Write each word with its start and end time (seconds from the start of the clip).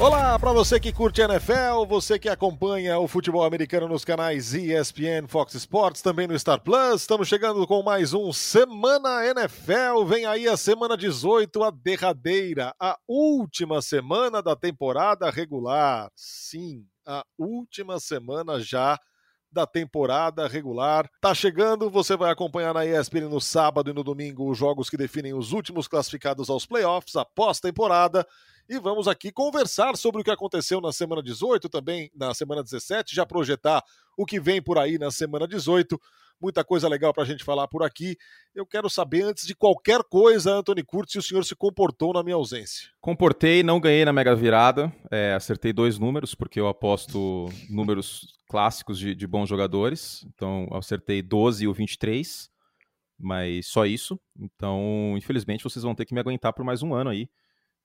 Olá 0.00 0.36
para 0.40 0.52
você 0.52 0.80
que 0.80 0.92
curte 0.92 1.20
NFL, 1.20 1.86
você 1.88 2.18
que 2.18 2.28
acompanha 2.28 2.98
o 2.98 3.06
futebol 3.06 3.44
americano 3.44 3.86
nos 3.86 4.04
canais 4.04 4.52
ESPN, 4.52 5.28
Fox 5.28 5.54
Sports, 5.54 6.02
também 6.02 6.26
no 6.26 6.36
Star 6.36 6.60
Plus. 6.60 7.02
Estamos 7.02 7.28
chegando 7.28 7.64
com 7.64 7.80
mais 7.80 8.12
um 8.12 8.32
Semana 8.32 9.24
NFL. 9.24 10.04
Vem 10.04 10.26
aí 10.26 10.48
a 10.48 10.56
semana 10.56 10.96
18, 10.96 11.62
a 11.62 11.70
derradeira, 11.70 12.74
a 12.78 12.98
última 13.06 13.80
semana 13.80 14.42
da 14.42 14.56
temporada 14.56 15.30
regular. 15.30 16.10
Sim, 16.16 16.84
a 17.06 17.24
última 17.38 18.00
semana 18.00 18.58
já 18.58 18.98
da 19.50 19.64
temporada 19.64 20.48
regular. 20.48 21.08
Tá 21.20 21.32
chegando, 21.32 21.88
você 21.88 22.16
vai 22.16 22.32
acompanhar 22.32 22.74
na 22.74 22.84
ESPN 22.84 23.28
no 23.28 23.40
sábado 23.40 23.90
e 23.90 23.94
no 23.94 24.02
domingo 24.02 24.50
os 24.50 24.58
jogos 24.58 24.90
que 24.90 24.96
definem 24.96 25.34
os 25.34 25.52
últimos 25.52 25.86
classificados 25.86 26.50
aos 26.50 26.66
playoffs 26.66 27.14
após 27.14 27.60
temporada 27.60 28.26
e 28.68 28.78
vamos 28.78 29.06
aqui 29.06 29.30
conversar 29.30 29.96
sobre 29.96 30.20
o 30.20 30.24
que 30.24 30.30
aconteceu 30.30 30.80
na 30.80 30.92
semana 30.92 31.22
18, 31.22 31.68
também 31.68 32.10
na 32.14 32.32
semana 32.32 32.62
17, 32.62 33.14
já 33.14 33.26
projetar 33.26 33.82
o 34.16 34.24
que 34.24 34.40
vem 34.40 34.62
por 34.62 34.78
aí 34.78 34.98
na 34.98 35.10
semana 35.10 35.46
18. 35.46 36.00
Muita 36.40 36.64
coisa 36.64 36.88
legal 36.88 37.12
para 37.12 37.22
a 37.22 37.26
gente 37.26 37.44
falar 37.44 37.68
por 37.68 37.82
aqui. 37.82 38.16
Eu 38.54 38.66
quero 38.66 38.90
saber, 38.90 39.22
antes 39.22 39.46
de 39.46 39.54
qualquer 39.54 40.02
coisa, 40.02 40.52
Anthony 40.52 40.82
Curtis, 40.82 41.12
se 41.12 41.18
o 41.18 41.22
senhor 41.22 41.44
se 41.44 41.54
comportou 41.54 42.12
na 42.12 42.22
minha 42.22 42.36
ausência. 42.36 42.90
Comportei, 43.00 43.62
não 43.62 43.80
ganhei 43.80 44.04
na 44.04 44.12
mega 44.12 44.34
virada. 44.34 44.92
É, 45.10 45.32
acertei 45.32 45.72
dois 45.72 45.98
números, 45.98 46.34
porque 46.34 46.58
eu 46.58 46.68
aposto 46.68 47.48
números 47.70 48.38
clássicos 48.48 48.98
de, 48.98 49.14
de 49.14 49.26
bons 49.26 49.48
jogadores. 49.48 50.26
Então, 50.34 50.68
acertei 50.72 51.22
12 51.22 51.64
e 51.64 51.68
o 51.68 51.72
23, 51.72 52.50
mas 53.18 53.66
só 53.68 53.86
isso. 53.86 54.18
Então, 54.38 55.14
infelizmente, 55.16 55.64
vocês 55.64 55.82
vão 55.82 55.94
ter 55.94 56.04
que 56.04 56.14
me 56.14 56.20
aguentar 56.20 56.52
por 56.52 56.64
mais 56.64 56.82
um 56.82 56.94
ano 56.94 57.10
aí. 57.10 57.28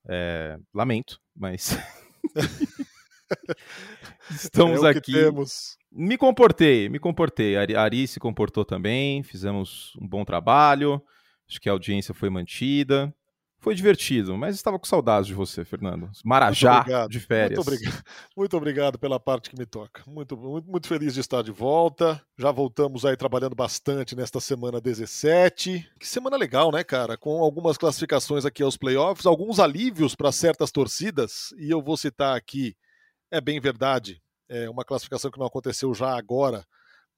É, 0.08 0.58
lamento, 0.74 1.20
mas. 1.36 1.78
Estamos 4.30 4.82
é 4.82 4.88
aqui. 4.90 5.12
Temos. 5.12 5.76
Me 5.90 6.16
comportei, 6.16 6.88
me 6.88 6.98
comportei. 6.98 7.56
A 7.56 7.82
Ari 7.82 8.06
se 8.06 8.20
comportou 8.20 8.64
também, 8.64 9.22
fizemos 9.22 9.92
um 10.00 10.06
bom 10.06 10.24
trabalho. 10.24 11.02
Acho 11.48 11.60
que 11.60 11.68
a 11.68 11.72
audiência 11.72 12.14
foi 12.14 12.30
mantida. 12.30 13.12
Foi 13.60 13.74
divertido, 13.74 14.38
mas 14.38 14.54
estava 14.54 14.78
com 14.78 14.86
saudades 14.86 15.26
de 15.26 15.34
você, 15.34 15.66
Fernando. 15.66 16.10
Marajá 16.24 17.06
de 17.06 17.20
férias. 17.20 17.58
Muito 17.58 17.68
obrigado. 17.68 18.04
muito 18.34 18.56
obrigado 18.56 18.98
pela 18.98 19.20
parte 19.20 19.50
que 19.50 19.58
me 19.58 19.66
toca. 19.66 20.02
Muito, 20.06 20.34
muito, 20.34 20.70
muito 20.70 20.88
feliz 20.88 21.12
de 21.12 21.20
estar 21.20 21.42
de 21.42 21.50
volta. 21.50 22.22
Já 22.38 22.50
voltamos 22.50 23.04
aí 23.04 23.18
trabalhando 23.18 23.54
bastante 23.54 24.16
nesta 24.16 24.40
semana 24.40 24.80
17. 24.80 25.86
Que 25.98 26.08
semana 26.08 26.38
legal, 26.38 26.72
né, 26.72 26.82
cara? 26.82 27.18
Com 27.18 27.42
algumas 27.42 27.76
classificações 27.76 28.46
aqui 28.46 28.62
aos 28.62 28.78
playoffs, 28.78 29.26
alguns 29.26 29.60
alívios 29.60 30.14
para 30.14 30.32
certas 30.32 30.72
torcidas, 30.72 31.52
e 31.58 31.70
eu 31.70 31.82
vou 31.82 31.98
citar 31.98 32.34
aqui, 32.34 32.74
é 33.30 33.42
bem 33.42 33.60
verdade, 33.60 34.22
é 34.48 34.70
uma 34.70 34.86
classificação 34.86 35.30
que 35.30 35.38
não 35.38 35.46
aconteceu 35.46 35.92
já 35.92 36.16
agora 36.16 36.64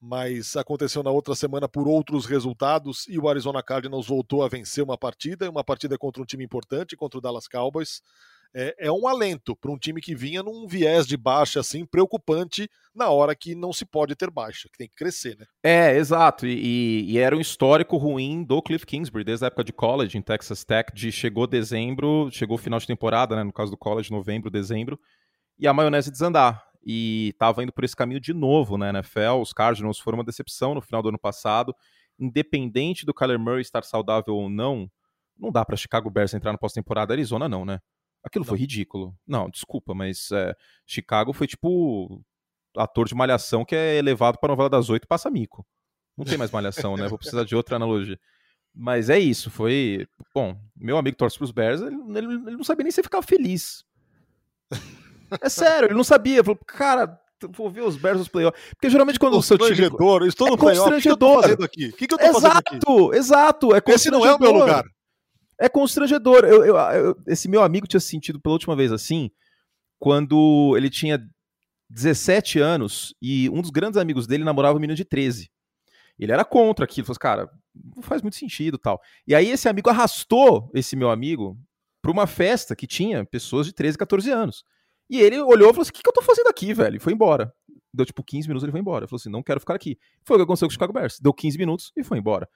mas 0.05 0.57
aconteceu 0.57 1.01
na 1.01 1.09
outra 1.09 1.33
semana 1.33 1.65
por 1.65 1.87
outros 1.87 2.25
resultados 2.25 3.07
e 3.07 3.17
o 3.17 3.29
Arizona 3.29 3.63
Cardinals 3.63 4.05
voltou 4.05 4.43
a 4.43 4.49
vencer 4.49 4.83
uma 4.83 4.97
partida, 4.97 5.49
uma 5.49 5.63
partida 5.63 5.97
contra 5.97 6.21
um 6.21 6.25
time 6.25 6.43
importante, 6.43 6.97
contra 6.97 7.17
o 7.17 7.21
Dallas 7.21 7.47
Cowboys. 7.47 8.01
É, 8.53 8.87
é 8.87 8.91
um 8.91 9.07
alento 9.07 9.55
para 9.55 9.71
um 9.71 9.77
time 9.77 10.01
que 10.01 10.13
vinha 10.13 10.43
num 10.43 10.67
viés 10.67 11.07
de 11.07 11.15
baixa 11.15 11.61
assim 11.61 11.85
preocupante 11.85 12.69
na 12.93 13.09
hora 13.09 13.33
que 13.33 13.55
não 13.55 13.71
se 13.71 13.85
pode 13.85 14.13
ter 14.13 14.29
baixa, 14.29 14.67
que 14.69 14.77
tem 14.77 14.89
que 14.89 14.93
crescer, 14.93 15.37
né? 15.37 15.45
É, 15.63 15.95
exato. 15.95 16.45
E, 16.45 17.09
e, 17.09 17.17
era 17.17 17.35
um 17.35 17.39
histórico 17.39 17.95
ruim 17.95 18.43
do 18.43 18.61
Cliff 18.61 18.85
Kingsbury 18.85 19.23
desde 19.23 19.45
a 19.45 19.47
época 19.47 19.63
de 19.63 19.71
college 19.71 20.17
em 20.17 20.21
Texas 20.21 20.65
Tech, 20.65 20.93
de 20.93 21.13
chegou 21.13 21.47
dezembro, 21.47 22.29
chegou 22.29 22.57
final 22.57 22.77
de 22.77 22.85
temporada, 22.85 23.37
né? 23.37 23.43
No 23.43 23.53
caso 23.53 23.71
do 23.71 23.77
college, 23.77 24.11
novembro, 24.11 24.51
dezembro, 24.51 24.99
e 25.57 25.65
a 25.65 25.73
maionese 25.73 26.11
desandar 26.11 26.72
e 26.85 27.29
estava 27.29 27.63
indo 27.63 27.71
por 27.71 27.83
esse 27.83 27.95
caminho 27.95 28.19
de 28.19 28.33
novo 28.33 28.77
na 28.77 28.89
NFL. 28.89 29.41
Os 29.41 29.53
Cardinals 29.53 29.99
foram 29.99 30.17
uma 30.17 30.23
decepção 30.23 30.75
no 30.75 30.81
final 30.81 31.01
do 31.01 31.09
ano 31.09 31.19
passado. 31.19 31.75
Independente 32.19 33.05
do 33.05 33.13
Kyler 33.13 33.39
Murray 33.39 33.61
estar 33.61 33.83
saudável 33.83 34.35
ou 34.35 34.49
não, 34.49 34.89
não 35.37 35.51
dá 35.51 35.65
para 35.65 35.75
Chicago 35.75 36.09
Bears 36.09 36.33
entrar 36.33 36.51
na 36.51 36.57
pós-temporada 36.57 37.13
Arizona, 37.13 37.49
não, 37.49 37.65
né? 37.65 37.79
Aquilo 38.23 38.45
não. 38.45 38.49
foi 38.49 38.59
ridículo. 38.59 39.15
Não, 39.25 39.49
desculpa, 39.49 39.93
mas 39.93 40.31
é, 40.31 40.55
Chicago 40.85 41.33
foi 41.33 41.47
tipo 41.47 42.23
ator 42.75 43.07
de 43.07 43.15
malhação 43.15 43.65
que 43.65 43.75
é 43.75 43.97
elevado 43.97 44.39
para 44.39 44.49
novela 44.49 44.69
das 44.69 44.89
oito 44.89 45.05
e 45.05 45.07
passa 45.07 45.29
mico. 45.29 45.65
Não 46.17 46.25
tem 46.25 46.37
mais 46.37 46.51
malhação, 46.51 46.95
né? 46.95 47.07
Vou 47.07 47.17
precisar 47.17 47.43
de 47.43 47.55
outra 47.55 47.75
analogia. 47.75 48.19
Mas 48.73 49.09
é 49.09 49.19
isso, 49.19 49.51
foi. 49.51 50.07
Bom, 50.33 50.57
meu 50.75 50.97
amigo 50.97 51.17
torce 51.17 51.37
para 51.37 51.45
os 51.45 51.51
Bears, 51.51 51.81
ele, 51.81 51.95
ele, 51.95 52.33
ele 52.33 52.57
não 52.57 52.63
sabia 52.63 52.83
nem 52.83 52.91
se 52.91 53.03
ficava 53.03 53.25
feliz. 53.25 53.85
É 55.41 55.49
sério, 55.49 55.87
ele 55.87 55.95
não 55.95 56.03
sabia. 56.03 56.43
Falou, 56.43 56.59
cara, 56.65 57.19
vou 57.51 57.69
ver 57.69 57.81
os 57.81 57.97
Bears 57.97 58.19
nos 58.19 58.27
playoffs. 58.27 58.61
Porque 58.71 58.89
geralmente 58.89 59.19
quando 59.19 59.37
o 59.37 59.43
seu 59.43 59.57
time. 59.57 59.71
Estou 60.27 60.47
no 60.47 60.55
é 60.55 60.57
playoff. 60.57 60.93
O 60.93 61.01
que 61.01 61.09
eu 61.09 61.17
tô 61.17 61.39
aqui? 61.63 61.87
O 61.87 61.93
que, 61.93 62.07
que 62.07 62.13
eu 62.13 62.17
tô 62.17 62.25
exato, 62.25 62.41
fazendo 62.41 62.57
aqui? 62.57 63.17
Exato, 63.17 63.75
é 63.75 63.81
Esse 63.87 64.11
não 64.11 64.25
é 64.25 64.33
o 64.33 64.39
meu 64.39 64.51
lugar. 64.51 64.83
É 65.59 65.69
constrangedor. 65.69 66.43
Eu, 66.45 66.65
eu, 66.65 66.75
eu, 66.75 67.15
esse 67.27 67.47
meu 67.47 67.63
amigo 67.63 67.87
tinha 67.87 67.99
sentido 67.99 68.39
pela 68.39 68.53
última 68.53 68.75
vez 68.75 68.91
assim, 68.91 69.29
quando 69.99 70.73
ele 70.75 70.89
tinha 70.89 71.19
17 71.89 72.59
anos 72.59 73.13
e 73.21 73.49
um 73.49 73.61
dos 73.61 73.69
grandes 73.69 73.97
amigos 73.97 74.27
dele 74.27 74.43
namorava 74.43 74.73
uma 74.73 74.79
menina 74.79 74.95
de 74.95 75.05
13. 75.05 75.49
Ele 76.19 76.31
era 76.31 76.45
contra 76.45 76.85
aquilo, 76.85 77.05
falou 77.05 77.13
assim, 77.13 77.19
cara, 77.19 77.49
não 77.95 78.03
faz 78.03 78.21
muito 78.21 78.35
sentido 78.35 78.77
tal. 78.77 79.01
E 79.27 79.33
aí 79.33 79.49
esse 79.49 79.67
amigo 79.67 79.89
arrastou 79.89 80.69
esse 80.73 80.95
meu 80.95 81.09
amigo 81.09 81.57
para 82.01 82.11
uma 82.11 82.27
festa 82.27 82.75
que 82.75 82.85
tinha 82.85 83.25
pessoas 83.25 83.65
de 83.65 83.73
13, 83.73 83.97
14 83.97 84.29
anos. 84.31 84.63
E 85.13 85.21
ele 85.21 85.39
olhou 85.39 85.69
e 85.69 85.73
falou 85.73 85.83
assim: 85.83 85.91
o 85.91 85.93
que, 85.93 86.01
que 86.01 86.09
eu 86.09 86.13
tô 86.13 86.23
fazendo 86.23 86.47
aqui, 86.47 86.73
velho? 86.73 86.95
E 86.95 86.99
foi 86.99 87.13
embora. 87.13 87.53
Deu 87.93 88.03
tipo 88.03 88.23
15 88.23 88.47
minutos 88.47 88.63
ele 88.63 88.71
foi 88.71 88.81
embora. 88.81 89.03
Ele 89.03 89.07
falou 89.07 89.19
assim: 89.19 89.29
não 89.29 89.43
quero 89.43 89.59
ficar 89.59 89.75
aqui. 89.75 89.95
Foi 90.25 90.35
o 90.35 90.39
que 90.39 90.43
aconteceu 90.43 90.67
com 90.67 90.71
o 90.71 90.73
Chicago 90.73 90.91
Bears. 90.91 91.19
Deu 91.19 91.31
15 91.31 91.55
minutos 91.55 91.91
e 91.95 92.03
foi 92.03 92.17
embora. 92.17 92.49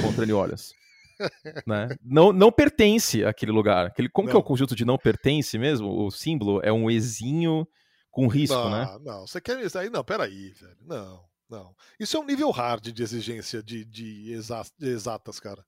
Contra 0.00 0.22
ele 0.22 0.32
olhas. 0.32 0.72
né? 1.66 1.88
não, 2.04 2.32
não 2.32 2.52
pertence 2.52 3.24
àquele 3.24 3.50
lugar. 3.50 3.86
Aquele, 3.86 4.08
como 4.08 4.26
não. 4.26 4.32
que 4.32 4.36
é 4.36 4.38
o 4.38 4.42
conjunto 4.44 4.76
de 4.76 4.84
não 4.84 4.96
pertence 4.96 5.58
mesmo? 5.58 6.06
O 6.06 6.08
símbolo 6.12 6.60
é 6.62 6.72
um 6.72 6.88
ezinho 6.88 7.66
com 8.08 8.28
risco, 8.28 8.54
não, 8.54 8.70
né? 8.70 8.98
Não, 9.02 9.26
você 9.26 9.40
quer 9.40 9.60
isso 9.64 9.76
aí? 9.76 9.90
Não, 9.90 10.04
peraí, 10.04 10.52
velho. 10.52 10.76
Não, 10.82 11.20
não. 11.50 11.74
Isso 11.98 12.16
é 12.16 12.20
um 12.20 12.24
nível 12.24 12.52
hard 12.52 12.92
de 12.92 13.02
exigência 13.02 13.60
de, 13.64 13.84
de, 13.84 14.30
exa 14.32 14.62
de 14.78 14.90
exatas, 14.90 15.40
cara. 15.40 15.66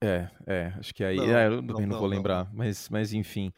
É, 0.00 0.30
é. 0.46 0.66
Acho 0.78 0.94
que 0.94 1.02
aí. 1.02 1.16
Não, 1.16 1.24
é, 1.24 1.48
eu 1.48 1.56
também 1.66 1.86
não, 1.86 1.94
não, 1.94 1.98
vou 1.98 2.08
lembrar. 2.08 2.48
Mas, 2.54 2.88
mas 2.88 3.12
enfim. 3.12 3.52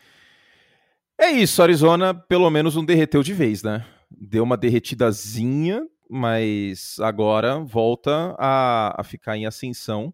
É 1.19 1.31
isso, 1.31 1.63
Arizona 1.63 2.13
pelo 2.13 2.51
menos 2.51 2.75
não 2.75 2.85
derreteu 2.85 3.23
de 3.23 3.33
vez, 3.33 3.63
né? 3.63 3.87
Deu 4.11 4.43
uma 4.43 4.57
derretidazinha, 4.57 5.87
mas 6.11 6.97
agora 7.01 7.59
volta 7.61 8.35
a, 8.39 9.01
a 9.01 9.05
ficar 9.05 9.37
em 9.37 9.47
ascensão 9.47 10.13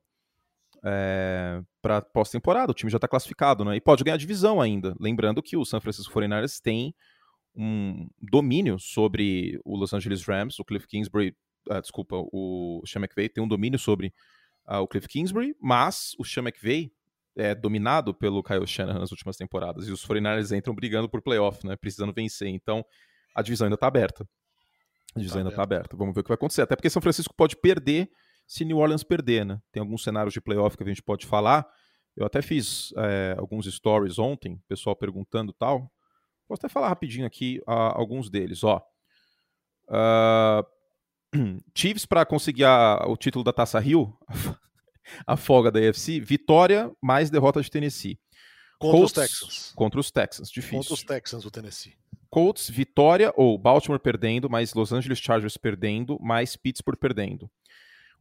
é, 0.84 1.62
para 1.82 2.02
pós-temporada. 2.02 2.70
O 2.70 2.74
time 2.74 2.90
já 2.90 2.96
está 2.96 3.08
classificado, 3.08 3.64
né? 3.64 3.76
E 3.76 3.80
pode 3.80 4.04
ganhar 4.04 4.16
divisão 4.16 4.60
ainda. 4.60 4.94
Lembrando 5.00 5.42
que 5.42 5.56
o 5.56 5.64
San 5.64 5.80
Francisco 5.80 6.12
49ers 6.12 6.60
tem 6.62 6.94
um 7.54 8.08
domínio 8.20 8.78
sobre 8.78 9.60
o 9.64 9.76
Los 9.76 9.92
Angeles 9.92 10.24
Rams, 10.24 10.58
o 10.58 10.64
Cliff 10.64 10.86
Kingsbury, 10.86 11.34
uh, 11.68 11.80
desculpa, 11.80 12.16
o 12.16 12.82
Sean 12.86 13.00
McVay 13.00 13.28
tem 13.28 13.42
um 13.42 13.48
domínio 13.48 13.78
sobre 13.78 14.12
uh, 14.68 14.76
o 14.76 14.88
Cliff 14.88 15.08
Kingsbury, 15.08 15.54
mas 15.60 16.12
o 16.18 16.24
Sean 16.24 16.42
McVay 16.42 16.92
é, 17.40 17.54
dominado 17.54 18.14
pelo 18.14 18.42
Kyle 18.42 18.66
Shanahan 18.66 18.98
nas 18.98 19.10
últimas 19.10 19.36
temporadas. 19.36 19.88
E 19.88 19.92
os 19.92 20.06
49ers 20.06 20.56
entram 20.56 20.74
brigando 20.74 21.08
por 21.08 21.22
playoff, 21.22 21.66
né? 21.66 21.76
Precisando 21.76 22.12
vencer. 22.12 22.48
Então, 22.48 22.84
a 23.34 23.42
divisão 23.42 23.66
ainda 23.66 23.74
está 23.74 23.86
aberta. 23.86 24.28
A 25.14 25.18
divisão 25.18 25.36
tá 25.36 25.40
ainda 25.40 25.50
está 25.50 25.62
aberta. 25.62 25.96
Vamos 25.96 26.14
ver 26.14 26.20
o 26.20 26.24
que 26.24 26.28
vai 26.28 26.36
acontecer. 26.36 26.62
Até 26.62 26.76
porque 26.76 26.90
São 26.90 27.02
Francisco 27.02 27.34
pode 27.34 27.56
perder 27.56 28.10
se 28.46 28.64
New 28.64 28.78
Orleans 28.78 29.02
perder, 29.02 29.44
né? 29.46 29.60
Tem 29.72 29.80
alguns 29.80 30.02
cenários 30.02 30.34
de 30.34 30.40
playoff 30.40 30.76
que 30.76 30.82
a 30.82 30.86
gente 30.86 31.02
pode 31.02 31.26
falar. 31.26 31.66
Eu 32.16 32.26
até 32.26 32.42
fiz 32.42 32.92
é, 32.96 33.36
alguns 33.38 33.66
stories 33.66 34.18
ontem, 34.18 34.60
pessoal 34.68 34.94
perguntando 34.94 35.52
tal. 35.52 35.90
Posso 36.46 36.60
até 36.60 36.68
falar 36.68 36.88
rapidinho 36.88 37.26
aqui 37.26 37.62
alguns 37.66 38.28
deles. 38.28 38.64
Ó, 38.64 38.82
uh, 39.88 40.66
Chiefs 41.74 42.04
para 42.04 42.26
conseguir 42.26 42.64
a, 42.64 43.04
o 43.06 43.16
título 43.16 43.44
da 43.44 43.52
Taça 43.52 43.78
Rio 43.78 44.18
a 45.26 45.36
folga 45.36 45.70
da 45.70 45.80
AFC, 45.80 46.20
vitória 46.20 46.90
mais 47.02 47.30
derrota 47.30 47.60
de 47.60 47.70
Tennessee. 47.70 48.18
Contra 48.78 48.98
Colts, 48.98 49.10
os 49.10 49.12
Texans. 49.12 49.72
Contra 49.76 50.00
os 50.00 50.10
Texans, 50.10 50.50
difícil. 50.50 50.78
Contra 50.78 50.94
os 50.94 51.02
Texans, 51.02 51.44
o 51.44 51.50
Tennessee. 51.50 51.94
Colts, 52.30 52.70
vitória 52.70 53.32
ou 53.36 53.58
Baltimore 53.58 53.98
perdendo, 53.98 54.48
mais 54.48 54.72
Los 54.72 54.92
Angeles 54.92 55.18
Chargers 55.18 55.56
perdendo, 55.56 56.18
mais 56.20 56.56
Pittsburgh 56.56 56.98
perdendo. 56.98 57.50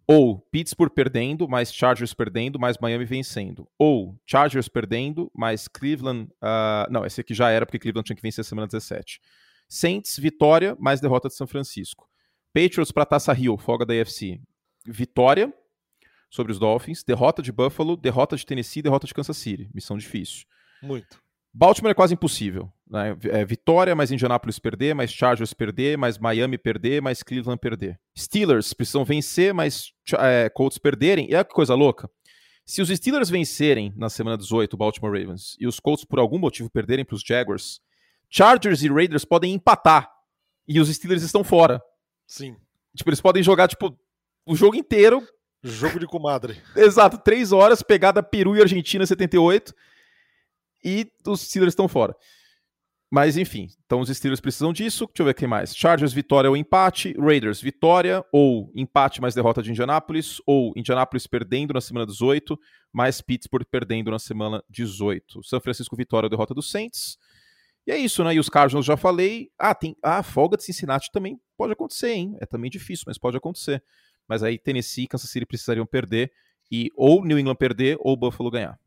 Ou 0.07 0.39
Pittsburgh 0.39 0.91
perdendo, 0.91 1.47
mais 1.47 1.71
Chargers 1.71 2.15
perdendo, 2.15 2.57
mais 2.57 2.79
Miami 2.79 3.05
vencendo. 3.05 3.67
Ou 3.77 4.19
Chargers 4.25 4.67
perdendo, 4.67 5.31
mais 5.35 5.67
Cleveland. 5.67 6.31
Uh, 6.41 6.91
não, 6.91 7.05
esse 7.05 7.21
aqui 7.21 7.35
já 7.35 7.51
era 7.51 7.63
porque 7.63 7.77
Cleveland 7.77 8.07
tinha 8.07 8.15
que 8.15 8.21
vencer 8.21 8.41
a 8.41 8.43
semana 8.43 8.65
17. 8.65 9.21
Saints, 9.69 10.17
vitória, 10.17 10.75
mais 10.79 10.99
derrota 10.99 11.27
de 11.27 11.35
São 11.35 11.45
Francisco. 11.45 12.09
Patriots 12.51 12.91
para 12.91 13.05
Taça 13.05 13.31
Rio, 13.31 13.55
folga 13.55 13.85
da 13.85 13.93
AFC. 13.93 14.41
Vitória, 14.83 15.53
sobre 16.29 16.51
os 16.51 16.59
Dolphins, 16.59 17.03
derrota 17.03 17.41
de 17.41 17.51
Buffalo, 17.51 17.97
derrota 17.97 18.35
de 18.35 18.45
Tennessee, 18.45 18.81
derrota 18.81 19.07
de 19.07 19.13
Kansas 19.13 19.37
City. 19.37 19.69
Missão 19.73 19.97
difícil. 19.97 20.45
Muito. 20.81 21.19
Baltimore 21.53 21.91
é 21.91 21.95
quase 21.95 22.13
impossível. 22.13 22.71
Né? 22.87 23.17
É, 23.23 23.43
vitória, 23.43 23.95
mais 23.95 24.11
Indianapolis 24.11 24.59
perder, 24.59 24.93
mais 24.93 25.11
Chargers 25.11 25.53
perder, 25.53 25.97
mais 25.97 26.17
Miami 26.17 26.57
perder, 26.57 27.01
mais 27.01 27.23
Cleveland 27.23 27.59
perder. 27.59 27.99
Steelers 28.17 28.73
precisam 28.73 29.03
vencer, 29.03 29.53
mais 29.53 29.91
é, 30.19 30.49
Colts 30.49 30.77
perderem. 30.77 31.29
E 31.29 31.35
é 31.35 31.43
que 31.43 31.53
coisa 31.53 31.73
louca. 31.73 32.09
Se 32.65 32.83
os 32.83 32.89
Steelers 32.89 33.31
vencerem 33.31 33.91
na 33.97 34.09
semana 34.09 34.37
18 34.37 34.73
o 34.73 34.77
Baltimore 34.77 35.11
Ravens 35.11 35.55
e 35.59 35.65
os 35.65 35.79
Colts 35.79 36.05
por 36.05 36.19
algum 36.19 36.37
motivo 36.37 36.69
perderem 36.69 37.03
para 37.03 37.15
os 37.15 37.23
Jaguars, 37.23 37.81
Chargers 38.29 38.83
e 38.83 38.89
Raiders 38.89 39.25
podem 39.25 39.53
empatar 39.53 40.07
e 40.67 40.79
os 40.79 40.87
Steelers 40.87 41.23
estão 41.23 41.43
fora. 41.43 41.81
Sim. 42.27 42.55
Tipo, 42.95 43.09
eles 43.09 43.21
podem 43.21 43.41
jogar 43.41 43.67
tipo 43.67 43.97
o 44.45 44.55
jogo 44.55 44.75
inteiro. 44.75 45.27
Jogo 45.63 45.99
de 45.99 46.07
comadre. 46.07 46.61
Exato, 46.75 47.17
três 47.17 47.51
horas, 47.51 47.81
pegada 47.81 48.23
Peru 48.23 48.55
e 48.55 48.61
Argentina 48.61 49.05
78 49.05 49.73
e 50.83 51.11
os 51.25 51.41
Steelers 51.41 51.71
estão 51.71 51.87
fora. 51.87 52.15
Mas 53.11 53.37
enfim, 53.37 53.67
então 53.85 54.01
os 54.01 54.09
Steelers 54.09 54.39
precisam 54.39 54.71
disso. 54.71 55.07
Deixa 55.07 55.21
eu 55.21 55.25
ver 55.25 55.33
quem 55.33 55.47
mais. 55.47 55.75
Chargers, 55.75 56.13
vitória 56.13 56.47
ou 56.49 56.55
empate. 56.55 57.15
Raiders, 57.19 57.59
vitória 57.59 58.23
ou 58.31 58.71
empate 58.75 59.19
mais 59.19 59.33
derrota 59.33 59.63
de 59.63 59.71
Indianapolis. 59.71 60.39
Ou 60.45 60.71
Indianapolis 60.75 61.25
perdendo 61.25 61.73
na 61.73 61.81
semana 61.81 62.05
18, 62.05 62.57
mais 62.93 63.19
Pittsburgh 63.19 63.65
perdendo 63.69 64.11
na 64.11 64.19
semana 64.19 64.63
18. 64.69 65.43
São 65.43 65.59
Francisco, 65.59 65.95
vitória 65.95 66.27
ou 66.27 66.29
derrota 66.29 66.53
dos 66.53 66.69
Saints. 66.69 67.17
E 67.87 67.91
é 67.91 67.97
isso, 67.97 68.23
né? 68.23 68.35
E 68.35 68.39
os 68.39 68.47
Cardinals 68.47 68.85
já 68.85 68.95
falei. 68.95 69.49
Ah, 69.57 69.73
tem 69.73 69.95
a 70.03 70.19
ah, 70.19 70.23
folga 70.23 70.55
de 70.55 70.63
Cincinnati 70.63 71.11
também 71.11 71.39
pode 71.57 71.73
acontecer, 71.73 72.11
hein? 72.11 72.37
É 72.39 72.45
também 72.45 72.69
difícil, 72.69 73.05
mas 73.07 73.17
pode 73.17 73.35
acontecer. 73.35 73.83
Mas 74.29 74.43
aí 74.43 74.59
Tennessee 74.59 75.05
e 75.05 75.07
Kansas 75.07 75.29
City 75.29 75.45
precisariam 75.45 75.85
perder. 75.85 76.31
E 76.71 76.91
ou 76.95 77.25
New 77.25 77.39
England 77.39 77.55
perder 77.55 77.97
ou 77.99 78.15
Buffalo 78.15 78.51
ganhar. 78.51 78.79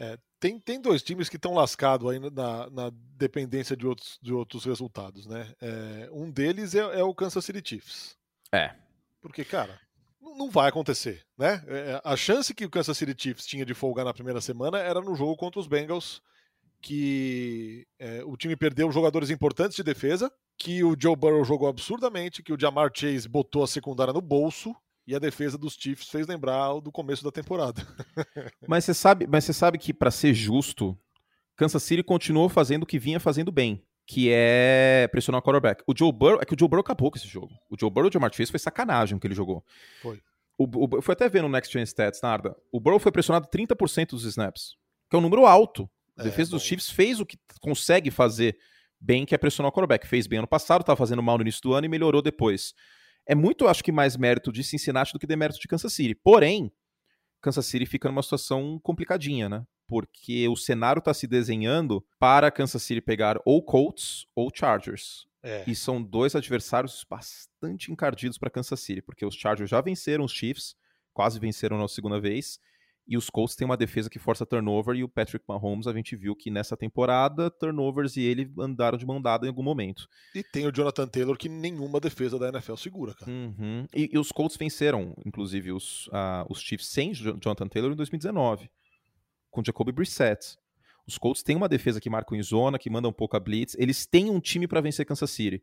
É, 0.00 0.16
tem, 0.38 0.60
tem 0.60 0.80
dois 0.80 1.02
times 1.02 1.28
que 1.28 1.36
estão 1.36 1.54
lascados 1.54 2.08
aí 2.08 2.18
na, 2.18 2.70
na, 2.70 2.90
dependência 3.16 3.76
de 3.76 3.86
outros, 3.86 4.18
de 4.22 4.32
outros 4.32 4.64
resultados, 4.64 5.26
né? 5.26 5.52
É, 5.60 6.08
um 6.12 6.30
deles 6.30 6.74
é, 6.74 6.80
é, 6.80 7.02
o 7.02 7.14
Kansas 7.14 7.44
City 7.44 7.62
Chiefs. 7.66 8.16
É. 8.52 8.74
Porque, 9.20 9.44
cara, 9.44 9.80
não 10.20 10.50
vai 10.50 10.68
acontecer, 10.68 11.24
né? 11.38 11.64
É, 11.66 12.00
a 12.04 12.16
chance 12.16 12.54
que 12.54 12.64
o 12.64 12.70
Kansas 12.70 12.96
City 12.96 13.14
Chiefs 13.16 13.46
tinha 13.46 13.64
de 13.64 13.74
folgar 13.74 14.04
na 14.04 14.14
primeira 14.14 14.40
semana 14.40 14.78
era 14.78 15.00
no 15.00 15.14
jogo 15.14 15.36
contra 15.36 15.60
os 15.60 15.66
Bengals, 15.66 16.20
que 16.80 17.86
é, 17.98 18.22
o 18.24 18.36
time 18.36 18.54
perdeu 18.56 18.92
jogadores 18.92 19.30
importantes 19.30 19.76
de 19.76 19.82
defesa, 19.82 20.30
que 20.58 20.84
o 20.84 20.96
Joe 20.98 21.16
Burrow 21.16 21.44
jogou 21.44 21.68
absurdamente, 21.68 22.42
que 22.42 22.52
o 22.52 22.60
Jamar 22.60 22.90
Chase 22.94 23.28
botou 23.28 23.62
a 23.62 23.66
secundária 23.66 24.12
no 24.12 24.20
bolso, 24.20 24.74
e 25.06 25.14
a 25.14 25.18
defesa 25.18 25.58
dos 25.58 25.74
Chiefs 25.74 26.08
fez 26.08 26.26
lembrar 26.26 26.80
do 26.80 26.90
começo 26.90 27.22
da 27.22 27.30
temporada. 27.30 27.82
mas 28.66 28.84
você 28.84 28.94
sabe, 28.94 29.26
mas 29.26 29.44
você 29.44 29.52
sabe 29.52 29.78
que 29.78 29.92
para 29.92 30.10
ser 30.10 30.32
justo, 30.32 30.98
Kansas 31.56 31.82
City 31.82 32.02
continuou 32.02 32.48
fazendo 32.48 32.84
o 32.84 32.86
que 32.86 32.98
vinha 32.98 33.20
fazendo 33.20 33.52
bem, 33.52 33.82
que 34.06 34.30
é 34.30 35.06
pressionar 35.10 35.40
o 35.40 35.42
quarterback. 35.42 35.82
O 35.86 35.94
Joe 35.96 36.12
Burrow, 36.12 36.40
é 36.40 36.44
que 36.44 36.54
o 36.54 36.58
Joe 36.58 36.68
Burrow 36.68 36.80
acabou 36.80 37.10
com 37.10 37.18
esse 37.18 37.28
jogo. 37.28 37.52
O 37.70 37.76
Joe 37.78 37.90
Burrow 37.90 38.08
de 38.08 38.14
Jamar 38.14 38.32
Chase 38.32 38.50
foi 38.50 38.58
sacanagem 38.58 39.16
o 39.16 39.20
que 39.20 39.26
ele 39.26 39.34
jogou. 39.34 39.62
Foi. 40.00 40.20
O, 40.56 40.64
o, 40.84 41.02
foi 41.02 41.12
até 41.12 41.28
ver 41.28 41.42
no 41.42 41.48
Next 41.48 41.72
Gen 41.72 41.82
Stats, 41.82 42.22
Narda. 42.22 42.56
O 42.72 42.80
Burrow 42.80 42.98
foi 42.98 43.12
pressionado 43.12 43.48
30% 43.48 44.10
dos 44.10 44.24
snaps, 44.24 44.76
que 45.10 45.16
é 45.16 45.18
um 45.18 45.22
número 45.22 45.46
alto. 45.46 45.90
A 46.16 46.22
é, 46.22 46.24
defesa 46.24 46.52
dos 46.52 46.62
Chiefs 46.62 46.90
fez 46.90 47.20
o 47.20 47.26
que 47.26 47.36
consegue 47.60 48.10
fazer 48.10 48.56
bem, 49.04 49.26
que 49.26 49.34
é 49.34 49.38
pressionar 49.38 49.70
o 49.70 49.72
quarterback. 49.72 50.06
Fez 50.06 50.26
bem 50.26 50.38
ano 50.38 50.48
passado, 50.48 50.80
estava 50.80 50.96
fazendo 50.96 51.22
mal 51.22 51.36
no 51.36 51.42
início 51.42 51.60
do 51.62 51.74
ano 51.74 51.86
e 51.86 51.88
melhorou 51.88 52.22
depois 52.22 52.74
é 53.26 53.34
muito, 53.34 53.66
acho 53.66 53.82
que, 53.82 53.92
mais 53.92 54.16
mérito 54.16 54.52
de 54.52 54.62
Cincinnati 54.62 55.12
do 55.12 55.18
que 55.18 55.26
demérito 55.26 55.58
de 55.58 55.68
Kansas 55.68 55.92
City. 55.92 56.14
Porém, 56.14 56.70
Kansas 57.40 57.66
City 57.66 57.86
fica 57.86 58.08
numa 58.08 58.22
situação 58.22 58.78
complicadinha, 58.82 59.48
né? 59.48 59.66
Porque 59.86 60.48
o 60.48 60.56
cenário 60.56 60.98
está 60.98 61.12
se 61.12 61.26
desenhando 61.26 62.04
para 62.18 62.50
Kansas 62.50 62.82
City 62.82 63.00
pegar 63.00 63.38
ou 63.44 63.62
Colts 63.62 64.26
ou 64.34 64.50
Chargers. 64.54 65.26
É. 65.42 65.64
E 65.66 65.74
são 65.74 66.02
dois 66.02 66.34
adversários 66.34 67.04
bastante 67.08 67.92
encardidos 67.92 68.38
para 68.38 68.50
Kansas 68.50 68.80
City, 68.80 69.02
porque 69.02 69.26
os 69.26 69.34
Chargers 69.34 69.68
já 69.68 69.80
venceram 69.80 70.24
os 70.24 70.32
Chiefs, 70.32 70.74
quase 71.12 71.38
venceram 71.38 71.78
na 71.78 71.86
segunda 71.86 72.18
vez, 72.18 72.58
e 73.06 73.16
os 73.16 73.28
Colts 73.28 73.54
têm 73.54 73.66
uma 73.66 73.76
defesa 73.76 74.08
que 74.08 74.18
força 74.18 74.46
turnover, 74.46 74.96
e 74.96 75.04
o 75.04 75.08
Patrick 75.08 75.44
Mahomes, 75.46 75.86
a 75.86 75.92
gente 75.92 76.16
viu 76.16 76.34
que 76.34 76.50
nessa 76.50 76.76
temporada, 76.76 77.50
turnovers 77.50 78.16
e 78.16 78.22
ele 78.22 78.50
andaram 78.58 78.96
de 78.96 79.04
mão 79.04 79.20
dada 79.20 79.46
em 79.46 79.50
algum 79.50 79.62
momento. 79.62 80.08
E 80.34 80.42
tem 80.42 80.66
o 80.66 80.72
Jonathan 80.72 81.06
Taylor, 81.06 81.36
que 81.36 81.48
nenhuma 81.48 82.00
defesa 82.00 82.38
da 82.38 82.48
NFL 82.48 82.76
segura, 82.76 83.14
cara. 83.14 83.30
Uhum. 83.30 83.86
E, 83.94 84.10
e, 84.12 84.18
os 84.18 84.32
Colts 84.32 84.56
venceram, 84.56 85.14
inclusive, 85.24 85.72
os, 85.72 86.06
uh, 86.08 86.46
os 86.48 86.60
Chiefs 86.60 86.88
sem 86.88 87.12
Jonathan 87.12 87.68
Taylor 87.68 87.92
em 87.92 87.96
2019, 87.96 88.70
com 89.50 89.62
Jacoby 89.62 89.92
Brissett. 89.92 90.56
Os 91.06 91.18
Colts 91.18 91.42
têm 91.42 91.56
uma 91.56 91.68
defesa 91.68 92.00
que 92.00 92.08
marca 92.08 92.34
em 92.34 92.42
zona, 92.42 92.78
que 92.78 92.88
manda 92.88 93.06
um 93.06 93.12
pouco 93.12 93.36
a 93.36 93.40
blitz. 93.40 93.76
Eles 93.78 94.06
têm 94.06 94.30
um 94.30 94.40
time 94.40 94.66
para 94.66 94.80
vencer 94.80 95.04
Kansas 95.04 95.30
City. 95.30 95.62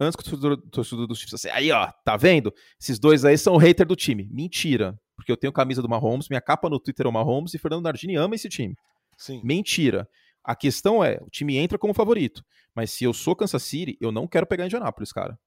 Antes 0.00 0.16
que 0.16 0.22
o 0.22 0.24
torcedor, 0.24 0.56
torcedor 0.70 1.06
dos 1.06 1.18
Chiefs 1.18 1.34
assim, 1.34 1.50
aí 1.50 1.70
ó, 1.70 1.90
tá 2.04 2.16
vendo? 2.16 2.54
Esses 2.80 2.98
dois 2.98 3.26
aí 3.26 3.36
são 3.36 3.54
o 3.54 3.58
hater 3.58 3.86
do 3.86 3.96
time. 3.96 4.26
Mentira 4.32 4.98
porque 5.28 5.32
eu 5.32 5.36
tenho 5.36 5.52
camisa 5.52 5.82
do 5.82 5.88
Mahomes, 5.88 6.28
minha 6.30 6.40
capa 6.40 6.70
no 6.70 6.80
Twitter 6.80 7.04
é 7.04 7.08
o 7.08 7.12
Mahomes 7.12 7.52
e 7.52 7.58
Fernando 7.58 7.84
Nardini 7.84 8.16
ama 8.16 8.34
esse 8.34 8.48
time. 8.48 8.74
Sim. 9.18 9.42
Mentira. 9.44 10.08
A 10.42 10.56
questão 10.56 11.04
é, 11.04 11.18
o 11.20 11.28
time 11.28 11.58
entra 11.58 11.76
como 11.76 11.92
favorito, 11.92 12.42
mas 12.74 12.90
se 12.90 13.04
eu 13.04 13.12
sou 13.12 13.36
Kansas 13.36 13.62
City, 13.62 13.98
eu 14.00 14.10
não 14.10 14.26
quero 14.26 14.46
pegar 14.46 14.64
Indianapolis, 14.64 15.12
cara. 15.12 15.38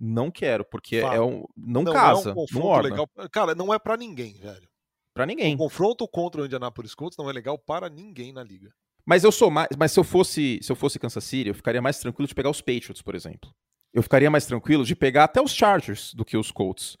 Não 0.00 0.30
quero, 0.30 0.64
porque 0.64 0.96
é 0.96 1.20
um 1.20 1.44
não, 1.54 1.82
não 1.82 1.92
casa, 1.92 2.30
é 2.30 2.32
um 2.32 2.46
não 2.50 2.62
orna. 2.62 2.88
legal. 2.88 3.10
Cara, 3.30 3.54
não 3.54 3.74
é 3.74 3.78
para 3.78 3.96
ninguém, 3.98 4.32
velho. 4.34 4.68
Para 5.12 5.26
ninguém. 5.26 5.54
O 5.54 5.58
confronto 5.58 6.08
contra 6.08 6.40
o 6.40 6.46
Indianapolis 6.46 6.94
Colts 6.94 7.18
não 7.18 7.28
é 7.28 7.32
legal 7.32 7.58
para 7.58 7.90
ninguém 7.90 8.32
na 8.32 8.42
liga. 8.42 8.72
Mas 9.04 9.22
eu 9.22 9.32
sou 9.32 9.50
mais, 9.50 9.68
mas 9.78 9.92
se 9.92 10.00
eu 10.00 10.04
fosse, 10.04 10.58
se 10.62 10.72
eu 10.72 10.76
fosse 10.76 10.98
Kansas 10.98 11.24
City, 11.24 11.48
eu 11.48 11.54
ficaria 11.54 11.82
mais 11.82 11.98
tranquilo 11.98 12.26
de 12.26 12.34
pegar 12.34 12.50
os 12.50 12.62
Patriots, 12.62 13.02
por 13.02 13.14
exemplo. 13.14 13.50
Eu 13.92 14.02
ficaria 14.02 14.30
mais 14.30 14.46
tranquilo 14.46 14.84
de 14.84 14.96
pegar 14.96 15.24
até 15.24 15.42
os 15.42 15.52
Chargers 15.52 16.14
do 16.14 16.24
que 16.24 16.36
os 16.38 16.50
Colts. 16.50 16.96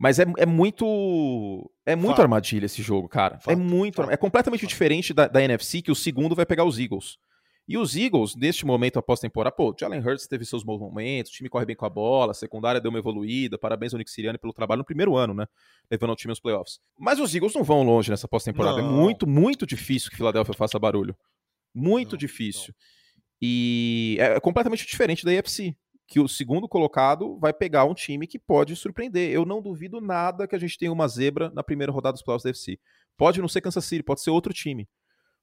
Mas 0.00 0.18
é, 0.18 0.24
é 0.38 0.46
muito. 0.46 1.70
É 1.84 1.94
muito 1.94 2.12
Fato. 2.12 2.22
armadilha 2.22 2.64
esse 2.64 2.80
jogo, 2.80 3.06
cara. 3.06 3.34
É 3.34 3.38
Fato. 3.38 3.50
É 3.50 3.54
muito. 3.54 3.96
Fato. 3.96 4.10
É 4.10 4.16
completamente 4.16 4.66
diferente 4.66 5.12
da, 5.12 5.28
da, 5.28 5.42
NFC, 5.44 5.82
que 5.82 5.92
o 5.92 5.94
segundo 5.94 6.34
vai 6.34 6.46
pegar 6.46 6.64
os 6.64 6.78
Eagles. 6.78 7.18
E 7.68 7.76
os 7.76 7.94
Eagles, 7.94 8.34
neste 8.34 8.64
momento 8.64 8.98
após 8.98 9.20
temporada, 9.20 9.54
pô, 9.54 9.76
Jalen 9.78 10.00
Hurts 10.00 10.26
teve 10.26 10.46
seus 10.46 10.64
momentos, 10.64 11.30
o 11.30 11.34
time 11.34 11.50
corre 11.50 11.66
bem 11.66 11.76
com 11.76 11.84
a 11.84 11.90
bola, 11.90 12.30
a 12.30 12.34
secundária 12.34 12.80
deu 12.80 12.88
uma 12.88 12.98
evoluída, 12.98 13.58
parabéns 13.58 13.92
ao 13.92 13.98
Nick 13.98 14.10
Sirianni 14.10 14.38
pelo 14.38 14.54
trabalho 14.54 14.78
no 14.78 14.84
primeiro 14.86 15.16
ano, 15.16 15.34
né? 15.34 15.46
Levando 15.90 16.12
o 16.12 16.16
time 16.16 16.32
aos 16.32 16.40
playoffs. 16.40 16.80
Mas 16.98 17.20
os 17.20 17.34
Eagles 17.34 17.54
não 17.54 17.62
vão 17.62 17.82
longe 17.82 18.10
nessa 18.10 18.26
pós-temporada. 18.26 18.80
É 18.80 18.82
muito, 18.82 19.26
muito 19.26 19.66
difícil 19.66 20.10
que 20.10 20.16
Philadelphia 20.16 20.54
faça 20.54 20.78
barulho. 20.78 21.14
Muito 21.74 22.12
não, 22.12 22.18
difícil. 22.18 22.68
Não. 22.68 22.86
E 23.42 24.16
é 24.18 24.40
completamente 24.40 24.86
diferente 24.86 25.26
da 25.26 25.30
AFC 25.30 25.76
que 26.10 26.18
o 26.18 26.26
segundo 26.26 26.68
colocado 26.68 27.38
vai 27.38 27.52
pegar 27.52 27.84
um 27.84 27.94
time 27.94 28.26
que 28.26 28.36
pode 28.36 28.74
surpreender. 28.74 29.30
Eu 29.30 29.44
não 29.44 29.62
duvido 29.62 30.00
nada 30.00 30.48
que 30.48 30.56
a 30.56 30.58
gente 30.58 30.76
tenha 30.76 30.92
uma 30.92 31.06
zebra 31.06 31.52
na 31.54 31.62
primeira 31.62 31.92
rodada 31.92 32.14
dos 32.14 32.22
playoffs 32.22 32.42
da 32.42 32.50
FC. 32.50 32.80
Pode 33.16 33.40
não 33.40 33.46
ser 33.46 33.60
Kansas 33.60 33.84
City, 33.84 34.02
pode 34.02 34.20
ser 34.20 34.30
outro 34.30 34.52
time. 34.52 34.88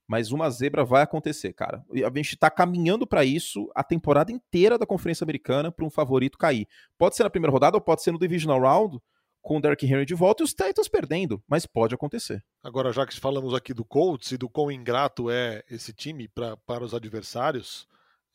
Mas 0.06 0.34
uma 0.34 0.50
zebra 0.50 0.84
vai 0.84 1.04
acontecer, 1.04 1.54
cara. 1.54 1.86
A 1.90 2.18
gente 2.18 2.34
está 2.34 2.50
caminhando 2.50 3.08
para 3.08 3.24
isso 3.24 3.72
a 3.74 3.82
temporada 3.82 4.30
inteira 4.30 4.78
da 4.78 4.86
Conferência 4.86 5.24
Americana 5.24 5.72
para 5.72 5.86
um 5.86 5.90
favorito 5.90 6.38
cair. 6.38 6.68
Pode 6.98 7.16
ser 7.16 7.24
na 7.24 7.30
primeira 7.30 7.52
rodada 7.52 7.78
ou 7.78 7.82
pode 7.82 8.04
ser 8.04 8.12
no 8.12 8.20
Divisional 8.20 8.60
Round, 8.60 9.00
com 9.42 9.58
o 9.58 9.62
Derrick 9.62 9.86
Henry 9.86 10.06
de 10.06 10.16
volta 10.16 10.44
e 10.44 10.46
os 10.46 10.54
Titans 10.54 10.90
perdendo, 10.90 11.42
mas 11.48 11.66
pode 11.66 11.96
acontecer. 11.96 12.44
Agora, 12.62 12.92
já 12.92 13.06
que 13.06 13.18
falamos 13.18 13.54
aqui 13.54 13.74
do 13.74 13.86
Colts 13.86 14.34
e 14.34 14.38
do 14.38 14.50
quão 14.50 14.70
ingrato 14.70 15.32
é 15.32 15.64
esse 15.70 15.94
time 15.94 16.28
pra, 16.28 16.58
para 16.58 16.84
os 16.84 16.94
adversários, 16.94 17.88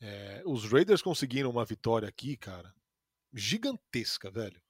é, 0.03 0.41
os 0.45 0.69
Raiders 0.69 1.01
conseguiram 1.01 1.49
uma 1.49 1.63
vitória 1.63 2.09
aqui, 2.09 2.35
cara, 2.35 2.73
gigantesca, 3.33 4.29
velho. 4.29 4.61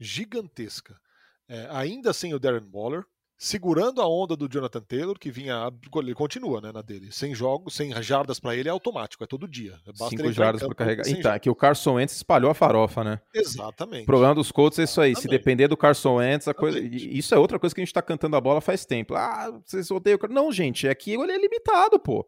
Gigantesca. 0.00 0.98
É, 1.46 1.68
ainda 1.70 2.14
sem 2.14 2.32
o 2.32 2.38
Darren 2.38 2.66
Waller, 2.72 3.04
segurando 3.36 4.00
a 4.00 4.08
onda 4.08 4.34
do 4.34 4.48
Jonathan 4.48 4.80
Taylor, 4.80 5.18
que 5.18 5.30
vinha. 5.30 5.70
Ele 5.96 6.14
continua, 6.14 6.62
né, 6.62 6.72
na 6.72 6.80
dele. 6.80 7.12
Sem 7.12 7.34
jogos, 7.34 7.74
sem 7.74 7.92
jardas 8.02 8.40
para 8.40 8.56
ele 8.56 8.70
é 8.70 8.72
automático, 8.72 9.22
é 9.22 9.26
todo 9.26 9.46
dia. 9.46 9.78
Basta 9.86 10.16
Cinco 10.16 10.32
jardas 10.32 10.62
para 10.62 10.74
carregar. 10.74 11.06
Então, 11.06 11.32
é 11.32 11.38
que 11.38 11.50
o 11.50 11.54
Carson 11.54 11.94
Wentz 11.94 12.16
espalhou 12.16 12.50
a 12.50 12.54
farofa, 12.54 13.04
né? 13.04 13.20
Exatamente. 13.34 14.04
O 14.04 14.06
problema 14.06 14.34
dos 14.34 14.50
Colts 14.50 14.78
é 14.78 14.84
isso 14.84 14.98
aí. 14.98 15.14
Se 15.14 15.28
depender 15.28 15.68
do 15.68 15.76
Carson 15.76 16.16
Wentz, 16.16 16.48
a 16.48 16.54
coisa. 16.54 16.80
Isso 16.80 17.34
é 17.34 17.38
outra 17.38 17.58
coisa 17.58 17.74
que 17.74 17.82
a 17.82 17.84
gente 17.84 17.92
tá 17.92 18.00
cantando 18.00 18.34
a 18.34 18.40
bola 18.40 18.62
faz 18.62 18.86
tempo. 18.86 19.14
Ah, 19.14 19.60
vocês 19.62 19.90
odeiam 19.90 20.18
o 20.22 20.28
Não, 20.28 20.50
gente, 20.50 20.88
é 20.88 20.94
que 20.94 21.12
ele 21.12 21.32
é 21.32 21.38
limitado, 21.38 21.98
pô 21.98 22.26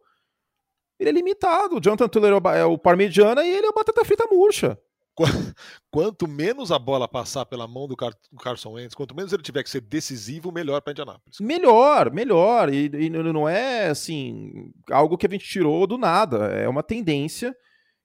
ele 1.01 1.09
é 1.09 1.13
limitado. 1.13 1.77
O 1.77 1.81
Jonathan 1.81 2.07
Taylor 2.07 2.41
é 2.53 2.63
o 2.63 2.77
parmegiana 2.77 3.43
e 3.43 3.49
ele 3.49 3.65
é 3.65 3.69
o 3.69 3.73
batata 3.73 4.05
frita 4.05 4.27
murcha. 4.31 4.77
Quanto 5.91 6.27
menos 6.27 6.71
a 6.71 6.79
bola 6.79 7.07
passar 7.07 7.45
pela 7.45 7.67
mão 7.67 7.87
do, 7.87 7.97
Car 7.97 8.13
Carson 8.39 8.71
Wentz, 8.71 8.95
quanto 8.95 9.13
menos 9.13 9.33
ele 9.33 9.43
tiver 9.43 9.61
que 9.61 9.69
ser 9.69 9.81
decisivo, 9.81 10.51
melhor 10.51 10.81
para 10.81 10.91
Indianapolis. 10.91 11.39
Melhor, 11.39 12.11
melhor. 12.11 12.73
E, 12.73 12.85
e, 12.85 13.09
não 13.09 13.47
é 13.47 13.87
assim 13.87 14.71
algo 14.89 15.17
que 15.17 15.27
a 15.27 15.29
gente 15.29 15.45
tirou 15.45 15.85
do 15.85 15.97
nada. 15.97 16.45
É 16.47 16.67
uma 16.67 16.81
tendência 16.81 17.55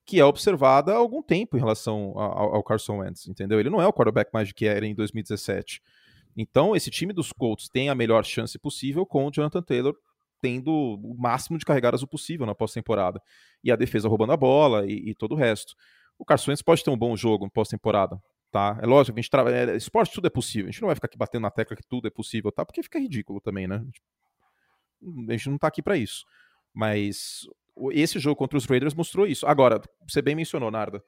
que 0.05 0.21
é 0.21 0.25
observada 0.25 0.93
há 0.93 0.97
algum 0.97 1.23
tempo 1.23 1.57
em 1.57 1.61
relação 1.61 2.13
ao, 2.17 2.57
ao 2.57 2.65
Carson 2.65 2.99
Wentz, 2.99 3.29
entendeu? 3.29 3.59
Ele 3.61 3.71
não 3.71 3.81
é 3.81 3.87
o 3.87 3.93
quarterback 3.93 4.31
mais 4.33 4.53
que 4.53 4.67
era 4.67 4.85
em 4.85 4.95
2017. 4.95 5.81
Então, 6.37 6.77
esse 6.77 6.91
time 6.91 7.13
dos 7.13 7.33
Colts 7.33 7.69
tem 7.69 7.89
a 7.89 7.95
melhor 7.95 8.25
chance 8.25 8.59
possível 8.59 9.07
com 9.07 9.27
o 9.27 9.31
Jonathan 9.31 9.63
Taylor 9.63 9.97
tendo 10.41 10.71
o 10.71 11.17
máximo 11.19 11.59
de 11.59 11.65
carregadas 11.65 12.03
o 12.03 12.09
possível 12.09 12.47
na 12.47 12.55
pós-temporada. 12.55 13.21
E 13.63 13.71
a 13.71 13.77
defesa 13.77 14.09
roubando 14.09 14.33
a 14.33 14.37
bola 14.37 14.87
e, 14.87 15.11
e 15.11 15.15
todo 15.15 15.33
o 15.33 15.37
resto. 15.37 15.75
O 16.19 16.25
Carson 16.25 16.51
Wentz 16.51 16.63
pode 16.63 16.83
ter 16.83 16.91
um 16.91 16.97
bom 16.97 17.17
jogo 17.17 17.51
pós-temporada, 17.51 18.19
tá? 18.51 18.79
É 18.83 18.87
lógico, 18.87 19.19
a 19.19 19.21
gente 19.21 19.31
trabalha. 19.31 19.73
É, 19.73 19.77
esporte 19.77 20.15
tudo 20.15 20.27
é 20.27 20.31
possível. 20.31 20.69
A 20.69 20.71
gente 20.71 20.81
não 20.81 20.87
vai 20.87 20.95
ficar 20.95 21.07
aqui 21.07 21.19
batendo 21.19 21.43
na 21.43 21.51
tecla 21.51 21.77
que 21.77 21.87
tudo 21.87 22.09
é 22.09 22.11
possível, 22.11 22.51
tá? 22.51 22.65
Porque 22.65 22.83
fica 22.83 22.99
ridículo 22.99 23.41
também, 23.41 23.67
né? 23.67 23.85
A 25.29 25.33
gente 25.33 25.51
não 25.51 25.59
tá 25.59 25.69
aqui 25.69 25.83
para 25.83 25.97
isso. 25.97 26.25
Mas 26.75 27.47
esse 27.93 28.19
jogo 28.19 28.37
contra 28.37 28.57
os 28.57 28.65
Raiders 28.65 28.95
mostrou 28.95 29.27
isso. 29.27 29.47
Agora, 29.47 29.81
você 30.09 30.23
bem 30.23 30.35
mencionou, 30.35 30.71
Narda. 30.71 31.03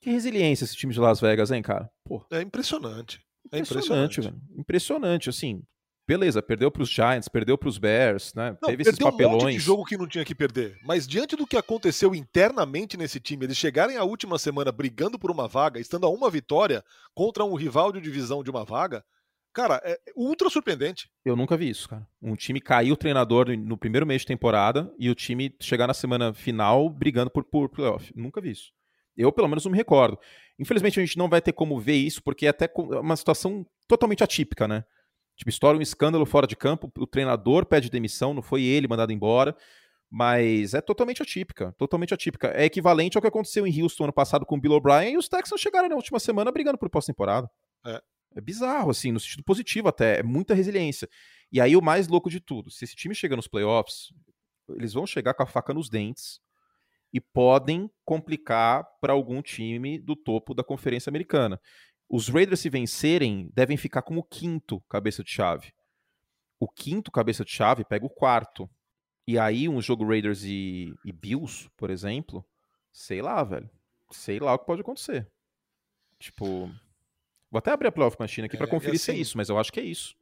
Que 0.00 0.10
resiliência 0.10 0.64
esse 0.64 0.76
time 0.76 0.92
de 0.92 1.00
Las 1.00 1.20
Vegas, 1.20 1.50
hein, 1.50 1.62
cara? 1.62 1.88
Pô. 2.04 2.24
É 2.30 2.42
impressionante. 2.42 3.22
É 3.50 3.58
impressionante, 3.58 4.20
velho. 4.20 4.40
Impressionante, 4.56 5.30
assim. 5.30 5.62
Beleza, 6.06 6.42
perdeu 6.42 6.70
para 6.70 6.82
os 6.82 6.90
Giants, 6.90 7.28
perdeu 7.28 7.56
para 7.56 7.68
os 7.68 7.78
Bears, 7.78 8.34
né? 8.34 8.56
Não, 8.60 8.68
Teve 8.68 8.82
esses 8.82 8.98
papelões. 8.98 9.42
Um 9.42 9.46
monte 9.46 9.52
de 9.52 9.58
jogo 9.60 9.84
que 9.84 9.96
não 9.96 10.06
tinha 10.06 10.24
que 10.24 10.34
perder. 10.34 10.76
Mas 10.84 11.06
diante 11.06 11.36
do 11.36 11.46
que 11.46 11.56
aconteceu 11.56 12.14
internamente 12.14 12.96
nesse 12.96 13.20
time, 13.20 13.46
eles 13.46 13.56
chegarem 13.56 13.96
à 13.96 14.02
última 14.02 14.38
semana 14.38 14.72
brigando 14.72 15.18
por 15.18 15.30
uma 15.30 15.46
vaga, 15.46 15.78
estando 15.78 16.06
a 16.06 16.10
uma 16.10 16.28
vitória 16.28 16.84
contra 17.14 17.44
um 17.44 17.54
rival 17.54 17.92
de 17.92 18.00
divisão 18.00 18.42
de 18.42 18.50
uma 18.50 18.64
vaga, 18.64 19.04
cara, 19.52 19.80
é 19.84 19.96
ultra 20.16 20.50
surpreendente. 20.50 21.08
Eu 21.24 21.36
nunca 21.36 21.56
vi 21.56 21.70
isso, 21.70 21.88
cara. 21.88 22.06
Um 22.20 22.34
time 22.34 22.60
cair 22.60 22.90
o 22.90 22.96
treinador 22.96 23.48
no 23.56 23.78
primeiro 23.78 24.06
mês 24.06 24.22
de 24.22 24.26
temporada 24.26 24.92
e 24.98 25.08
o 25.08 25.14
time 25.14 25.54
chegar 25.60 25.86
na 25.86 25.94
semana 25.94 26.34
final 26.34 26.90
brigando 26.90 27.30
por, 27.30 27.44
por 27.44 27.68
playoff. 27.68 28.12
Nunca 28.16 28.40
vi 28.40 28.50
isso. 28.50 28.72
Eu, 29.16 29.30
pelo 29.30 29.46
menos, 29.46 29.64
não 29.64 29.70
me 29.70 29.78
recordo. 29.78 30.18
Infelizmente, 30.58 30.98
a 30.98 31.04
gente 31.04 31.18
não 31.18 31.28
vai 31.28 31.40
ter 31.40 31.52
como 31.52 31.78
ver 31.78 31.96
isso, 31.96 32.22
porque 32.22 32.46
é 32.46 32.48
até 32.48 32.68
uma 32.76 33.14
situação 33.14 33.64
totalmente 33.86 34.24
atípica, 34.24 34.66
né? 34.66 34.84
Tipo, 35.36 35.50
estoura 35.50 35.78
um 35.78 35.82
escândalo 35.82 36.26
fora 36.26 36.46
de 36.46 36.54
campo, 36.54 36.92
o 36.98 37.06
treinador 37.06 37.66
pede 37.66 37.90
demissão, 37.90 38.34
não 38.34 38.42
foi 38.42 38.62
ele 38.62 38.86
mandado 38.86 39.12
embora, 39.12 39.56
mas 40.10 40.74
é 40.74 40.80
totalmente 40.80 41.22
atípica, 41.22 41.74
totalmente 41.78 42.12
atípica. 42.12 42.48
É 42.54 42.64
equivalente 42.64 43.16
ao 43.16 43.22
que 43.22 43.28
aconteceu 43.28 43.66
em 43.66 43.82
Houston 43.82 44.04
ano 44.04 44.12
passado 44.12 44.44
com 44.44 44.56
o 44.56 44.60
Bill 44.60 44.72
O'Brien 44.72 45.14
e 45.14 45.16
os 45.16 45.28
Texans 45.28 45.60
chegaram 45.60 45.88
na 45.88 45.96
última 45.96 46.20
semana 46.20 46.52
brigando 46.52 46.76
por 46.76 46.90
pós-temporada. 46.90 47.50
É. 47.84 48.02
é 48.36 48.40
bizarro, 48.40 48.90
assim, 48.90 49.10
no 49.10 49.18
sentido 49.18 49.42
positivo 49.42 49.88
até, 49.88 50.20
é 50.20 50.22
muita 50.22 50.54
resiliência. 50.54 51.08
E 51.50 51.60
aí 51.60 51.74
o 51.74 51.82
mais 51.82 52.08
louco 52.08 52.28
de 52.28 52.40
tudo, 52.40 52.70
se 52.70 52.84
esse 52.84 52.94
time 52.94 53.14
chega 53.14 53.34
nos 53.34 53.48
playoffs, 53.48 54.12
eles 54.68 54.92
vão 54.92 55.06
chegar 55.06 55.34
com 55.34 55.42
a 55.42 55.46
faca 55.46 55.72
nos 55.72 55.88
dentes 55.88 56.40
e 57.12 57.20
podem 57.20 57.90
complicar 58.04 58.86
para 59.00 59.12
algum 59.12 59.42
time 59.42 59.98
do 59.98 60.16
topo 60.16 60.54
da 60.54 60.64
Conferência 60.64 61.10
Americana. 61.10 61.60
Os 62.12 62.28
Raiders, 62.28 62.60
se 62.60 62.68
vencerem, 62.68 63.50
devem 63.54 63.78
ficar 63.78 64.02
como 64.02 64.22
quinto 64.22 64.82
cabeça 64.82 65.24
de 65.24 65.30
chave. 65.30 65.72
O 66.60 66.68
quinto 66.68 67.10
cabeça 67.10 67.42
de 67.42 67.50
chave 67.50 67.86
pega 67.86 68.04
o 68.04 68.10
quarto. 68.10 68.68
E 69.26 69.38
aí, 69.38 69.66
um 69.66 69.80
jogo 69.80 70.06
Raiders 70.06 70.44
e, 70.44 70.94
e 71.06 71.10
Bills, 71.10 71.70
por 71.74 71.88
exemplo, 71.88 72.44
sei 72.92 73.22
lá, 73.22 73.42
velho. 73.42 73.70
Sei 74.10 74.38
lá 74.38 74.52
o 74.52 74.58
que 74.58 74.66
pode 74.66 74.82
acontecer. 74.82 75.26
Tipo. 76.18 76.70
Vou 77.50 77.58
até 77.58 77.72
abrir 77.72 77.88
a 77.88 77.92
playoff 77.92 78.18
machine 78.20 78.44
aqui 78.44 78.56
é, 78.56 78.58
para 78.58 78.66
conferir 78.66 78.96
assim, 78.96 79.04
se 79.04 79.10
é 79.10 79.14
assim, 79.14 79.22
isso, 79.22 79.38
mas 79.38 79.48
eu 79.48 79.58
acho 79.58 79.72
que 79.72 79.80
é 79.80 79.84
isso. 79.84 80.14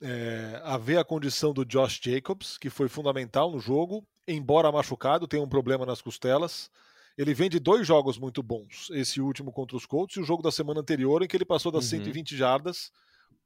É, 0.00 0.60
haver 0.64 0.98
a 0.98 1.04
condição 1.04 1.52
do 1.52 1.64
Josh 1.64 2.00
Jacobs, 2.02 2.58
que 2.58 2.68
foi 2.68 2.88
fundamental 2.88 3.52
no 3.52 3.60
jogo, 3.60 4.04
embora 4.26 4.72
machucado, 4.72 5.28
tem 5.28 5.40
um 5.40 5.48
problema 5.48 5.86
nas 5.86 6.02
costelas. 6.02 6.68
Ele 7.18 7.34
vem 7.34 7.50
de 7.50 7.58
dois 7.58 7.84
jogos 7.84 8.16
muito 8.16 8.44
bons, 8.44 8.88
esse 8.92 9.20
último 9.20 9.50
contra 9.50 9.76
os 9.76 9.84
Colts 9.84 10.16
e 10.16 10.20
o 10.20 10.24
jogo 10.24 10.40
da 10.40 10.52
semana 10.52 10.80
anterior, 10.80 11.20
em 11.20 11.26
que 11.26 11.36
ele 11.36 11.44
passou 11.44 11.72
das 11.72 11.84
uhum. 11.86 11.98
120 11.98 12.36
jardas, 12.36 12.92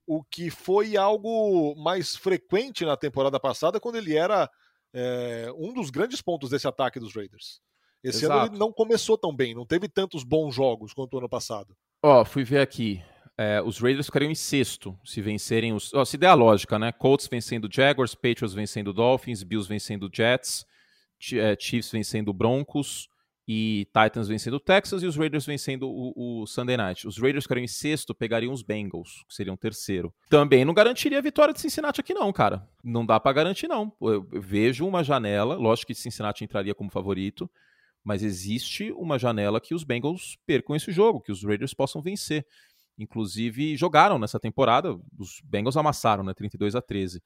o 0.06 0.22
que 0.22 0.50
foi 0.50 0.94
algo 0.94 1.74
mais 1.76 2.14
frequente 2.14 2.84
na 2.84 2.98
temporada 2.98 3.40
passada, 3.40 3.80
quando 3.80 3.96
ele 3.96 4.14
era 4.14 4.50
é, 4.92 5.50
um 5.56 5.72
dos 5.72 5.88
grandes 5.88 6.20
pontos 6.20 6.50
desse 6.50 6.68
ataque 6.68 7.00
dos 7.00 7.14
Raiders. 7.14 7.62
Esse 8.04 8.26
Exato. 8.26 8.40
ano 8.40 8.52
ele 8.52 8.58
não 8.58 8.70
começou 8.70 9.16
tão 9.16 9.34
bem, 9.34 9.54
não 9.54 9.64
teve 9.64 9.88
tantos 9.88 10.22
bons 10.22 10.54
jogos 10.54 10.92
quanto 10.92 11.14
o 11.14 11.18
ano 11.18 11.28
passado. 11.28 11.74
Ó, 12.02 12.20
oh, 12.20 12.24
fui 12.26 12.44
ver 12.44 12.60
aqui. 12.60 13.02
É, 13.38 13.62
os 13.62 13.78
Raiders 13.78 14.06
ficariam 14.06 14.30
em 14.30 14.34
sexto 14.34 14.98
se 15.02 15.22
vencerem 15.22 15.72
os. 15.72 15.94
Oh, 15.94 16.04
se 16.04 16.18
der 16.18 16.26
a 16.26 16.34
lógica, 16.34 16.78
né? 16.78 16.92
Colts 16.92 17.26
vencendo 17.26 17.68
Jaguars, 17.72 18.14
Patriots 18.14 18.52
vencendo 18.52 18.92
Dolphins, 18.92 19.42
Bills 19.42 19.66
vencendo 19.66 20.10
Jets, 20.12 20.66
é, 21.32 21.56
Chiefs 21.58 21.90
vencendo 21.90 22.32
Broncos, 22.34 23.08
e 23.54 23.86
Titans 23.86 24.28
vencendo 24.28 24.54
o 24.54 24.60
Texas 24.60 25.02
e 25.02 25.06
os 25.06 25.14
Raiders 25.14 25.44
vencendo 25.44 25.86
o, 25.86 26.40
o, 26.42 26.46
Sunday 26.46 26.74
Night. 26.74 27.06
Os 27.06 27.18
Raiders 27.18 27.44
ficariam 27.44 27.64
em 27.64 27.68
sexto, 27.68 28.14
pegariam 28.14 28.50
os 28.50 28.62
Bengals, 28.62 29.24
que 29.28 29.34
seriam 29.34 29.58
terceiro. 29.58 30.12
Também 30.30 30.64
não 30.64 30.72
garantiria 30.72 31.18
a 31.18 31.20
vitória 31.22 31.52
de 31.52 31.60
Cincinnati 31.60 32.00
aqui 32.00 32.14
não, 32.14 32.32
cara. 32.32 32.66
Não 32.82 33.04
dá 33.04 33.20
para 33.20 33.32
garantir 33.34 33.68
não. 33.68 33.92
Eu 34.00 34.26
vejo 34.32 34.86
uma 34.86 35.04
janela, 35.04 35.56
lógico 35.56 35.88
que 35.88 35.94
Cincinnati 35.94 36.42
entraria 36.42 36.74
como 36.74 36.90
favorito, 36.90 37.50
mas 38.02 38.22
existe 38.22 38.90
uma 38.92 39.18
janela 39.18 39.60
que 39.60 39.74
os 39.74 39.84
Bengals 39.84 40.38
percam 40.46 40.74
esse 40.74 40.90
jogo, 40.90 41.20
que 41.20 41.30
os 41.30 41.44
Raiders 41.44 41.74
possam 41.74 42.00
vencer. 42.00 42.46
Inclusive 42.98 43.76
jogaram 43.76 44.18
nessa 44.18 44.40
temporada, 44.40 44.98
os 45.18 45.42
Bengals 45.44 45.76
amassaram, 45.76 46.24
né, 46.24 46.32
32 46.32 46.74
a 46.74 46.80
13. 46.80 47.22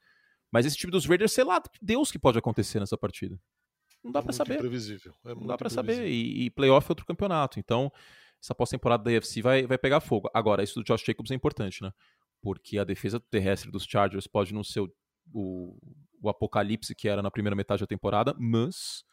Mas 0.50 0.66
esse 0.66 0.76
time 0.76 0.90
dos 0.90 1.06
Raiders, 1.06 1.32
sei 1.32 1.44
lá, 1.44 1.62
Deus 1.80 2.10
que 2.10 2.18
pode 2.18 2.38
acontecer 2.38 2.80
nessa 2.80 2.98
partida. 2.98 3.38
Não 4.06 4.12
dá 4.12 4.22
para 4.22 4.32
saber. 4.32 4.58
Previsível. 4.58 5.12
É 5.24 5.34
não 5.34 5.46
dá 5.46 5.58
para 5.58 5.68
saber. 5.68 6.06
E, 6.06 6.44
e 6.44 6.50
playoff 6.50 6.88
é 6.88 6.92
outro 6.92 7.04
campeonato. 7.04 7.58
Então, 7.58 7.92
essa 8.40 8.54
pós-temporada 8.54 9.02
da 9.02 9.10
UFC 9.10 9.42
vai, 9.42 9.66
vai 9.66 9.76
pegar 9.76 10.00
fogo. 10.00 10.30
Agora, 10.32 10.62
isso 10.62 10.80
do 10.80 10.84
Josh 10.84 11.02
Jacobs 11.04 11.32
é 11.32 11.34
importante, 11.34 11.82
né? 11.82 11.92
Porque 12.40 12.78
a 12.78 12.84
defesa 12.84 13.18
terrestre 13.18 13.70
dos 13.70 13.84
Chargers 13.84 14.28
pode 14.28 14.54
não 14.54 14.62
ser 14.62 14.80
o, 14.80 14.92
o, 15.34 15.76
o 16.22 16.28
apocalipse 16.28 16.94
que 16.94 17.08
era 17.08 17.20
na 17.20 17.32
primeira 17.32 17.56
metade 17.56 17.80
da 17.80 17.86
temporada, 17.86 18.32
mas 18.38 19.04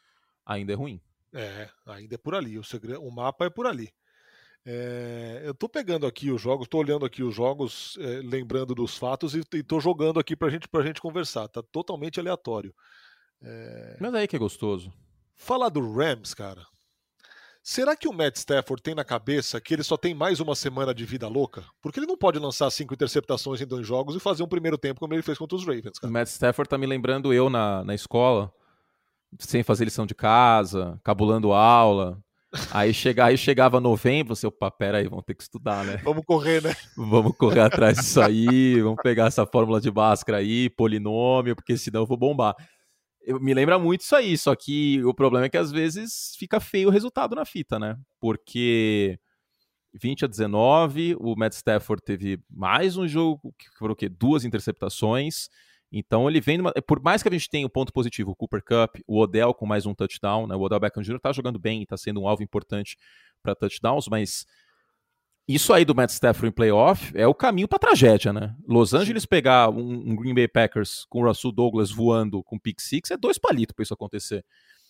ainda 0.46 0.72
é 0.72 0.76
ruim. 0.76 1.00
É, 1.32 1.68
ainda 1.86 2.14
é 2.14 2.18
por 2.18 2.36
ali. 2.36 2.56
O, 2.56 2.62
segredo, 2.62 3.02
o 3.02 3.10
mapa 3.10 3.46
é 3.46 3.50
por 3.50 3.66
ali. 3.66 3.92
É, 4.64 5.42
eu 5.44 5.54
tô 5.54 5.68
pegando 5.68 6.06
aqui 6.06 6.30
os 6.30 6.40
jogos, 6.40 6.68
tô 6.68 6.78
olhando 6.78 7.04
aqui 7.04 7.22
os 7.22 7.34
jogos, 7.34 7.98
é, 7.98 8.20
lembrando 8.22 8.74
dos 8.74 8.96
fatos 8.96 9.34
e, 9.34 9.42
e 9.54 9.62
tô 9.64 9.80
jogando 9.80 10.20
aqui 10.20 10.36
pra 10.36 10.48
gente, 10.48 10.68
pra 10.68 10.84
gente 10.84 11.00
conversar. 11.00 11.48
Tá 11.48 11.62
totalmente 11.62 12.20
aleatório. 12.20 12.72
É... 13.42 13.96
Mas 14.00 14.14
aí 14.14 14.28
que 14.28 14.36
é 14.36 14.38
gostoso. 14.38 14.92
Falar 15.34 15.68
do 15.68 15.92
Rams, 15.92 16.34
cara. 16.34 16.62
Será 17.66 17.96
que 17.96 18.06
o 18.06 18.12
Matt 18.12 18.36
Stafford 18.36 18.82
tem 18.82 18.94
na 18.94 19.04
cabeça 19.04 19.58
que 19.58 19.72
ele 19.72 19.82
só 19.82 19.96
tem 19.96 20.14
mais 20.14 20.38
uma 20.38 20.54
semana 20.54 20.94
de 20.94 21.06
vida 21.06 21.26
louca? 21.26 21.64
Porque 21.80 21.98
ele 21.98 22.06
não 22.06 22.16
pode 22.16 22.38
lançar 22.38 22.70
cinco 22.70 22.92
interceptações 22.92 23.58
em 23.58 23.66
dois 23.66 23.86
jogos 23.86 24.14
e 24.14 24.20
fazer 24.20 24.42
um 24.42 24.46
primeiro 24.46 24.76
tempo 24.76 25.00
como 25.00 25.14
ele 25.14 25.22
fez 25.22 25.38
contra 25.38 25.56
os 25.56 25.64
Ravens, 25.64 25.98
cara. 25.98 26.10
O 26.10 26.12
Matt 26.12 26.28
Stafford 26.28 26.68
tá 26.68 26.76
me 26.76 26.84
lembrando 26.84 27.32
eu 27.32 27.48
na, 27.48 27.82
na 27.82 27.94
escola, 27.94 28.52
sem 29.38 29.62
fazer 29.62 29.86
lição 29.86 30.04
de 30.04 30.14
casa, 30.14 31.00
cabulando 31.02 31.54
aula. 31.54 32.22
Aí, 32.70 32.92
chega, 32.92 33.24
aí 33.24 33.38
chegava 33.38 33.80
novembro, 33.80 34.36
você, 34.36 34.46
opa, 34.46 34.70
pera 34.70 34.98
aí, 34.98 35.08
vamos 35.08 35.24
ter 35.24 35.34
que 35.34 35.42
estudar, 35.42 35.84
né? 35.86 35.96
Vamos 36.04 36.22
correr, 36.24 36.62
né? 36.62 36.76
Vamos 36.94 37.34
correr 37.36 37.60
atrás 37.60 37.96
disso 37.96 38.20
aí, 38.20 38.80
vamos 38.80 39.02
pegar 39.02 39.26
essa 39.26 39.46
fórmula 39.46 39.80
de 39.80 39.90
Bhaskara 39.90 40.38
aí, 40.38 40.68
polinômio, 40.68 41.56
porque 41.56 41.78
senão 41.78 42.02
eu 42.02 42.06
vou 42.06 42.16
bombar 42.16 42.54
eu, 43.26 43.40
me 43.40 43.54
lembra 43.54 43.78
muito 43.78 44.02
isso 44.02 44.14
aí, 44.14 44.36
só 44.36 44.54
que 44.54 45.02
o 45.04 45.14
problema 45.14 45.46
é 45.46 45.48
que 45.48 45.56
às 45.56 45.72
vezes 45.72 46.34
fica 46.38 46.60
feio 46.60 46.88
o 46.88 46.92
resultado 46.92 47.34
na 47.34 47.44
fita, 47.44 47.78
né? 47.78 47.96
Porque 48.20 49.18
20 49.94 50.24
a 50.24 50.28
19, 50.28 51.16
o 51.18 51.36
Matt 51.36 51.52
Stafford 51.54 52.02
teve 52.02 52.40
mais 52.50 52.96
um 52.96 53.06
jogo, 53.06 53.54
que 53.58 53.66
foram 53.78 53.92
o 53.92 53.96
quê? 53.96 54.08
Duas 54.08 54.44
interceptações. 54.44 55.48
Então 55.92 56.28
ele 56.28 56.40
vem, 56.40 56.58
numa... 56.58 56.72
por 56.86 57.00
mais 57.00 57.22
que 57.22 57.28
a 57.28 57.32
gente 57.32 57.48
tenha 57.48 57.64
o 57.64 57.68
um 57.68 57.70
ponto 57.70 57.92
positivo, 57.92 58.32
o 58.32 58.36
Cooper 58.36 58.62
Cup, 58.62 58.96
o 59.06 59.20
Odell 59.20 59.54
com 59.54 59.64
mais 59.64 59.86
um 59.86 59.94
touchdown, 59.94 60.46
né? 60.46 60.56
O 60.56 60.60
Odell 60.60 60.80
Beckham 60.80 61.02
Jr. 61.02 61.20
tá 61.20 61.32
jogando 61.32 61.58
bem, 61.58 61.82
está 61.82 61.96
sendo 61.96 62.20
um 62.20 62.28
alvo 62.28 62.42
importante 62.42 62.96
para 63.42 63.54
touchdowns, 63.54 64.08
mas 64.08 64.44
isso 65.46 65.72
aí 65.74 65.84
do 65.84 65.94
Matt 65.94 66.10
Stafford 66.10 66.48
em 66.48 66.52
playoff 66.52 67.12
é 67.14 67.26
o 67.26 67.34
caminho 67.34 67.68
para 67.68 67.78
tragédia, 67.78 68.32
né? 68.32 68.54
Los 68.66 68.94
Angeles 68.94 69.26
pegar 69.26 69.68
um, 69.68 69.92
um, 69.92 70.16
Green 70.16 70.34
Bay 70.34 70.48
Packers 70.48 71.04
com 71.10 71.20
o 71.20 71.26
Russell 71.26 71.52
Douglas 71.52 71.90
voando 71.90 72.42
com 72.42 72.58
pick 72.58 72.80
six 72.80 73.10
é 73.10 73.16
dois 73.16 73.38
palitos 73.38 73.74
para 73.74 73.82
isso 73.82 73.92
acontecer. 73.92 74.44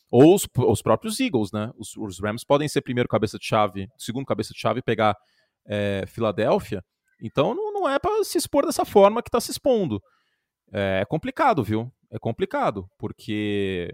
Ou 0.09 0.33
os, 0.33 0.47
os 0.57 0.81
próprios 0.81 1.19
Eagles, 1.19 1.51
né? 1.51 1.73
Os, 1.77 1.97
os, 1.97 2.21
Rams 2.21 2.45
podem 2.45 2.69
ser 2.69 2.83
primeiro 2.83 3.09
cabeça 3.09 3.37
de 3.37 3.45
chave, 3.45 3.89
segundo 3.99 4.25
cabeça 4.25 4.55
de 4.55 4.61
chave 4.61 4.79
e 4.79 4.83
pegar 4.83 5.17
é, 5.67 6.05
Filadélfia. 6.07 6.85
Então 7.21 7.53
não, 7.53 7.73
não 7.73 7.89
é 7.89 7.99
para 7.99 8.23
se 8.23 8.39
expor 8.39 8.65
dessa 8.65 8.85
forma 8.85 9.23
que 9.23 9.29
está 9.29 9.41
se 9.41 9.51
expondo. 9.51 10.01
É, 10.73 11.01
é 11.03 11.05
complicado, 11.05 11.65
viu? 11.65 11.93
É 12.13 12.19
complicado, 12.19 12.89
porque 12.97 13.93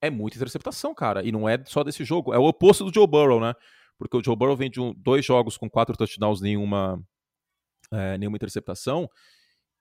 é 0.00 0.10
muita 0.10 0.36
interceptação, 0.36 0.92
cara. 0.92 1.22
E 1.22 1.30
não 1.30 1.48
é 1.48 1.62
só 1.66 1.84
desse 1.84 2.04
jogo. 2.04 2.34
É 2.34 2.38
o 2.38 2.44
oposto 2.44 2.84
do 2.84 2.92
Joe 2.92 3.06
Burrow, 3.06 3.40
né? 3.40 3.54
Porque 3.98 4.16
o 4.16 4.24
Joe 4.24 4.36
Burrow 4.36 4.56
vem 4.56 4.70
de 4.70 4.80
um, 4.80 4.92
dois 4.94 5.24
jogos 5.24 5.56
com 5.56 5.68
quatro 5.70 5.96
touchdowns, 5.96 6.40
nenhuma, 6.40 7.02
é, 7.92 8.18
nenhuma 8.18 8.36
interceptação, 8.36 9.08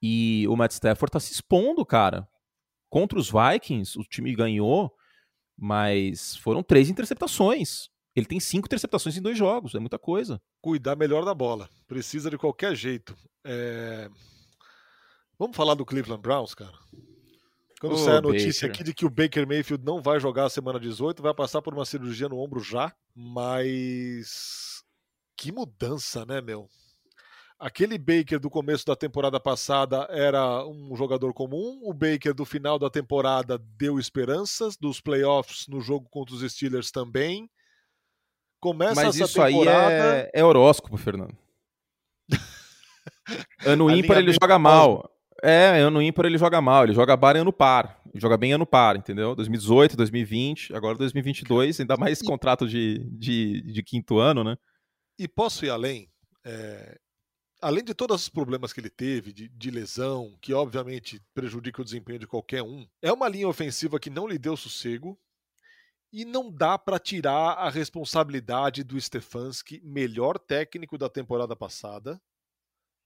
e 0.01 0.45
o 0.47 0.55
Matt 0.55 0.71
Stafford 0.71 1.11
tá 1.11 1.19
se 1.19 1.33
expondo, 1.33 1.85
cara. 1.85 2.27
Contra 2.89 3.17
os 3.17 3.31
Vikings, 3.31 3.97
o 3.97 4.03
time 4.03 4.35
ganhou, 4.35 4.93
mas 5.57 6.35
foram 6.37 6.61
três 6.61 6.89
interceptações. 6.89 7.89
Ele 8.15 8.25
tem 8.25 8.39
cinco 8.39 8.67
interceptações 8.67 9.17
em 9.17 9.21
dois 9.21 9.37
jogos, 9.37 9.73
é 9.73 9.79
muita 9.79 9.97
coisa. 9.97 10.41
Cuidar 10.61 10.95
melhor 10.95 11.25
da 11.25 11.33
bola, 11.33 11.69
precisa 11.87 12.29
de 12.29 12.37
qualquer 12.37 12.75
jeito. 12.75 13.15
É... 13.43 14.09
Vamos 15.39 15.57
falar 15.57 15.73
do 15.73 15.85
Cleveland 15.85 16.21
Browns, 16.21 16.53
cara? 16.53 16.77
Quando 17.83 17.95
oh, 17.95 17.97
sai 17.97 18.15
a 18.15 18.21
notícia 18.21 18.65
Baker. 18.65 18.81
aqui 18.81 18.83
de 18.85 18.93
que 18.93 19.05
o 19.05 19.09
Baker 19.09 19.45
Mayfield 19.45 19.83
não 19.83 20.01
vai 20.01 20.17
jogar 20.17 20.45
a 20.45 20.49
semana 20.49 20.79
18, 20.79 21.21
vai 21.21 21.33
passar 21.33 21.61
por 21.61 21.73
uma 21.73 21.83
cirurgia 21.83 22.29
no 22.29 22.39
ombro 22.39 22.61
já, 22.61 22.95
mas 23.13 24.81
que 25.35 25.51
mudança, 25.51 26.25
né, 26.25 26.39
meu? 26.39 26.69
Aquele 27.59 27.97
Baker 27.97 28.39
do 28.39 28.49
começo 28.49 28.85
da 28.85 28.95
temporada 28.95 29.37
passada 29.37 30.07
era 30.09 30.65
um 30.65 30.95
jogador 30.95 31.33
comum, 31.33 31.81
o 31.83 31.93
Baker 31.93 32.33
do 32.33 32.45
final 32.45 32.79
da 32.79 32.89
temporada 32.89 33.57
deu 33.57 33.99
esperanças, 33.99 34.77
dos 34.77 35.01
playoffs 35.01 35.67
no 35.67 35.81
jogo 35.81 36.07
contra 36.09 36.33
os 36.35 36.53
Steelers 36.53 36.89
também. 36.89 37.51
Começa 38.61 38.95
Mas 38.95 39.15
essa 39.17 39.25
isso 39.25 39.43
temporada... 39.43 39.87
aí 39.87 40.21
é, 40.21 40.31
é 40.35 40.45
horóscopo, 40.45 40.95
Fernando. 40.95 41.37
ano 43.65 43.91
ímpar 43.91 44.19
ele 44.19 44.31
joga 44.31 44.57
mal. 44.57 45.12
É, 45.45 45.81
ano 45.81 46.01
ímpar 46.01 46.25
ele 46.25 46.37
joga 46.37 46.61
mal, 46.61 46.85
ele 46.85 46.93
joga 46.93 47.17
bar 47.17 47.35
em 47.35 47.39
ano 47.39 47.51
par. 47.51 48.01
Ele 48.13 48.21
joga 48.21 48.37
bem 48.37 48.53
ano 48.53 48.65
par, 48.65 48.95
entendeu? 48.95 49.35
2018, 49.35 49.97
2020, 49.97 50.73
agora 50.73 50.97
2022, 50.97 51.81
ainda 51.81 51.97
mais 51.97 52.21
e... 52.21 52.23
contrato 52.23 52.65
de, 52.65 52.99
de, 53.11 53.61
de, 53.61 53.83
quinto 53.83 54.19
ano, 54.19 54.41
né? 54.41 54.55
E 55.19 55.27
posso 55.27 55.65
ir 55.65 55.69
além? 55.69 56.09
É... 56.45 56.97
Além 57.61 57.83
de 57.83 57.93
todos 57.93 58.21
os 58.21 58.29
problemas 58.29 58.71
que 58.71 58.79
ele 58.79 58.89
teve, 58.89 59.33
de, 59.33 59.49
de 59.49 59.69
lesão, 59.69 60.37
que 60.41 60.53
obviamente 60.53 61.21
prejudica 61.33 61.81
o 61.81 61.85
desempenho 61.85 62.19
de 62.19 62.27
qualquer 62.27 62.63
um, 62.63 62.87
é 63.01 63.11
uma 63.11 63.27
linha 63.27 63.47
ofensiva 63.47 63.99
que 63.99 64.09
não 64.09 64.25
lhe 64.25 64.37
deu 64.37 64.55
sossego, 64.55 65.19
e 66.13 66.23
não 66.23 66.49
dá 66.49 66.77
para 66.77 66.99
tirar 66.99 67.53
a 67.53 67.69
responsabilidade 67.69 68.81
do 68.81 69.01
Stefanski, 69.01 69.81
melhor 69.83 70.39
técnico 70.39 70.97
da 70.97 71.09
temporada 71.09 71.53
passada, 71.53 72.21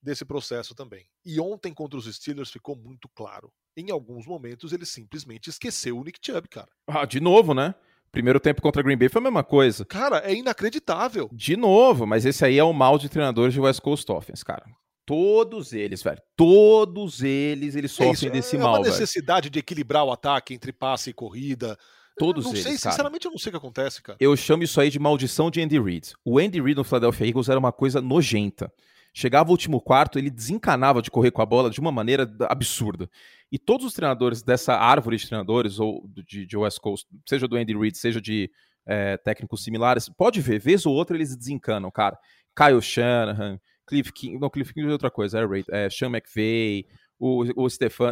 desse 0.02 0.24
processo 0.26 0.74
também. 0.76 1.06
E 1.26 1.40
ontem 1.40 1.74
contra 1.74 1.98
os 1.98 2.14
Steelers 2.14 2.52
ficou 2.52 2.76
muito 2.76 3.10
claro. 3.10 3.52
Em 3.76 3.92
alguns 3.92 4.26
momentos 4.26 4.74
ele 4.74 4.86
simplesmente 4.86 5.50
esqueceu 5.50 5.98
o 5.98 6.04
Nick 6.04 6.20
Chubb, 6.22 6.48
cara. 6.48 6.70
Ah, 6.88 7.06
de 7.06 7.20
novo, 7.20 7.54
né? 7.54 7.76
Primeiro 8.12 8.40
tempo 8.40 8.62
contra 8.62 8.82
Green 8.82 8.98
Bay 8.98 9.10
foi 9.10 9.20
a 9.20 9.24
mesma 9.24 9.44
coisa. 9.44 9.86
Cara, 9.86 10.20
é 10.20 10.34
inacreditável. 10.34 11.30
De 11.32 11.56
novo, 11.58 12.06
mas 12.08 12.26
esse 12.26 12.44
aí 12.44 12.58
é 12.58 12.64
o 12.64 12.74
mal 12.74 12.98
de 12.98 13.10
treinadores 13.10 13.54
de 13.54 13.60
West 13.60 13.82
Coast 13.82 14.10
Offense, 14.12 14.44
cara. 14.44 14.66
Todos 15.06 15.72
eles, 15.74 16.02
velho. 16.04 16.22
Todos 16.36 17.22
eles, 17.22 17.76
eles 17.76 17.92
é 18.00 18.06
sofrem 18.06 18.30
é 18.30 18.34
desse 18.34 18.58
mal, 18.58 18.76
É 18.76 18.80
uma 18.80 18.86
necessidade 18.88 19.46
velho. 19.46 19.54
de 19.54 19.60
equilibrar 19.60 20.04
o 20.04 20.12
ataque 20.12 20.54
entre 20.54 20.74
passe 20.74 21.12
e 21.12 21.14
corrida. 21.14 21.78
Todos 22.18 22.46
não 22.46 22.52
eles, 22.52 22.64
sei, 22.64 22.78
cara. 22.78 22.92
sinceramente 22.92 23.26
eu 23.26 23.32
não 23.32 23.38
sei 23.38 23.50
o 23.50 23.54
que 23.54 23.58
acontece, 23.58 24.02
cara. 24.02 24.18
Eu 24.20 24.36
chamo 24.36 24.64
isso 24.64 24.82
aí 24.82 24.90
de 24.90 25.00
maldição 25.00 25.52
de 25.52 25.62
Andy 25.62 25.80
Reid. 25.80 26.14
O 26.26 26.40
Andy 26.40 26.60
Reid 26.60 26.76
no 26.76 26.84
Philadelphia 26.84 27.28
Eagles 27.28 27.48
era 27.48 27.60
uma 27.60 27.72
coisa 27.72 28.02
nojenta. 28.02 28.74
Chegava 29.20 29.50
o 29.50 29.52
último 29.52 29.82
quarto, 29.82 30.20
ele 30.20 30.30
desencanava 30.30 31.02
de 31.02 31.10
correr 31.10 31.32
com 31.32 31.42
a 31.42 31.46
bola 31.46 31.72
de 31.72 31.80
uma 31.80 31.92
maneira 31.92 32.32
absurda. 32.42 33.10
E 33.52 33.58
todos 33.58 33.84
os 33.88 33.94
treinadores 33.94 34.44
dessa 34.44 34.76
árvore 34.76 35.18
de 35.18 35.26
treinadores, 35.26 35.80
ou 35.80 36.08
de, 36.24 36.46
de 36.46 36.56
West 36.56 36.78
Coast, 36.80 37.08
seja 37.28 37.48
do 37.48 37.56
Andy 37.56 37.76
Reid, 37.76 37.98
seja 37.98 38.22
de 38.22 38.48
é, 38.86 39.18
técnicos 39.18 39.64
similares, 39.64 40.08
pode 40.08 40.40
ver, 40.40 40.60
vez 40.60 40.86
ou 40.86 40.94
outra 40.94 41.18
eles 41.18 41.36
desencanam, 41.36 41.90
cara. 41.90 42.16
Kyle 42.56 42.80
Shanahan, 42.80 43.60
Cliff 43.88 44.14
King, 44.14 44.38
não, 44.38 44.52
Cliff 44.52 44.72
King 44.72 44.88
é 44.88 44.92
outra 44.92 45.10
coisa, 45.10 45.40
é, 45.40 45.86
é 45.86 45.90
Sean 45.90 46.12
McVay, 46.12 46.86
o, 47.18 47.44
o 47.56 47.68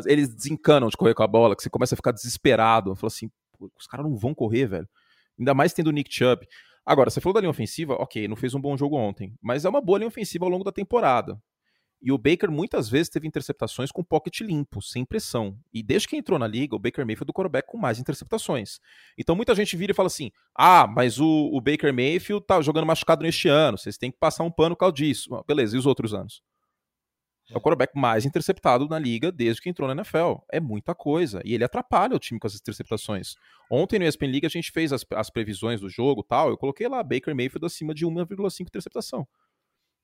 eles 0.08 0.34
desencanam 0.34 0.90
de 0.90 0.98
correr 0.98 1.14
com 1.14 1.22
a 1.22 1.28
bola, 1.28 1.56
que 1.56 1.62
você 1.62 1.70
começa 1.70 1.94
a 1.94 1.98
ficar 1.98 2.14
desesperado. 2.14 2.96
Fala 2.96 3.10
assim, 3.14 3.30
os 3.78 3.86
caras 3.86 4.08
não 4.08 4.18
vão 4.18 4.34
correr, 4.34 4.66
velho. 4.66 4.90
Ainda 5.38 5.54
mais 5.54 5.72
tendo 5.72 5.90
o 5.90 5.92
Nick 5.92 6.12
Chubb. 6.12 6.48
Agora, 6.86 7.10
você 7.10 7.20
falou 7.20 7.34
da 7.34 7.40
linha 7.40 7.50
ofensiva, 7.50 7.96
ok, 7.96 8.28
não 8.28 8.36
fez 8.36 8.54
um 8.54 8.62
bom 8.62 8.78
jogo 8.78 8.96
ontem, 8.96 9.34
mas 9.42 9.66
é 9.66 9.70
uma 9.70 9.82
boa 9.82 9.98
linha 9.98 10.08
ofensiva 10.08 10.46
ao 10.46 10.52
longo 10.52 10.64
da 10.64 10.72
temporada. 10.72 11.42
E 12.02 12.12
o 12.12 12.18
Baker 12.20 12.52
muitas 12.52 12.88
vezes 12.88 13.10
teve 13.10 13.28
interceptações 13.28 13.92
com 13.92 14.04
pocket 14.04 14.42
limpo, 14.42 14.80
sem 14.82 15.04
pressão. 15.04 15.58
E 15.74 15.82
desde 15.82 16.08
que 16.08 16.16
entrou 16.16 16.38
na 16.38 16.46
liga, 16.46 16.76
o 16.76 16.80
Baker 16.80 17.04
Mayfield 17.04 17.24
é 17.24 17.26
do 17.26 17.34
quarterback 17.34 17.68
com 17.68 17.80
mais 17.80 17.98
interceptações. 17.98 18.80
Então 19.18 19.36
muita 19.36 19.56
gente 19.56 19.76
vira 19.76 19.92
e 19.92 19.96
fala 19.96 20.06
assim: 20.06 20.30
ah, 20.54 20.86
mas 20.86 21.20
o, 21.20 21.50
o 21.52 21.60
Baker 21.60 21.92
Mayfield 21.92 22.46
tá 22.46 22.62
jogando 22.62 22.86
machucado 22.86 23.24
neste 23.24 23.48
ano, 23.48 23.78
vocês 23.78 23.98
têm 23.98 24.12
que 24.12 24.20
passar 24.20 24.44
um 24.44 24.52
pano 24.52 24.76
por 24.76 24.82
causa 24.82 24.94
disso. 24.94 25.44
Beleza, 25.48 25.76
e 25.76 25.80
os 25.80 25.88
outros 25.88 26.14
anos? 26.14 26.44
É 27.52 27.58
o 27.58 27.62
quarterback 27.62 27.96
mais 27.96 28.26
interceptado 28.26 28.88
na 28.88 28.98
liga 28.98 29.32
desde 29.32 29.62
que 29.62 29.70
entrou 29.70 29.88
na 29.88 29.94
NFL. 29.94 30.40
É 30.52 30.60
muita 30.60 30.96
coisa. 30.96 31.42
E 31.46 31.54
ele 31.54 31.64
atrapalha 31.64 32.16
o 32.16 32.20
time 32.20 32.40
com 32.40 32.48
as 32.48 32.56
interceptações. 32.56 33.36
Ontem 33.70 34.00
no 34.00 34.06
ESPN 34.06 34.32
League 34.32 34.46
a 34.48 34.50
gente 34.50 34.72
fez 34.72 34.92
as, 34.92 35.06
as 35.12 35.30
previsões 35.30 35.80
do 35.80 35.88
jogo 35.88 36.24
tal. 36.24 36.50
Eu 36.50 36.58
coloquei 36.58 36.88
lá 36.88 37.04
Baker 37.04 37.36
Mayfield 37.36 37.66
acima 37.66 37.94
de 37.94 38.06
1,5 38.06 38.62
interceptação. 38.62 39.28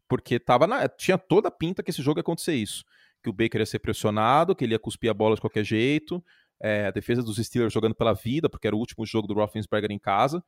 Porque 0.08 0.39
tava 0.39 0.67
na, 0.67 0.88
tinha 0.88 1.17
toda 1.17 1.47
a 1.47 1.51
pinta 1.51 1.82
que 1.82 1.89
esse 1.89 2.01
jogo 2.01 2.19
ia 2.19 2.21
acontecer 2.21 2.54
isso. 2.54 2.84
Que 3.23 3.30
o 3.30 3.34
Baker 3.34 3.60
ia 3.60 3.65
ser 3.65 3.80
pressionado, 3.80 4.56
que 4.56 4.63
ele 4.63 4.73
ia 4.73 4.80
cuspir 4.80 5.10
a 5.10 5.13
bola 5.13 5.36
de 5.36 5.41
qualquer 5.41 5.63
jeito. 5.63 6.23
É, 6.62 6.88
a 6.88 6.91
defesa 6.91 7.23
dos 7.23 7.38
Steelers 7.38 7.73
jogando 7.73 7.95
pela 7.95 8.13
vida, 8.13 8.47
porque 8.47 8.67
era 8.67 8.75
o 8.75 8.80
último 8.80 9.04
jogo 9.04 9.27
do 9.27 9.34
Roethlisberger 9.34 9.91
em 9.91 9.97
casa. 9.97 10.43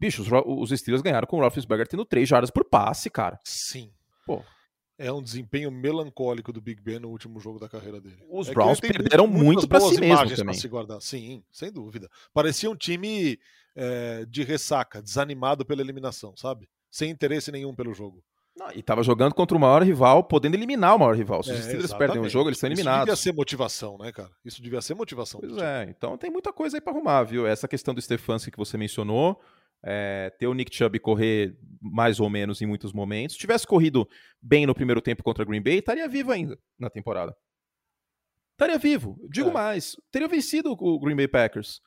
Bicho, 0.00 0.22
os, 0.22 0.70
os 0.72 0.76
Steelers 0.76 1.02
ganharam 1.02 1.28
com 1.28 1.36
o 1.36 1.40
Roethlisberger 1.40 1.86
tendo 1.86 2.04
3 2.04 2.28
jardas 2.28 2.50
por 2.50 2.64
passe, 2.64 3.08
cara. 3.08 3.38
Sim. 3.44 3.92
Pô, 4.26 4.42
é 4.98 5.12
um 5.12 5.22
desempenho 5.22 5.70
melancólico 5.70 6.52
do 6.52 6.60
Big 6.60 6.80
Ben 6.80 6.98
no 6.98 7.08
último 7.08 7.40
jogo 7.40 7.58
da 7.58 7.68
carreira 7.68 8.00
dele. 8.00 8.22
Os 8.30 8.48
é 8.48 8.54
Browns 8.54 8.80
perderam 8.80 9.26
muito 9.26 9.66
para 9.66 9.80
si 9.80 10.00
mesmo 10.00 10.34
também. 10.34 10.54
Se 10.54 10.68
guardar. 10.68 11.00
Sim, 11.00 11.42
sem 11.50 11.72
dúvida. 11.72 12.08
Parecia 12.32 12.70
um 12.70 12.76
time 12.76 13.38
é, 13.74 14.24
de 14.26 14.42
ressaca, 14.42 15.02
desanimado 15.02 15.64
pela 15.64 15.80
eliminação, 15.80 16.36
sabe? 16.36 16.68
Sem 16.90 17.10
interesse 17.10 17.50
nenhum 17.50 17.74
pelo 17.74 17.94
jogo. 17.94 18.22
Não, 18.54 18.70
e 18.74 18.82
tava 18.82 19.02
jogando 19.02 19.34
contra 19.34 19.56
o 19.56 19.60
maior 19.60 19.82
rival, 19.82 20.22
podendo 20.24 20.54
eliminar 20.54 20.94
o 20.94 20.98
maior 20.98 21.16
rival. 21.16 21.42
Se 21.42 21.52
os 21.52 21.58
é, 21.58 21.62
Steelers 21.62 21.94
perdem 21.94 22.20
o 22.20 22.28
jogo, 22.28 22.50
eles 22.50 22.58
são 22.58 22.68
eliminados. 22.68 22.98
Isso 22.98 23.06
devia 23.06 23.16
ser 23.16 23.32
motivação, 23.32 23.96
né, 23.98 24.12
cara? 24.12 24.30
Isso 24.44 24.62
devia 24.62 24.82
ser 24.82 24.94
motivação. 24.94 25.40
Pois 25.40 25.56
é, 25.56 25.86
então 25.88 26.18
tem 26.18 26.30
muita 26.30 26.52
coisa 26.52 26.76
aí 26.76 26.80
para 26.80 26.92
arrumar, 26.92 27.22
viu? 27.22 27.46
Essa 27.46 27.66
questão 27.66 27.94
do 27.94 28.02
Stefanski 28.02 28.50
que 28.50 28.58
você 28.58 28.76
mencionou, 28.76 29.40
é, 29.84 30.30
ter 30.38 30.46
o 30.46 30.54
Nick 30.54 30.74
Chubb 30.74 30.98
correr 31.00 31.56
mais 31.80 32.20
ou 32.20 32.30
menos 32.30 32.60
em 32.62 32.66
muitos 32.66 32.92
momentos. 32.92 33.34
Se 33.34 33.40
tivesse 33.40 33.66
corrido 33.66 34.08
bem 34.40 34.66
no 34.66 34.74
primeiro 34.74 35.00
tempo 35.00 35.22
contra 35.22 35.44
Green 35.44 35.62
Bay, 35.62 35.78
estaria 35.78 36.08
vivo 36.08 36.32
ainda 36.32 36.58
na 36.78 36.88
temporada. 36.88 37.36
Estaria 38.52 38.78
vivo. 38.78 39.18
Digo 39.30 39.50
é. 39.50 39.52
mais, 39.52 39.96
teria 40.10 40.28
vencido 40.28 40.72
o 40.72 41.00
Green 41.00 41.16
Bay 41.16 41.28
Packers. 41.28 41.80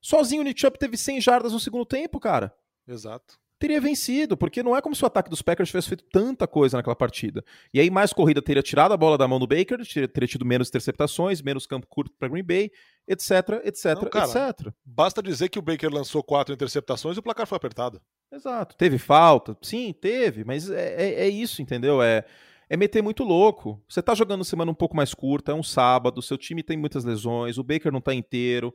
Sozinho 0.00 0.42
o 0.42 0.44
Nick 0.44 0.60
Chubb 0.60 0.78
teve 0.78 0.96
100 0.96 1.20
jardas 1.20 1.52
no 1.52 1.60
segundo 1.60 1.84
tempo, 1.84 2.18
cara. 2.18 2.54
Exato 2.86 3.38
teria 3.64 3.80
vencido, 3.80 4.36
porque 4.36 4.62
não 4.62 4.76
é 4.76 4.82
como 4.82 4.94
se 4.94 5.02
o 5.02 5.06
ataque 5.06 5.30
dos 5.30 5.40
Packers 5.40 5.70
tivesse 5.70 5.88
feito 5.88 6.04
tanta 6.12 6.46
coisa 6.46 6.76
naquela 6.76 6.94
partida. 6.94 7.42
E 7.72 7.80
aí, 7.80 7.88
mais 7.88 8.12
corrida 8.12 8.42
teria 8.42 8.62
tirado 8.62 8.92
a 8.92 8.96
bola 8.96 9.16
da 9.16 9.26
mão 9.26 9.38
do 9.38 9.46
Baker, 9.46 9.78
teria, 9.86 10.06
teria 10.06 10.28
tido 10.28 10.44
menos 10.44 10.68
interceptações, 10.68 11.40
menos 11.40 11.66
campo 11.66 11.86
curto 11.86 12.14
para 12.18 12.28
Green 12.28 12.44
Bay, 12.44 12.70
etc, 13.08 13.30
etc, 13.64 13.84
não, 13.94 14.10
cara, 14.10 14.26
etc. 14.26 14.70
Basta 14.84 15.22
dizer 15.22 15.48
que 15.48 15.58
o 15.58 15.62
Baker 15.62 15.90
lançou 15.90 16.22
quatro 16.22 16.52
interceptações 16.52 17.16
e 17.16 17.20
o 17.20 17.22
placar 17.22 17.46
foi 17.46 17.56
apertado. 17.56 18.02
Exato. 18.30 18.76
Teve 18.76 18.98
falta? 18.98 19.56
Sim, 19.62 19.94
teve, 19.98 20.44
mas 20.44 20.68
é, 20.68 21.02
é, 21.02 21.14
é 21.22 21.28
isso, 21.28 21.62
entendeu? 21.62 22.02
É, 22.02 22.22
é 22.68 22.76
meter 22.76 23.02
muito 23.02 23.24
louco. 23.24 23.82
Você 23.88 24.02
tá 24.02 24.14
jogando 24.14 24.44
semana 24.44 24.70
um 24.70 24.74
pouco 24.74 24.94
mais 24.94 25.14
curta, 25.14 25.52
é 25.52 25.54
um 25.54 25.62
sábado, 25.62 26.20
seu 26.20 26.36
time 26.36 26.62
tem 26.62 26.76
muitas 26.76 27.02
lesões, 27.02 27.56
o 27.56 27.64
Baker 27.64 27.90
não 27.90 28.00
tá 28.02 28.12
inteiro 28.12 28.74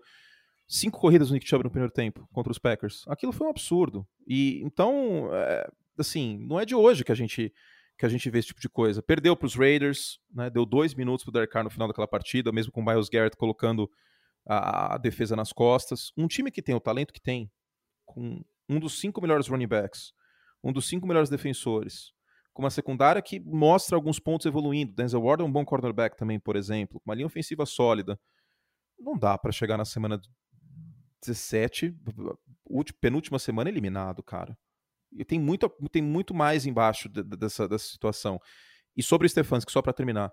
cinco 0.69 0.99
corridas 0.99 1.29
no 1.29 1.34
Nick 1.34 1.49
Chubb 1.49 1.63
no 1.63 1.71
primeiro 1.71 1.91
tempo 1.91 2.29
contra 2.32 2.51
os 2.51 2.60
Packers. 2.60 3.03
Aquilo 3.08 3.34
foi 3.34 3.47
um 3.47 3.49
absurdo. 3.49 4.08
E 4.27 4.62
então, 4.63 5.29
é, 5.34 5.67
assim, 5.97 6.38
não 6.38 6.60
é 6.60 6.65
de 6.65 6.75
hoje 6.75 7.03
que 7.03 7.12
a 7.12 7.15
gente 7.15 7.51
que 7.97 8.05
a 8.05 8.10
gente 8.10 8.29
vê 8.29 8.39
esse 8.39 8.47
tipo 8.47 8.62
de 8.62 8.69
coisa. 8.69 9.03
Perdeu 9.03 9.36
para 9.36 9.45
os 9.45 9.55
Raiders, 9.55 10.21
né, 10.34 10.49
deu 10.49 10.65
dois 10.65 10.95
minutos 10.95 11.25
para 11.25 11.32
o 11.32 11.34
Derek 11.34 11.51
Carr 11.51 11.65
no 11.65 11.69
final 11.69 11.86
daquela 11.86 12.08
partida, 12.08 12.49
mesmo 12.49 12.71
com 12.71 12.79
o 12.79 12.86
Miles 12.86 13.10
Garrett 13.10 13.36
colocando 13.36 13.91
a, 14.47 14.95
a, 14.95 14.97
defesa 14.97 15.36
nas 15.36 15.51
costas. 15.51 16.13
Um 16.15 16.25
time 16.25 16.49
que 16.49 16.62
tem 16.62 16.73
o 16.73 16.79
talento 16.79 17.12
que 17.12 17.19
tem, 17.19 17.51
com 18.05 18.41
um 18.69 18.79
dos 18.79 19.01
cinco 19.01 19.19
melhores 19.19 19.49
running 19.49 19.67
backs, 19.67 20.13
um 20.63 20.71
dos 20.71 20.88
cinco 20.88 21.05
melhores 21.05 21.29
defensores, 21.29 22.13
com 22.53 22.62
uma 22.62 22.69
secundária 22.69 23.21
que 23.21 23.38
mostra 23.41 23.97
alguns 23.97 24.17
pontos 24.17 24.45
evoluindo. 24.45 24.93
Denzel 24.93 25.21
Ward 25.21 25.43
é 25.43 25.45
um 25.45 25.51
bom 25.51 25.65
cornerback 25.65 26.15
também, 26.15 26.39
por 26.39 26.55
exemplo, 26.55 27.01
com 27.01 27.10
uma 27.10 27.15
linha 27.15 27.27
ofensiva 27.27 27.65
sólida. 27.65 28.17
Não 28.97 29.17
dá 29.17 29.38
para 29.38 29.51
chegar 29.51 29.75
na 29.75 29.84
semana 29.84 30.21
17, 31.21 31.95
penúltima 33.01 33.39
semana 33.39 33.69
eliminado, 33.69 34.23
cara. 34.23 34.58
E 35.12 35.25
tem 35.25 35.39
muito, 35.39 35.69
tem 35.91 36.01
muito 36.01 36.34
mais 36.34 36.65
embaixo 36.65 37.10
de, 37.10 37.23
de, 37.23 37.36
dessa, 37.36 37.67
dessa 37.67 37.86
situação. 37.86 38.39
E 38.95 39.03
sobre 39.03 39.25
o 39.25 39.29
Stefanski, 39.29 39.71
só 39.71 39.82
para 39.82 39.93
terminar. 39.93 40.32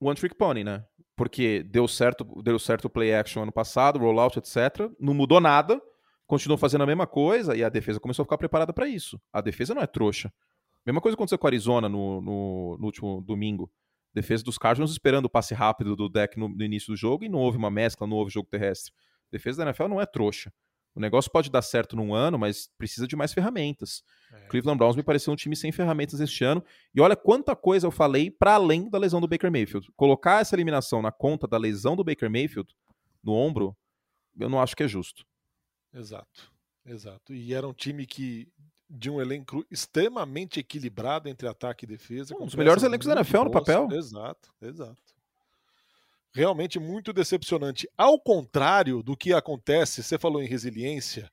One 0.00 0.16
Trick 0.16 0.36
Pony, 0.36 0.64
né? 0.64 0.84
Porque 1.16 1.62
deu 1.62 1.88
certo, 1.88 2.24
deu 2.42 2.58
certo 2.58 2.86
o 2.86 2.90
play 2.90 3.14
action 3.14 3.42
ano 3.42 3.52
passado, 3.52 3.98
rollout, 3.98 4.38
etc. 4.38 4.90
Não 5.00 5.12
mudou 5.12 5.40
nada, 5.40 5.80
continuou 6.26 6.58
fazendo 6.58 6.82
a 6.82 6.86
mesma 6.86 7.06
coisa 7.06 7.56
e 7.56 7.64
a 7.64 7.68
defesa 7.68 7.98
começou 7.98 8.22
a 8.22 8.26
ficar 8.26 8.38
preparada 8.38 8.72
para 8.72 8.86
isso. 8.86 9.20
A 9.32 9.40
defesa 9.40 9.74
não 9.74 9.82
é 9.82 9.86
trouxa. 9.86 10.32
Mesma 10.86 11.00
coisa 11.00 11.14
aconteceu 11.14 11.38
com 11.38 11.46
a 11.46 11.50
Arizona 11.50 11.88
no, 11.88 12.20
no, 12.20 12.76
no 12.78 12.84
último 12.86 13.20
domingo. 13.20 13.70
Defesa 14.14 14.44
dos 14.44 14.56
Cardinals 14.56 14.92
esperando 14.92 15.26
o 15.26 15.30
passe 15.30 15.52
rápido 15.52 15.94
do 15.94 16.08
deck 16.08 16.38
no, 16.38 16.48
no, 16.48 16.64
início 16.64 16.92
do 16.92 16.96
jogo 16.96 17.24
e 17.24 17.28
não 17.28 17.40
houve 17.40 17.58
uma 17.58 17.70
mescla, 17.70 18.06
não 18.06 18.16
houve 18.16 18.32
jogo 18.32 18.48
terrestre 18.48 18.92
defesa 19.30 19.58
da 19.58 19.70
NFL 19.70 19.88
não 19.88 20.00
é 20.00 20.06
trouxa. 20.06 20.52
O 20.94 21.00
negócio 21.00 21.30
pode 21.30 21.48
dar 21.50 21.62
certo 21.62 21.94
num 21.94 22.12
ano, 22.12 22.36
mas 22.38 22.68
precisa 22.76 23.06
de 23.06 23.14
mais 23.14 23.32
ferramentas. 23.32 24.02
É. 24.32 24.46
Cleveland 24.48 24.78
Browns 24.78 24.96
me 24.96 25.02
pareceu 25.02 25.32
um 25.32 25.36
time 25.36 25.54
sem 25.54 25.70
ferramentas 25.70 26.18
este 26.18 26.42
ano. 26.42 26.64
E 26.92 27.00
olha 27.00 27.14
quanta 27.14 27.54
coisa 27.54 27.86
eu 27.86 27.90
falei 27.90 28.30
para 28.30 28.54
além 28.54 28.90
da 28.90 28.98
lesão 28.98 29.20
do 29.20 29.28
Baker 29.28 29.50
Mayfield. 29.50 29.88
Colocar 29.94 30.40
essa 30.40 30.56
eliminação 30.56 31.00
na 31.00 31.12
conta 31.12 31.46
da 31.46 31.56
lesão 31.56 31.94
do 31.94 32.02
Baker 32.02 32.28
Mayfield 32.28 32.74
no 33.22 33.32
ombro, 33.32 33.76
eu 34.38 34.48
não 34.48 34.60
acho 34.60 34.74
que 34.74 34.82
é 34.82 34.88
justo. 34.88 35.24
Exato, 35.92 36.52
exato. 36.84 37.32
E 37.32 37.54
era 37.54 37.66
um 37.66 37.72
time 37.72 38.04
que 38.04 38.48
de 38.90 39.10
um 39.10 39.20
elenco 39.20 39.64
extremamente 39.70 40.60
equilibrado 40.60 41.28
entre 41.28 41.46
ataque 41.46 41.84
e 41.84 41.88
defesa. 41.88 42.34
Um 42.34 42.46
dos 42.46 42.54
melhores 42.54 42.82
elencos 42.82 43.06
da 43.06 43.14
NFL 43.14 43.44
no 43.44 43.50
papel. 43.50 43.88
Exato, 43.92 44.52
exato. 44.62 45.17
Realmente 46.38 46.78
muito 46.78 47.12
decepcionante. 47.12 47.90
Ao 47.98 48.16
contrário 48.16 49.02
do 49.02 49.16
que 49.16 49.32
acontece, 49.32 50.04
você 50.04 50.16
falou 50.16 50.40
em 50.40 50.46
resiliência, 50.46 51.28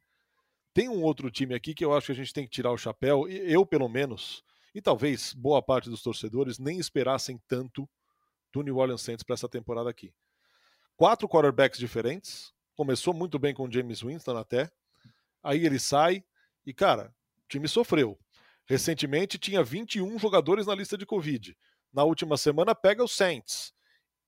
tem 0.73 0.89
um 0.89 1.03
outro 1.03 1.29
time 1.29 1.53
aqui 1.53 1.75
que 1.75 1.85
eu 1.85 1.93
acho 1.93 2.07
que 2.07 2.11
a 2.11 2.15
gente 2.15 2.33
tem 2.33 2.43
que 2.43 2.49
tirar 2.49 2.71
o 2.71 2.77
chapéu, 2.77 3.27
eu 3.29 3.63
pelo 3.67 3.87
menos, 3.87 4.43
e 4.73 4.81
talvez 4.81 5.31
boa 5.31 5.61
parte 5.61 5.91
dos 5.91 6.01
torcedores 6.01 6.57
nem 6.57 6.79
esperassem 6.79 7.39
tanto 7.47 7.87
do 8.51 8.63
New 8.63 8.77
Orleans 8.77 9.03
Saints 9.03 9.21
para 9.21 9.35
essa 9.35 9.47
temporada 9.47 9.87
aqui. 9.87 10.11
Quatro 10.97 11.29
quarterbacks 11.29 11.77
diferentes, 11.77 12.51
começou 12.73 13.13
muito 13.13 13.37
bem 13.37 13.53
com 13.53 13.67
o 13.67 13.71
James 13.71 14.01
Winston 14.01 14.35
até, 14.35 14.71
aí 15.43 15.67
ele 15.67 15.77
sai 15.77 16.23
e, 16.65 16.73
cara, 16.73 17.13
o 17.43 17.47
time 17.47 17.67
sofreu. 17.67 18.17
Recentemente 18.65 19.37
tinha 19.37 19.63
21 19.63 20.17
jogadores 20.17 20.65
na 20.65 20.73
lista 20.73 20.97
de 20.97 21.05
Covid. 21.05 21.55
Na 21.93 22.03
última 22.03 22.37
semana 22.37 22.73
pega 22.73 23.03
o 23.03 23.07
Saints 23.07 23.75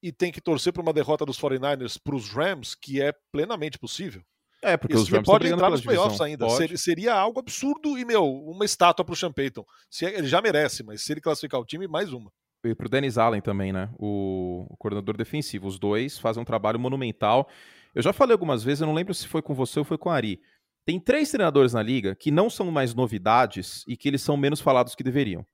e 0.02 0.12
tem 0.12 0.32
que 0.32 0.42
torcer 0.42 0.72
para 0.72 0.82
uma 0.82 0.94
derrota 0.94 1.26
dos 1.26 1.40
49ers 1.40 2.00
para 2.02 2.16
os 2.16 2.30
Rams, 2.30 2.76
que 2.76 3.02
é 3.02 3.14
plenamente 3.32 3.80
possível. 3.80 4.22
É, 4.62 4.76
porque 4.76 4.94
Esse 4.94 5.04
os 5.04 5.10
Rams 5.10 5.26
pode 5.26 5.48
entrar 5.48 5.70
nos 5.70 5.82
playoffs 5.82 6.20
ainda. 6.20 6.50
Seria, 6.50 6.78
seria, 6.78 7.14
algo 7.14 7.40
absurdo 7.40 7.98
e, 7.98 8.04
meu, 8.04 8.26
uma 8.26 8.66
estátua 8.66 9.06
para 9.06 9.14
o 9.14 9.16
Sean 9.16 9.32
Payton. 9.32 9.64
Se, 9.90 10.06
é, 10.06 10.18
ele 10.18 10.28
já 10.28 10.42
merece, 10.42 10.84
mas 10.84 11.04
se 11.04 11.14
ele 11.14 11.22
classificar 11.22 11.60
o 11.60 11.66
time, 11.66 11.88
mais 11.88 12.12
uma. 12.12 12.32
E 12.66 12.74
para 12.74 12.88
o 12.88 12.90
Dennis 12.90 13.18
Allen 13.18 13.42
também, 13.42 13.72
né? 13.72 13.90
O, 13.98 14.66
o, 14.70 14.78
coordenador 14.78 15.16
defensivo. 15.16 15.68
Os 15.68 15.78
dois 15.78 16.18
fazem 16.18 16.42
um 16.42 16.46
trabalho 16.46 16.80
monumental. 16.80 17.48
Eu 17.94 18.02
já 18.02 18.12
falei 18.12 18.34
algumas 18.34 18.64
vezes, 18.64 18.82
eu 18.82 18.88
não 18.88 18.94
lembro 18.94 19.14
se 19.14 19.28
foi 19.28 19.42
com 19.42 19.54
você 19.54 19.80
ou 19.80 19.86
foi 19.86 19.98
com 19.98 20.10
a 20.10 20.16
Ari. 20.16 20.42
Tem 20.86 21.00
três 21.00 21.30
treinadores 21.30 21.74
na 21.74 21.84
liga 21.84 22.16
que 22.16 22.32
não 22.32 22.50
são 22.50 22.72
mais 22.72 22.94
novidades 22.94 23.84
e 23.88 23.96
que 23.96 24.08
eles 24.08 24.22
são 24.22 24.36
menos 24.38 24.60
falados 24.60 24.96
que 24.96 25.04
deveriam. 25.04 25.46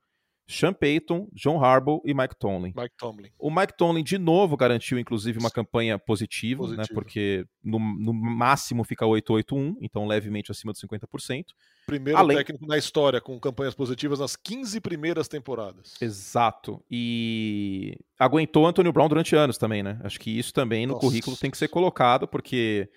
Sean 0.46 0.74
Payton, 0.74 1.30
John 1.34 1.64
Harbaugh 1.64 2.02
e 2.06 2.14
Mike 2.14 2.36
Tomlin. 2.38 2.74
Mike 2.76 2.96
Tomlin. 2.98 3.30
O 3.40 3.50
Mike 3.50 3.78
Tomlin, 3.78 4.04
de 4.04 4.18
novo, 4.18 4.58
garantiu, 4.58 5.00
inclusive, 5.00 5.40
uma 5.40 5.50
campanha 5.50 5.98
positiva, 5.98 6.68
né, 6.68 6.84
porque 6.94 7.46
no, 7.64 7.80
no, 7.80 8.14
máximo 8.14 8.84
fica 8.84 9.06
8-8-1, 9.06 9.76
então 9.82 10.06
levemente 10.06 10.52
acima 10.52 10.74
de 10.74 10.80
50%. 10.80 11.46
Primeiro 11.86 12.20
Além... 12.20 12.38
técnico 12.38 12.66
na 12.66 12.78
história 12.78 13.22
com 13.22 13.40
campanhas 13.40 13.74
positivas 13.74 14.20
nas 14.20 14.36
15 14.36 14.82
primeiras 14.82 15.28
temporadas. 15.28 15.96
Exato. 16.02 16.84
E 16.92 17.98
aguentou 18.20 18.68
Antonio 18.68 18.92
Brown 18.92 19.08
durante 19.08 19.36
anos 19.36 19.58
também, 19.58 19.82
né? 19.82 20.00
Acho 20.04 20.20
que 20.20 20.38
isso 20.38 20.54
também 20.54 20.86
no 20.86 20.94
Nossa. 20.94 21.06
currículo 21.06 21.38
tem 21.38 21.52
que 21.52 21.58
ser 21.58 21.70
colocado, 21.70 22.28
porque 22.28 22.90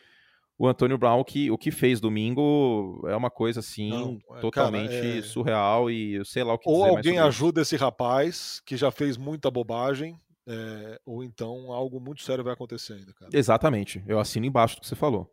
o 0.58 0.66
Antônio 0.66 0.96
Brown, 0.96 1.22
que, 1.22 1.50
o 1.50 1.58
que 1.58 1.70
fez 1.70 2.00
domingo 2.00 3.02
é 3.06 3.14
uma 3.14 3.30
coisa 3.30 3.60
assim, 3.60 3.90
Não, 3.90 4.18
é, 4.36 4.40
totalmente 4.40 4.90
cara, 4.90 5.18
é... 5.18 5.22
surreal 5.22 5.90
e 5.90 6.24
sei 6.24 6.42
lá 6.42 6.54
o 6.54 6.58
que 6.58 6.68
Ou 6.68 6.84
alguém 6.84 7.18
ajuda 7.18 7.60
esse 7.60 7.76
rapaz 7.76 8.60
que 8.64 8.76
já 8.76 8.90
fez 8.90 9.16
muita 9.16 9.50
bobagem, 9.50 10.18
é, 10.46 11.00
ou 11.04 11.22
então 11.22 11.72
algo 11.72 12.00
muito 12.00 12.22
sério 12.22 12.42
vai 12.42 12.54
acontecer 12.54 12.94
ainda, 12.94 13.12
cara. 13.12 13.30
Exatamente. 13.34 14.02
Eu 14.06 14.18
assino 14.18 14.46
embaixo 14.46 14.76
do 14.76 14.80
que 14.80 14.86
você 14.86 14.96
falou. 14.96 15.30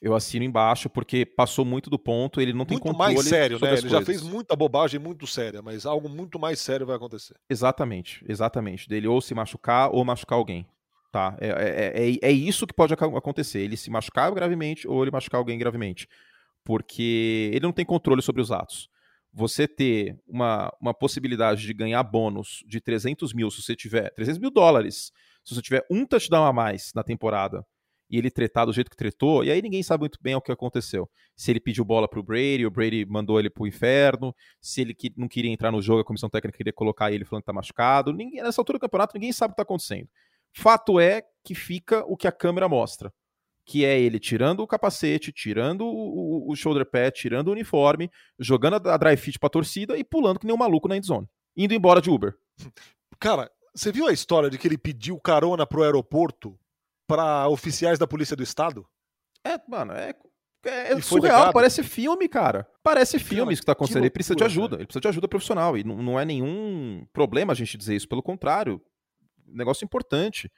Eu 0.00 0.14
assino 0.14 0.44
embaixo 0.44 0.88
porque 0.88 1.26
passou 1.26 1.64
muito 1.64 1.90
do 1.90 1.98
ponto, 1.98 2.40
ele 2.40 2.54
não 2.54 2.64
tem 2.64 2.76
muito 2.76 2.84
controle. 2.84 3.14
mais 3.16 3.26
sério, 3.26 3.58
né? 3.60 3.76
Ele 3.76 3.88
já 3.88 4.00
fez 4.02 4.22
muita 4.22 4.56
bobagem 4.56 4.98
muito 4.98 5.26
séria, 5.26 5.60
mas 5.60 5.84
algo 5.84 6.08
muito 6.08 6.38
mais 6.38 6.58
sério 6.58 6.86
vai 6.86 6.96
acontecer. 6.96 7.34
Exatamente, 7.50 8.24
exatamente. 8.26 8.88
Dele 8.88 9.08
ou 9.08 9.20
se 9.20 9.34
machucar 9.34 9.90
ou 9.92 10.02
machucar 10.04 10.38
alguém. 10.38 10.66
Tá? 11.10 11.36
É, 11.40 11.48
é, 11.48 12.08
é, 12.08 12.18
é, 12.22 12.32
isso 12.32 12.66
que 12.66 12.74
pode 12.74 12.94
acontecer. 12.94 13.60
Ele 13.60 13.76
se 13.76 13.90
machucar 13.90 14.32
gravemente 14.32 14.86
ou 14.86 15.02
ele 15.02 15.10
machucar 15.10 15.38
alguém 15.38 15.58
gravemente. 15.58 16.06
Porque 16.64 17.50
ele 17.52 17.64
não 17.64 17.72
tem 17.72 17.84
controle 17.84 18.22
sobre 18.22 18.40
os 18.40 18.52
atos. 18.52 18.88
Você 19.32 19.66
ter 19.66 20.16
uma, 20.26 20.72
uma 20.80 20.94
possibilidade 20.94 21.62
de 21.62 21.74
ganhar 21.74 22.02
bônus 22.02 22.64
de 22.66 22.80
300 22.80 23.32
mil, 23.32 23.50
se 23.50 23.62
você 23.62 23.74
tiver 23.74 24.10
300 24.14 24.38
mil 24.38 24.50
dólares, 24.50 25.12
se 25.44 25.54
você 25.54 25.62
tiver 25.62 25.84
um 25.90 26.04
touchdown 26.06 26.46
a 26.46 26.52
mais 26.52 26.92
na 26.94 27.02
temporada 27.02 27.64
e 28.08 28.18
ele 28.18 28.30
tretar 28.30 28.66
do 28.66 28.72
jeito 28.72 28.90
que 28.90 28.96
tretou, 28.96 29.44
e 29.44 29.52
aí 29.52 29.62
ninguém 29.62 29.82
sabe 29.84 30.02
muito 30.02 30.18
bem 30.20 30.34
o 30.34 30.40
que 30.40 30.50
aconteceu. 30.50 31.08
Se 31.36 31.50
ele 31.50 31.60
pediu 31.60 31.84
bola 31.84 32.08
pro 32.08 32.22
Brady, 32.22 32.66
o 32.66 32.70
Brady 32.70 33.06
mandou 33.06 33.38
ele 33.38 33.48
pro 33.48 33.68
inferno, 33.68 34.34
se 34.60 34.80
ele 34.80 34.96
não 35.16 35.28
queria 35.28 35.50
entrar 35.50 35.70
no 35.70 35.80
jogo, 35.80 36.00
a 36.00 36.04
comissão 36.04 36.28
técnica 36.28 36.56
queria 36.56 36.72
colocar 36.72 37.12
ele 37.12 37.24
falando 37.24 37.42
que 37.42 37.46
tá 37.46 37.52
machucado. 37.52 38.12
Ninguém, 38.12 38.42
nessa 38.42 38.60
altura 38.60 38.78
do 38.78 38.82
campeonato, 38.82 39.14
ninguém 39.14 39.32
sabe 39.32 39.52
o 39.52 39.54
que 39.54 39.56
tá 39.56 39.62
acontecendo. 39.62 40.08
Fato 40.52 40.98
é 40.98 41.22
que 41.44 41.54
fica 41.54 42.04
o 42.06 42.16
que 42.16 42.28
a 42.28 42.32
câmera 42.32 42.68
mostra, 42.68 43.12
que 43.64 43.84
é 43.84 43.98
ele 43.98 44.18
tirando 44.18 44.60
o 44.60 44.66
capacete, 44.66 45.32
tirando 45.32 45.86
o, 45.86 46.50
o 46.50 46.56
shoulder 46.56 46.84
pad, 46.84 47.12
tirando 47.12 47.48
o 47.48 47.52
uniforme, 47.52 48.10
jogando 48.38 48.88
a, 48.88 48.94
a 48.94 48.96
dry 48.96 49.16
fit 49.16 49.38
pra 49.38 49.48
torcida 49.48 49.96
e 49.96 50.04
pulando 50.04 50.38
que 50.38 50.46
nem 50.46 50.54
um 50.54 50.58
maluco 50.58 50.88
na 50.88 50.96
endzone, 50.96 51.28
indo 51.56 51.74
embora 51.74 52.00
de 52.00 52.10
Uber. 52.10 52.34
Cara, 53.18 53.50
você 53.74 53.92
viu 53.92 54.06
a 54.06 54.12
história 54.12 54.50
de 54.50 54.58
que 54.58 54.66
ele 54.66 54.78
pediu 54.78 55.18
carona 55.20 55.66
pro 55.66 55.82
aeroporto 55.82 56.58
para 57.06 57.48
oficiais 57.48 57.98
da 57.98 58.06
Polícia 58.06 58.36
do 58.36 58.42
Estado? 58.42 58.86
É, 59.44 59.58
mano, 59.68 59.92
é, 59.92 60.14
é 60.64 61.00
surreal, 61.00 61.52
parece 61.52 61.82
filme, 61.82 62.28
cara. 62.28 62.66
Parece 62.82 63.18
filme 63.18 63.52
isso 63.52 63.62
que 63.62 63.66
tá 63.66 63.72
acontecendo. 63.72 63.96
Loucura, 63.96 64.06
ele 64.06 64.12
precisa 64.12 64.36
de 64.36 64.44
ajuda, 64.44 64.70
cara. 64.70 64.82
ele 64.82 64.86
precisa 64.86 65.00
de 65.00 65.08
ajuda 65.08 65.28
profissional. 65.28 65.78
E 65.78 65.84
não, 65.84 66.02
não 66.02 66.20
é 66.20 66.24
nenhum 66.24 67.06
problema 67.12 67.52
a 67.52 67.56
gente 67.56 67.78
dizer 67.78 67.94
isso, 67.94 68.08
pelo 68.08 68.22
contrário 68.22 68.82
negócio 69.52 69.84
importante. 69.84 70.50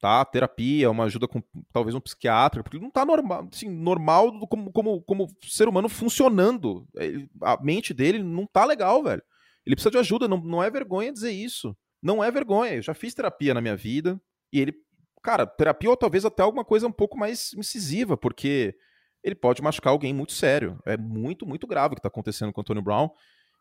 Tá? 0.00 0.24
Terapia, 0.24 0.90
uma 0.90 1.04
ajuda 1.04 1.28
com 1.28 1.42
talvez 1.72 1.94
um 1.94 2.00
psiquiatra, 2.00 2.62
porque 2.62 2.78
não 2.78 2.90
tá 2.90 3.04
normal, 3.04 3.46
assim, 3.52 3.68
normal 3.68 4.46
como, 4.48 4.72
como, 4.72 5.02
como 5.02 5.28
ser 5.42 5.68
humano 5.68 5.88
funcionando. 5.88 6.88
Ele, 6.96 7.28
a 7.42 7.62
mente 7.62 7.92
dele 7.92 8.22
não 8.22 8.46
tá 8.46 8.64
legal, 8.64 9.02
velho. 9.02 9.22
Ele 9.66 9.76
precisa 9.76 9.90
de 9.90 9.98
ajuda, 9.98 10.26
não, 10.26 10.38
não 10.38 10.62
é 10.62 10.70
vergonha 10.70 11.12
dizer 11.12 11.32
isso. 11.32 11.76
Não 12.02 12.24
é 12.24 12.30
vergonha. 12.30 12.76
Eu 12.76 12.82
já 12.82 12.94
fiz 12.94 13.12
terapia 13.12 13.52
na 13.52 13.60
minha 13.60 13.76
vida 13.76 14.18
e 14.50 14.60
ele, 14.60 14.74
cara, 15.22 15.46
terapia 15.46 15.90
ou 15.90 15.96
talvez 15.96 16.24
até 16.24 16.42
alguma 16.42 16.64
coisa 16.64 16.86
um 16.86 16.92
pouco 16.92 17.18
mais 17.18 17.52
incisiva, 17.52 18.16
porque 18.16 18.74
ele 19.22 19.34
pode 19.34 19.62
machucar 19.62 19.92
alguém 19.92 20.14
muito 20.14 20.32
sério. 20.32 20.80
É 20.86 20.96
muito, 20.96 21.46
muito 21.46 21.66
grave 21.66 21.92
o 21.92 21.96
que 21.96 22.02
tá 22.02 22.08
acontecendo 22.08 22.52
com 22.52 22.60
o 22.60 22.62
Antônio 22.62 22.82
Brown. 22.82 23.10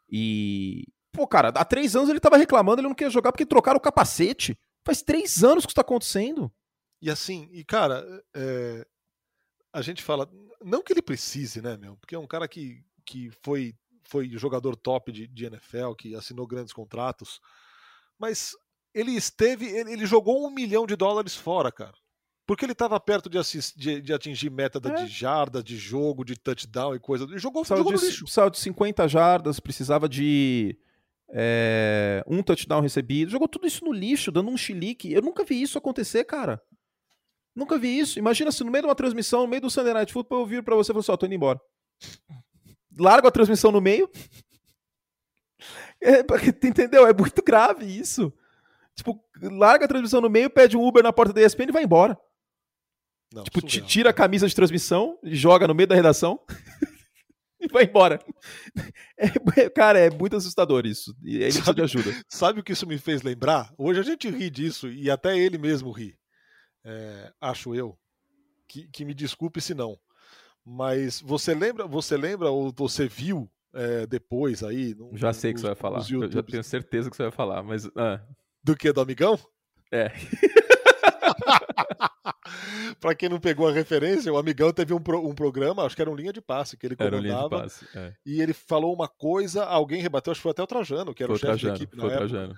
E, 0.09 0.87
Pô, 1.11 1.27
cara, 1.27 1.49
há 1.49 1.65
três 1.65 1.95
anos 1.95 2.09
ele 2.09 2.19
tava 2.19 2.37
reclamando, 2.37 2.81
ele 2.81 2.87
não 2.87 2.95
queria 2.95 3.11
jogar 3.11 3.31
porque 3.31 3.45
trocaram 3.45 3.77
o 3.77 3.81
capacete. 3.81 4.57
Faz 4.85 5.01
três 5.01 5.43
anos 5.43 5.65
que 5.65 5.69
isso 5.69 5.75
tá 5.75 5.81
acontecendo. 5.81 6.51
E 7.01 7.09
assim, 7.09 7.49
e 7.51 7.63
cara, 7.63 8.05
é, 8.35 8.85
a 9.73 9.81
gente 9.81 10.03
fala, 10.03 10.29
não 10.63 10.83
que 10.83 10.93
ele 10.93 11.01
precise, 11.01 11.61
né, 11.61 11.77
meu? 11.77 11.95
Porque 11.97 12.15
é 12.15 12.19
um 12.19 12.27
cara 12.27 12.47
que, 12.47 12.83
que 13.05 13.31
foi, 13.43 13.73
foi 14.03 14.29
jogador 14.29 14.75
top 14.75 15.11
de, 15.11 15.27
de 15.27 15.45
NFL, 15.45 15.93
que 15.97 16.15
assinou 16.15 16.45
grandes 16.45 16.73
contratos, 16.73 17.39
mas 18.17 18.55
ele 18.93 19.11
esteve, 19.11 19.67
ele, 19.67 19.93
ele 19.93 20.05
jogou 20.05 20.45
um 20.45 20.51
milhão 20.51 20.85
de 20.85 20.95
dólares 20.95 21.35
fora, 21.35 21.71
cara. 21.71 21.93
Porque 22.45 22.65
ele 22.65 22.71
estava 22.71 22.99
perto 22.99 23.29
de, 23.29 23.37
assist, 23.37 23.77
de, 23.77 24.01
de, 24.01 24.11
atingir 24.11 24.49
meta 24.49 24.81
é. 24.83 25.03
de 25.03 25.07
jardas, 25.07 25.63
de 25.63 25.77
jogo, 25.77 26.25
de 26.25 26.35
touchdown 26.35 26.95
e 26.95 26.99
coisa. 26.99 27.25
Ele 27.25 27.37
jogou, 27.37 27.63
jogou 27.63 27.93
de, 27.93 28.03
lixo. 28.03 28.23
Precisava 28.23 28.49
de 28.49 28.57
50 28.57 29.07
jardas, 29.07 29.59
precisava 29.59 30.09
de 30.09 30.75
é, 31.31 32.23
um 32.27 32.41
touchdown 32.41 32.81
recebido, 32.81 33.31
jogou 33.31 33.47
tudo 33.47 33.67
isso 33.67 33.83
no 33.85 33.91
lixo, 33.91 34.31
dando 34.31 34.49
um 34.49 34.57
chilique. 34.57 35.11
Eu 35.11 35.21
nunca 35.21 35.43
vi 35.43 35.61
isso 35.61 35.77
acontecer, 35.77 36.23
cara. 36.23 36.61
Nunca 37.55 37.77
vi 37.77 37.99
isso. 37.99 38.19
Imagina 38.19 38.51
se 38.51 38.63
no 38.63 38.71
meio 38.71 38.83
de 38.83 38.87
uma 38.87 38.95
transmissão, 38.95 39.41
no 39.41 39.47
meio 39.47 39.61
do 39.61 39.69
Sunday 39.69 39.93
Night 39.93 40.13
Football, 40.13 40.41
eu 40.41 40.45
vir 40.45 40.63
pra 40.63 40.75
você 40.75 40.91
e 40.91 40.93
falar 40.93 41.01
assim, 41.01 41.11
ó, 41.11 41.17
tô 41.17 41.25
indo 41.25 41.35
embora. 41.35 41.59
Largo 42.97 43.27
a 43.27 43.31
transmissão 43.31 43.71
no 43.71 43.81
meio. 43.81 44.09
É, 46.01 46.19
entendeu? 46.67 47.05
É 47.05 47.13
muito 47.13 47.43
grave 47.43 47.85
isso. 47.85 48.33
Tipo, 48.95 49.23
larga 49.41 49.85
a 49.85 49.87
transmissão 49.87 50.19
no 50.19 50.29
meio, 50.29 50.49
pede 50.49 50.75
um 50.75 50.85
Uber 50.85 51.01
na 51.01 51.13
porta 51.13 51.31
da 51.31 51.41
ESPN 51.41 51.69
e 51.69 51.71
vai 51.71 51.83
embora. 51.83 52.17
Não, 53.33 53.43
tipo, 53.43 53.61
tira 53.61 54.09
a 54.09 54.13
camisa 54.13 54.47
de 54.47 54.55
transmissão, 54.55 55.17
joga 55.23 55.67
no 55.67 55.75
meio 55.75 55.87
da 55.87 55.95
redação. 55.95 56.39
vai 57.73 57.85
embora. 57.85 58.19
É, 59.17 59.69
cara, 59.69 59.99
é 59.99 60.09
muito 60.09 60.35
assustador 60.35 60.85
isso. 60.85 61.15
E 61.23 61.35
ele 61.35 61.45
precisa 61.45 61.73
de 61.73 61.81
ajuda. 61.81 62.11
Sabe 62.27 62.59
o 62.59 62.63
que 62.63 62.73
isso 62.73 62.87
me 62.87 62.97
fez 62.97 63.21
lembrar? 63.21 63.73
Hoje 63.77 63.99
a 63.99 64.03
gente 64.03 64.29
ri 64.29 64.49
disso 64.49 64.89
e 64.89 65.09
até 65.09 65.37
ele 65.37 65.57
mesmo 65.57 65.91
ri. 65.91 66.17
É, 66.83 67.31
acho 67.39 67.75
eu. 67.75 67.97
Que, 68.67 68.87
que, 68.87 69.03
me 69.03 69.13
desculpe 69.13 69.59
se 69.59 69.73
não. 69.73 69.97
Mas 70.65 71.19
você 71.21 71.53
lembra, 71.53 71.87
você 71.87 72.15
lembra 72.15 72.49
ou 72.49 72.71
você 72.75 73.07
viu 73.07 73.49
é, 73.73 74.05
depois 74.05 74.63
aí? 74.63 74.93
No, 74.93 75.17
já 75.17 75.33
sei 75.33 75.51
o 75.51 75.53
que 75.55 75.61
você 75.61 75.67
vai 75.67 75.75
falar. 75.75 76.05
Eu 76.09 76.31
já 76.31 76.43
tenho 76.43 76.63
certeza 76.63 77.09
que 77.09 77.15
você 77.15 77.23
vai 77.23 77.31
falar, 77.31 77.63
mas. 77.63 77.89
Ah. 77.95 78.21
Do 78.63 78.75
que? 78.75 78.91
Do 78.91 79.01
amigão? 79.01 79.39
É. 79.91 80.11
Para 82.99 83.15
quem 83.15 83.29
não 83.29 83.39
pegou 83.39 83.67
a 83.67 83.71
referência, 83.71 84.31
o 84.31 84.37
amigão 84.37 84.71
teve 84.71 84.93
um, 84.93 85.01
pro, 85.01 85.25
um, 85.27 85.33
programa, 85.33 85.83
acho 85.83 85.95
que 85.95 86.01
era 86.01 86.11
um 86.11 86.15
linha 86.15 86.33
de 86.33 86.41
passe, 86.41 86.77
que 86.77 86.85
ele 86.85 86.95
comandava. 86.95 87.61
Passe, 87.61 87.85
é. 87.95 88.13
E 88.25 88.41
ele 88.41 88.53
falou 88.53 88.93
uma 88.93 89.07
coisa, 89.07 89.63
alguém 89.65 90.01
rebateu, 90.01 90.31
acho 90.31 90.39
que 90.39 90.43
foi 90.43 90.51
até 90.51 90.63
o 90.63 90.67
Trajano, 90.67 91.13
que 91.13 91.23
era 91.23 91.35
foi 91.35 91.49
o 91.49 91.53
chefe 91.53 91.67
da 91.67 91.75
equipe 91.75 91.97
na 91.97 92.03
época. 92.03 92.17
Trajano. 92.17 92.55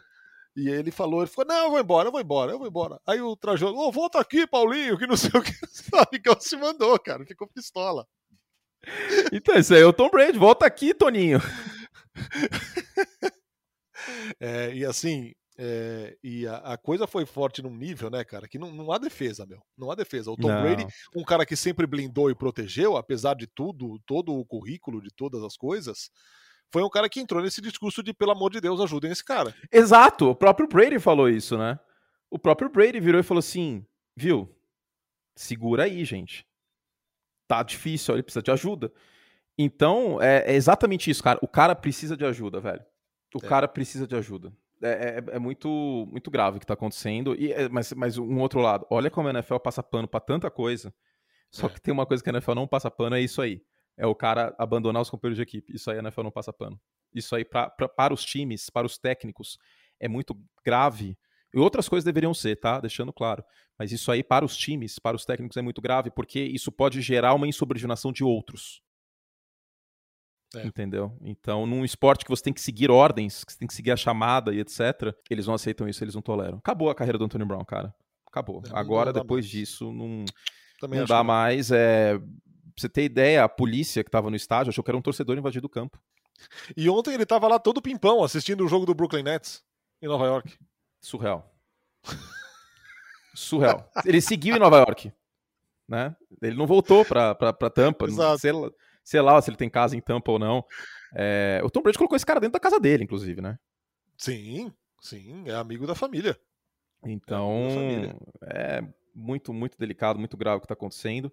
E 0.55 0.69
ele 0.69 0.91
falou, 0.91 1.21
ele 1.21 1.31
falou, 1.31 1.47
não, 1.47 1.63
eu 1.63 1.69
vou 1.71 1.79
embora, 1.79 2.07
eu 2.07 2.12
vou 2.12 2.21
embora, 2.21 2.51
eu 2.51 2.60
vou 2.60 2.67
embora. 2.67 2.99
Aí 3.07 3.21
o 3.21 3.36
Trajano, 3.38 3.73
ô, 3.73 3.88
oh, 3.88 3.91
volta 3.91 4.19
aqui, 4.19 4.45
Paulinho, 4.45 4.97
que 4.97 5.07
não 5.07 5.15
sei 5.15 5.31
o 5.34 5.41
que. 5.41 5.51
O 5.93 5.97
amigão 5.97 6.36
se 6.39 6.57
mandou, 6.57 6.97
cara, 6.99 7.25
ficou 7.25 7.47
pistola. 7.47 8.05
Então, 9.31 9.55
isso 9.57 9.73
aí 9.73 9.81
é 9.81 9.86
o 9.86 9.93
Tom 9.93 10.10
Brady, 10.10 10.38
volta 10.38 10.65
aqui, 10.65 10.93
Toninho. 10.93 11.39
é, 14.39 14.73
e 14.73 14.86
assim, 14.86 15.34
é, 15.57 16.17
e 16.23 16.47
a, 16.47 16.57
a, 16.57 16.77
coisa 16.77 17.05
foi 17.05 17.25
forte 17.25 17.61
num 17.61 17.75
nível, 17.75 18.09
né, 18.09 18.23
cara, 18.23 18.47
que 18.47 18.57
não, 18.57 18.71
não 18.71 18.91
há 18.91 18.97
defesa, 18.97 19.45
meu. 19.45 19.61
Não 19.77 19.91
há 19.91 19.95
defesa. 19.95 20.31
O 20.31 20.37
Tom 20.37 20.47
não. 20.47 20.61
Brady, 20.61 20.87
um 21.15 21.23
cara 21.23 21.45
que 21.45 21.55
sempre 21.55 21.85
blindou 21.85 22.29
e 22.29 22.35
protegeu, 22.35 22.95
apesar 22.95 23.35
de 23.35 23.47
tudo, 23.47 23.99
todo 24.05 24.33
o 24.33 24.45
currículo 24.45 25.01
de 25.01 25.09
todas 25.11 25.43
as 25.43 25.57
coisas, 25.57 26.09
foi 26.71 26.83
um 26.83 26.89
cara 26.89 27.09
que 27.09 27.19
entrou 27.19 27.41
nesse 27.43 27.61
discurso 27.61 28.01
de, 28.01 28.13
pelo 28.13 28.31
amor 28.31 28.51
de 28.51 28.61
Deus, 28.61 28.79
ajudem 28.79 29.11
esse 29.11 29.23
cara. 29.23 29.53
Exato, 29.71 30.29
o 30.29 30.35
próprio 30.35 30.67
Brady 30.67 30.99
falou 30.99 31.29
isso, 31.29 31.57
né? 31.57 31.77
O 32.29 32.39
próprio 32.39 32.69
Brady 32.69 32.99
virou 32.99 33.19
e 33.19 33.23
falou 33.23 33.39
assim: 33.39 33.85
viu, 34.15 34.49
segura 35.35 35.83
aí, 35.83 36.05
gente. 36.05 36.47
Tá 37.47 37.61
difícil, 37.61 38.15
ele 38.15 38.23
precisa 38.23 38.41
de 38.41 38.51
ajuda. 38.51 38.91
Então, 39.57 40.21
é, 40.21 40.51
é, 40.51 40.55
exatamente 40.55 41.11
isso, 41.11 41.21
cara. 41.21 41.37
O 41.41 41.47
cara 41.47 41.75
precisa 41.75 42.15
de 42.15 42.25
ajuda, 42.25 42.61
velho. 42.61 42.83
O 43.35 43.45
é. 43.45 43.47
cara 43.47 43.67
precisa 43.67 44.07
de 44.07 44.15
ajuda. 44.15 44.53
É, 44.83 44.89
é, 44.89 45.35
é, 45.35 45.39
muito, 45.39 45.69
muito 46.09 46.31
grave 46.31 46.57
o 46.57 46.59
que 46.59 46.63
está 46.63 46.73
acontecendo. 46.73 47.35
E, 47.35 47.51
é, 47.51 47.69
mas, 47.69 47.93
mas 47.93 48.17
um 48.17 48.39
outro 48.39 48.59
lado, 48.59 48.85
olha 48.89 49.11
como 49.11 49.27
a 49.27 49.31
NFL 49.31 49.57
passa 49.57 49.83
pano 49.83 50.07
para 50.07 50.19
tanta 50.19 50.49
coisa. 50.49 50.93
Só 51.51 51.67
é. 51.67 51.69
que 51.69 51.81
tem 51.81 51.93
uma 51.93 52.05
coisa 52.05 52.23
que 52.23 52.29
a 52.29 52.33
NFL 52.33 52.53
não 52.53 52.67
passa 52.67 52.89
pano, 52.89 53.15
é 53.15 53.21
isso 53.21 53.41
aí. 53.41 53.61
É 53.97 54.07
o 54.07 54.15
cara 54.15 54.55
abandonar 54.57 55.01
os 55.01 55.09
companheiros 55.09 55.37
de 55.37 55.43
equipe. 55.43 55.75
Isso 55.75 55.91
aí 55.91 55.97
a 55.97 56.01
NFL 56.01 56.23
não 56.23 56.31
passa 56.31 56.51
pano. 56.51 56.79
Isso 57.13 57.35
aí 57.35 57.43
pra, 57.43 57.69
pra, 57.69 57.89
para 57.89 58.13
os 58.13 58.23
times, 58.23 58.69
para 58.69 58.87
os 58.87 58.97
técnicos, 58.97 59.57
é 59.99 60.07
muito 60.07 60.35
grave. 60.65 61.17
E 61.53 61.59
outras 61.59 61.89
coisas 61.89 62.05
deveriam 62.05 62.33
ser, 62.33 62.55
tá? 62.55 62.79
Deixando 62.79 63.11
claro. 63.11 63.43
Mas 63.77 63.91
isso 63.91 64.11
aí 64.11 64.23
para 64.23 64.45
os 64.45 64.55
times, 64.55 64.97
para 64.97 65.15
os 65.15 65.25
técnicos 65.25 65.57
é 65.57 65.61
muito 65.61 65.81
grave, 65.81 66.09
porque 66.09 66.39
isso 66.39 66.71
pode 66.71 67.01
gerar 67.01 67.33
uma 67.33 67.47
insubordinação 67.47 68.11
de 68.11 68.23
outros. 68.23 68.81
É. 70.55 70.65
Entendeu? 70.65 71.15
Então, 71.21 71.65
num 71.65 71.85
esporte 71.85 72.25
que 72.25 72.29
você 72.29 72.43
tem 72.43 72.53
que 72.53 72.59
seguir 72.59 72.91
ordens, 72.91 73.43
que 73.43 73.53
você 73.53 73.59
tem 73.59 73.67
que 73.67 73.73
seguir 73.73 73.91
a 73.91 73.95
chamada 73.95 74.53
e 74.53 74.59
etc., 74.59 75.15
eles 75.29 75.47
não 75.47 75.53
aceitam 75.53 75.87
isso, 75.87 76.03
eles 76.03 76.13
não 76.13 76.21
toleram. 76.21 76.57
Acabou 76.57 76.89
a 76.89 76.95
carreira 76.95 77.17
do 77.17 77.23
Antônio 77.23 77.47
Brown, 77.47 77.63
cara. 77.63 77.93
Acabou. 78.27 78.61
É, 78.65 78.77
Agora, 78.77 79.13
depois 79.13 79.45
mais. 79.45 79.51
disso, 79.51 79.91
não, 79.91 80.25
não 80.81 81.05
dá 81.05 81.23
mais. 81.23 81.71
É... 81.71 82.17
Pra 82.17 82.27
você 82.77 82.89
ter 82.89 83.03
ideia, 83.03 83.43
a 83.43 83.49
polícia 83.49 84.03
que 84.03 84.09
estava 84.09 84.29
no 84.29 84.35
estádio 84.35 84.71
achou 84.71 84.83
que 84.83 84.89
era 84.89 84.97
um 84.97 85.01
torcedor 85.01 85.37
invadido 85.37 85.67
o 85.67 85.69
campo. 85.69 85.99
E 86.75 86.89
ontem 86.89 87.13
ele 87.13 87.23
estava 87.23 87.47
lá 87.47 87.59
todo 87.59 87.81
pimpão 87.81 88.23
assistindo 88.23 88.65
o 88.65 88.67
jogo 88.67 88.85
do 88.85 88.95
Brooklyn 88.95 89.23
Nets 89.23 89.63
em 90.01 90.07
Nova 90.07 90.25
York. 90.25 90.57
Surreal. 90.99 91.53
Surreal. 93.35 93.89
Ele 94.05 94.21
seguiu 94.21 94.55
em 94.55 94.59
Nova 94.59 94.77
York. 94.77 95.13
Né? 95.87 96.15
Ele 96.41 96.55
não 96.55 96.65
voltou 96.65 97.05
para 97.05 97.35
Tampa. 97.69 98.05
Exato. 98.05 98.39
Sei 98.39 98.51
lá, 98.51 98.71
sei 99.03 99.21
lá 99.21 99.41
se 99.41 99.49
ele 99.49 99.57
tem 99.57 99.69
casa 99.69 99.95
em 99.95 100.01
Tampa 100.01 100.31
ou 100.31 100.39
não. 100.39 100.65
É, 101.15 101.61
o 101.63 101.69
Tom 101.69 101.81
Brady 101.81 101.97
colocou 101.97 102.15
esse 102.15 102.25
cara 102.25 102.39
dentro 102.39 102.53
da 102.53 102.59
casa 102.59 102.79
dele, 102.79 103.03
inclusive, 103.03 103.41
né? 103.41 103.57
Sim, 104.17 104.71
sim, 105.01 105.43
é 105.47 105.55
amigo 105.55 105.85
da 105.85 105.95
família. 105.95 106.39
Então, 107.03 107.51
é, 107.65 107.73
família. 107.73 108.15
é 108.43 108.83
muito, 109.13 109.53
muito 109.53 109.77
delicado, 109.77 110.19
muito 110.19 110.37
grave 110.37 110.57
o 110.57 110.59
que 110.59 110.65
está 110.65 110.73
acontecendo. 110.73 111.31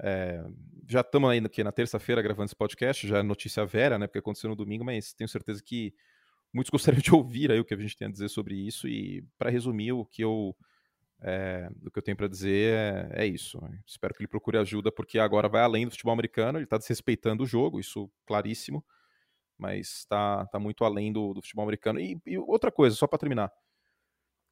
É, 0.00 0.44
já 0.88 1.00
estamos 1.00 1.28
ainda 1.28 1.48
aqui 1.48 1.64
na 1.64 1.72
terça-feira 1.72 2.22
gravando 2.22 2.46
esse 2.46 2.56
podcast, 2.56 3.06
já 3.08 3.18
é 3.18 3.22
notícia 3.22 3.64
vera, 3.66 3.98
né? 3.98 4.06
Porque 4.06 4.18
aconteceu 4.18 4.48
no 4.48 4.56
domingo, 4.56 4.84
mas 4.84 5.12
tenho 5.12 5.28
certeza 5.28 5.62
que 5.62 5.92
muitos 6.52 6.70
gostariam 6.70 7.00
de 7.00 7.14
ouvir 7.14 7.50
aí 7.50 7.58
o 7.58 7.64
que 7.64 7.74
a 7.74 7.76
gente 7.76 7.96
tem 7.96 8.08
a 8.08 8.10
dizer 8.10 8.28
sobre 8.28 8.54
isso. 8.54 8.86
E 8.86 9.24
para 9.36 9.50
resumir, 9.50 9.92
o 9.92 10.04
que 10.04 10.22
eu 10.22 10.56
é, 11.20 11.68
o 11.84 11.90
que 11.90 11.98
eu 11.98 12.02
tenho 12.02 12.16
para 12.16 12.28
dizer 12.28 12.74
é, 12.74 13.24
é, 13.24 13.26
isso. 13.26 13.60
Espero 13.86 14.14
que 14.14 14.20
ele 14.20 14.28
procure 14.28 14.56
ajuda, 14.58 14.92
porque 14.92 15.18
agora 15.18 15.48
vai 15.48 15.62
além 15.62 15.84
do 15.84 15.90
futebol 15.90 16.12
americano, 16.12 16.58
ele 16.58 16.64
está 16.64 16.78
desrespeitando 16.78 17.42
o 17.42 17.46
jogo, 17.46 17.80
isso 17.80 18.10
claríssimo, 18.26 18.84
mas 19.56 19.98
está 19.98 20.46
tá 20.46 20.58
muito 20.58 20.84
além 20.84 21.12
do, 21.12 21.34
do 21.34 21.42
futebol 21.42 21.64
americano. 21.64 21.98
E, 21.98 22.20
e 22.24 22.38
outra 22.38 22.70
coisa, 22.70 22.94
só 22.94 23.06
para 23.06 23.18
terminar. 23.18 23.52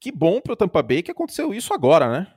Que 0.01 0.11
bom 0.11 0.41
para 0.41 0.53
o 0.53 0.57
Tampa 0.57 0.83
Bay 0.83 1.03
que 1.03 1.11
aconteceu 1.11 1.55
isso 1.55 1.73
agora, 1.73 2.11
né? 2.11 2.35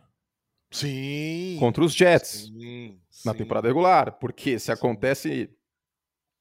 Sim. 0.72 1.58
Contra 1.60 1.84
os 1.84 1.94
Jets 1.94 2.46
sim, 2.46 3.00
na 3.26 3.32
sim. 3.32 3.39
temporada 3.39 3.68
regular, 3.68 4.20
porque 4.20 4.60
se 4.60 4.68
sim. 4.68 4.72
acontece 4.72 5.50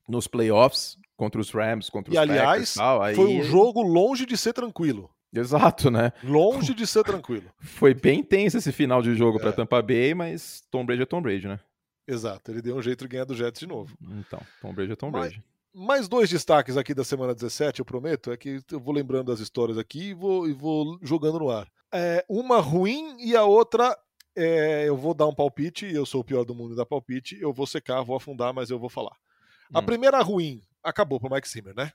nos 0.06 0.26
playoffs 0.26 0.98
contra 1.16 1.40
os 1.40 1.50
Rams, 1.50 1.88
contra 1.88 2.10
os 2.10 2.14
e, 2.14 2.18
aliás, 2.18 2.74
tal, 2.74 3.02
aí... 3.02 3.14
foi 3.14 3.26
um 3.26 3.42
jogo 3.42 3.82
longe 3.82 4.26
de 4.26 4.36
ser 4.36 4.52
tranquilo. 4.52 5.10
Exato, 5.32 5.90
né? 5.90 6.12
Longe 6.22 6.74
de 6.74 6.86
ser 6.86 7.04
tranquilo. 7.04 7.50
Foi 7.60 7.94
bem 7.94 8.22
tenso 8.22 8.56
esse 8.56 8.72
final 8.72 9.02
de 9.02 9.14
jogo 9.14 9.38
é. 9.38 9.40
para 9.40 9.52
Tampa 9.52 9.82
Bay, 9.82 10.14
mas 10.14 10.62
Tom 10.70 10.84
Brady 10.84 11.02
é 11.02 11.06
Tom 11.06 11.20
Brady, 11.20 11.48
né? 11.48 11.60
Exato, 12.06 12.50
ele 12.50 12.62
deu 12.62 12.74
um 12.74 12.82
jeito 12.82 13.04
de 13.04 13.08
ganhar 13.08 13.26
do 13.26 13.34
Jets 13.34 13.60
de 13.60 13.66
novo. 13.66 13.94
Então, 14.00 14.40
Tom 14.62 14.72
Brady 14.72 14.92
é 14.92 14.96
Tom 14.96 15.10
Brady. 15.10 15.42
Mais 15.74 16.08
dois 16.08 16.30
destaques 16.30 16.78
aqui 16.78 16.94
da 16.94 17.04
semana 17.04 17.34
17, 17.34 17.80
eu 17.80 17.84
prometo, 17.84 18.32
é 18.32 18.36
que 18.36 18.60
eu 18.72 18.80
vou 18.80 18.94
lembrando 18.94 19.30
as 19.30 19.40
histórias 19.40 19.76
aqui 19.76 20.10
e 20.10 20.14
vou, 20.14 20.48
e 20.48 20.52
vou 20.52 20.98
jogando 21.02 21.38
no 21.38 21.50
ar. 21.50 21.68
É, 21.92 22.24
uma 22.28 22.60
ruim 22.60 23.16
e 23.20 23.36
a 23.36 23.44
outra 23.44 23.96
é, 24.34 24.88
eu 24.88 24.96
vou 24.96 25.12
dar 25.12 25.26
um 25.26 25.34
palpite, 25.34 25.84
eu 25.92 26.06
sou 26.06 26.22
o 26.22 26.24
pior 26.24 26.44
do 26.44 26.54
mundo 26.54 26.74
da 26.74 26.86
palpite, 26.86 27.36
eu 27.40 27.52
vou 27.52 27.66
secar, 27.66 28.02
vou 28.02 28.16
afundar, 28.16 28.54
mas 28.54 28.70
eu 28.70 28.78
vou 28.78 28.88
falar. 28.88 29.16
A 29.74 29.80
hum. 29.80 29.84
primeira 29.84 30.22
ruim 30.22 30.62
acabou 30.82 31.20
pro 31.20 31.30
Mike 31.30 31.48
Zimmer, 31.48 31.74
né? 31.74 31.92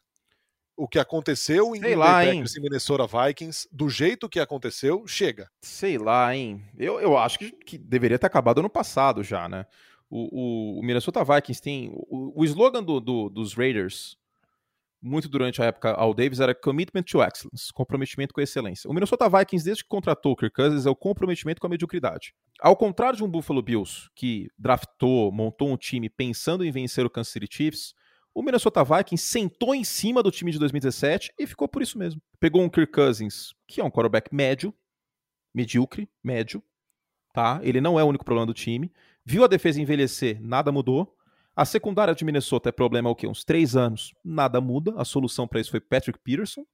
O 0.76 0.88
que 0.88 1.00
aconteceu 1.00 1.76
em 1.76 1.80
Sei 1.80 1.96
lá, 1.96 2.26
hein? 2.26 2.44
e 2.44 2.60
Minnesota 2.60 3.06
Vikings, 3.06 3.68
do 3.72 3.90
jeito 3.90 4.28
que 4.28 4.40
aconteceu, 4.40 5.06
chega. 5.08 5.50
Sei 5.62 5.98
lá, 5.98 6.36
hein? 6.36 6.64
Eu, 6.78 7.00
eu 7.00 7.18
acho 7.18 7.38
que, 7.40 7.52
que 7.52 7.78
deveria 7.78 8.18
ter 8.18 8.28
acabado 8.28 8.60
ano 8.60 8.70
passado 8.70 9.24
já, 9.24 9.48
né? 9.48 9.66
O, 10.10 10.78
o, 10.78 10.80
o 10.80 10.84
Minnesota 10.84 11.24
Vikings 11.24 11.62
tem. 11.62 11.92
O, 11.94 12.42
o 12.42 12.46
slogan 12.46 12.84
do, 12.84 13.00
do, 13.00 13.30
dos 13.30 13.54
Raiders, 13.54 14.18
muito 15.02 15.28
durante 15.28 15.62
a 15.62 15.66
época 15.66 15.92
ao 15.92 16.14
Davis, 16.14 16.40
era 16.40 16.54
Commitment 16.56 17.04
to 17.04 17.24
Excellence 17.24 17.72
comprometimento 17.74 18.34
com 18.34 18.40
a 18.40 18.44
excelência. 18.44 18.90
O 18.90 18.94
Minnesota 18.94 19.30
Vikings, 19.30 19.66
desde 19.66 19.84
que 19.84 19.90
contratou 19.90 20.34
o 20.34 20.36
Kirk 20.36 20.56
Cousins, 20.56 20.86
é 20.86 20.90
o 20.90 20.96
comprometimento 20.96 21.60
com 21.60 21.68
a 21.68 21.70
mediocridade. 21.70 22.34
Ao 22.60 22.76
contrário 22.76 23.18
de 23.18 23.24
um 23.24 23.30
Buffalo 23.30 23.62
Bills, 23.62 24.10
que 24.16 24.50
draftou, 24.58 25.32
montou 25.32 25.70
um 25.70 25.78
time 25.78 26.10
pensando 26.10 26.64
em 26.64 26.72
vencer 26.72 27.06
o 27.06 27.10
Kansas 27.10 27.34
City 27.34 27.48
Chiefs 27.50 27.94
o 28.34 28.42
Minnesota 28.42 28.84
Vikings 28.84 29.24
sentou 29.24 29.76
em 29.76 29.84
cima 29.84 30.24
do 30.24 30.32
time 30.32 30.52
de 30.52 30.58
2017 30.58 31.34
e 31.38 31.46
ficou 31.46 31.68
por 31.68 31.82
isso 31.82 31.98
mesmo. 32.00 32.22
Pegou 32.40 32.64
um 32.64 32.70
Kirk 32.70 32.92
Cousins, 32.92 33.54
que 33.68 33.80
é 33.80 33.84
um 33.84 33.92
quarterback 33.92 34.34
médio, 34.34 34.74
medíocre, 35.54 36.10
médio, 36.24 36.64
tá? 37.32 37.60
Ele 37.62 37.80
não 37.80 38.00
é 38.00 38.04
o 38.04 38.08
único 38.08 38.26
problema 38.26 38.48
do 38.48 38.54
time. 38.54 38.92
Viu 39.24 39.44
a 39.44 39.48
defesa 39.48 39.80
envelhecer, 39.80 40.42
nada 40.42 40.72
mudou. 40.72 41.16
A 41.56 41.64
secundária 41.64 42.16
de 42.16 42.26
Minnesota 42.26 42.70
é 42.70 42.72
problema 42.72 43.10
o 43.10 43.16
quê? 43.16 43.28
Uns 43.28 43.44
três 43.44 43.76
anos, 43.76 44.12
nada 44.24 44.60
muda. 44.60 44.96
A 44.98 45.06
solução 45.06 45.48
para 45.48 45.62
isso 45.62 45.70
foi 45.70 45.80
Patrick 45.80 46.18
Peterson. 46.18 46.66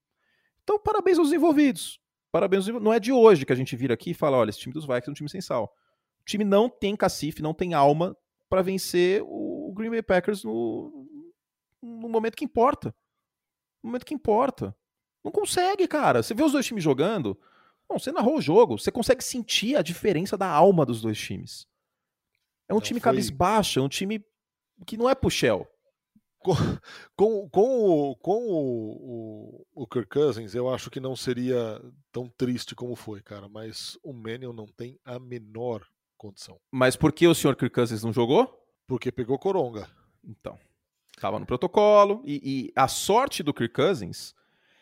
Então, 0.63 0.79
parabéns 0.79 1.19
aos 1.19 1.33
envolvidos. 1.33 1.99
Parabéns 2.31 2.69
aos. 2.69 2.81
Não 2.81 2.93
é 2.93 2.99
de 2.99 3.11
hoje 3.11 3.45
que 3.45 3.51
a 3.51 3.55
gente 3.55 3.75
vira 3.75 3.93
aqui 3.93 4.11
e 4.11 4.13
fala: 4.13 4.37
olha, 4.37 4.49
esse 4.49 4.59
time 4.59 4.73
dos 4.73 4.85
Vikings 4.85 5.09
é 5.09 5.11
um 5.11 5.15
time 5.15 5.29
sem 5.29 5.41
sal. 5.41 5.65
O 6.21 6.25
time 6.25 6.45
não 6.45 6.69
tem 6.69 6.95
cacife, 6.95 7.41
não 7.41 7.53
tem 7.53 7.73
alma 7.73 8.15
para 8.49 8.61
vencer 8.61 9.21
o 9.25 9.73
Green 9.75 9.89
Bay 9.89 10.01
Packers 10.01 10.43
no, 10.43 11.09
no 11.81 12.09
momento 12.09 12.35
que 12.35 12.45
importa. 12.45 12.93
No 13.83 13.89
momento 13.89 14.05
que 14.05 14.13
importa. 14.13 14.75
Não 15.23 15.31
consegue, 15.31 15.87
cara. 15.87 16.23
Você 16.23 16.33
vê 16.33 16.43
os 16.43 16.51
dois 16.51 16.65
times 16.65 16.83
jogando. 16.83 17.39
Bom, 17.89 17.97
você 17.97 18.11
narrou 18.11 18.37
o 18.37 18.41
jogo, 18.41 18.77
você 18.77 18.91
consegue 18.91 19.23
sentir 19.23 19.75
a 19.75 19.81
diferença 19.81 20.37
da 20.37 20.47
alma 20.47 20.85
dos 20.85 21.01
dois 21.01 21.19
times. 21.19 21.67
É 22.67 22.73
um 22.73 22.79
time 22.79 22.99
foi... 22.99 23.05
cabisbaixo, 23.11 23.79
é 23.79 23.81
um 23.81 23.89
time 23.89 24.23
que 24.85 24.95
não 24.95 25.09
é 25.09 25.15
puxel. 25.15 25.67
Com, 26.37 26.53
com, 27.17 27.49
com, 27.49 28.11
o, 28.11 28.15
com 28.15 28.47
o, 28.47 29.65
o, 29.73 29.83
o 29.83 29.87
Kirk 29.87 30.07
Cousins, 30.07 30.55
eu 30.55 30.73
acho 30.73 30.89
que 30.89 30.99
não 30.99 31.15
seria 31.15 31.81
tão 32.11 32.29
triste 32.29 32.75
como 32.75 32.95
foi, 32.95 33.21
cara. 33.21 33.49
Mas 33.49 33.97
o 34.03 34.13
Mannion 34.13 34.53
não 34.53 34.67
tem 34.67 34.97
a 35.03 35.19
menor 35.19 35.85
condição. 36.15 36.59
Mas 36.71 36.95
por 36.95 37.11
que 37.11 37.27
o 37.27 37.35
senhor 37.35 37.55
Kirk 37.55 37.73
Cousins 37.73 38.03
não 38.03 38.13
jogou? 38.13 38.55
Porque 38.87 39.11
pegou 39.11 39.37
coronga. 39.39 39.89
Então. 40.23 40.57
Tava 41.19 41.39
no 41.39 41.45
protocolo. 41.45 42.21
E, 42.25 42.41
e, 42.43 42.71
a 42.75 42.87
sorte 42.87 43.43
do 43.43 43.53
Kirk 43.53 43.73
Cousins 43.73 44.33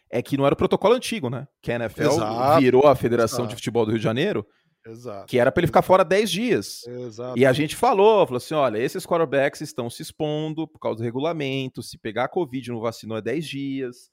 é 0.10 0.22
que 0.22 0.38
não 0.38 0.46
era 0.46 0.54
o 0.54 0.58
protocolo 0.58 0.96
antigo, 0.96 1.30
né? 1.30 1.48
Que 1.62 1.72
a 1.72 1.76
NFL 1.76 2.04
Exato. 2.04 2.62
virou 2.62 2.88
a 2.88 2.96
Federação 2.96 3.40
Exato. 3.40 3.50
de 3.50 3.56
Futebol 3.56 3.86
do 3.86 3.92
Rio 3.92 4.00
de 4.00 4.04
Janeiro. 4.04 4.46
Exato. 4.86 5.28
Que 5.28 5.38
era 5.38 5.52
para 5.52 5.62
ele 5.62 5.68
ficar 5.68 5.82
fora 5.82 6.06
10 6.06 6.32
dias. 6.32 6.88
Exato. 6.88 7.38
E 7.38 7.46
a 7.46 7.52
gente 7.52 7.76
falou, 7.76 8.26
falou 8.26 8.38
assim: 8.38 8.54
olha, 8.54 8.78
esses 8.78 9.06
quarterbacks 9.06 9.62
estão 9.62 9.90
se 9.90 10.02
expondo 10.02 10.68
por 10.68 10.80
causa 10.80 10.98
do 10.98 11.04
regulamento. 11.04 11.84
Se 11.84 11.98
pegar 11.98 12.26
a 12.26 12.30
Covid 12.30 12.72
não 12.72 12.80
vacinou 12.80 13.18
é 13.18 13.22
10 13.22 13.46
dias. 13.46 14.12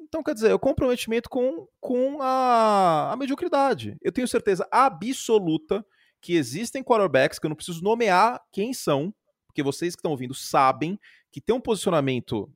Então, 0.00 0.22
quer 0.22 0.32
dizer, 0.32 0.54
o 0.54 0.58
comprometimento 0.58 1.28
com, 1.28 1.66
com 1.80 2.22
a, 2.22 3.12
a 3.12 3.16
mediocridade. 3.16 3.98
Eu 4.00 4.10
tenho 4.10 4.26
certeza 4.26 4.66
absoluta 4.72 5.84
que 6.20 6.34
existem 6.34 6.82
quarterbacks 6.82 7.38
que 7.38 7.44
eu 7.44 7.50
não 7.50 7.56
preciso 7.56 7.82
nomear 7.82 8.40
quem 8.50 8.72
são, 8.72 9.14
porque 9.46 9.62
vocês 9.62 9.94
que 9.94 10.00
estão 10.00 10.12
ouvindo 10.12 10.34
sabem 10.34 10.98
que 11.30 11.40
tem 11.40 11.54
um 11.54 11.60
posicionamento 11.60 12.50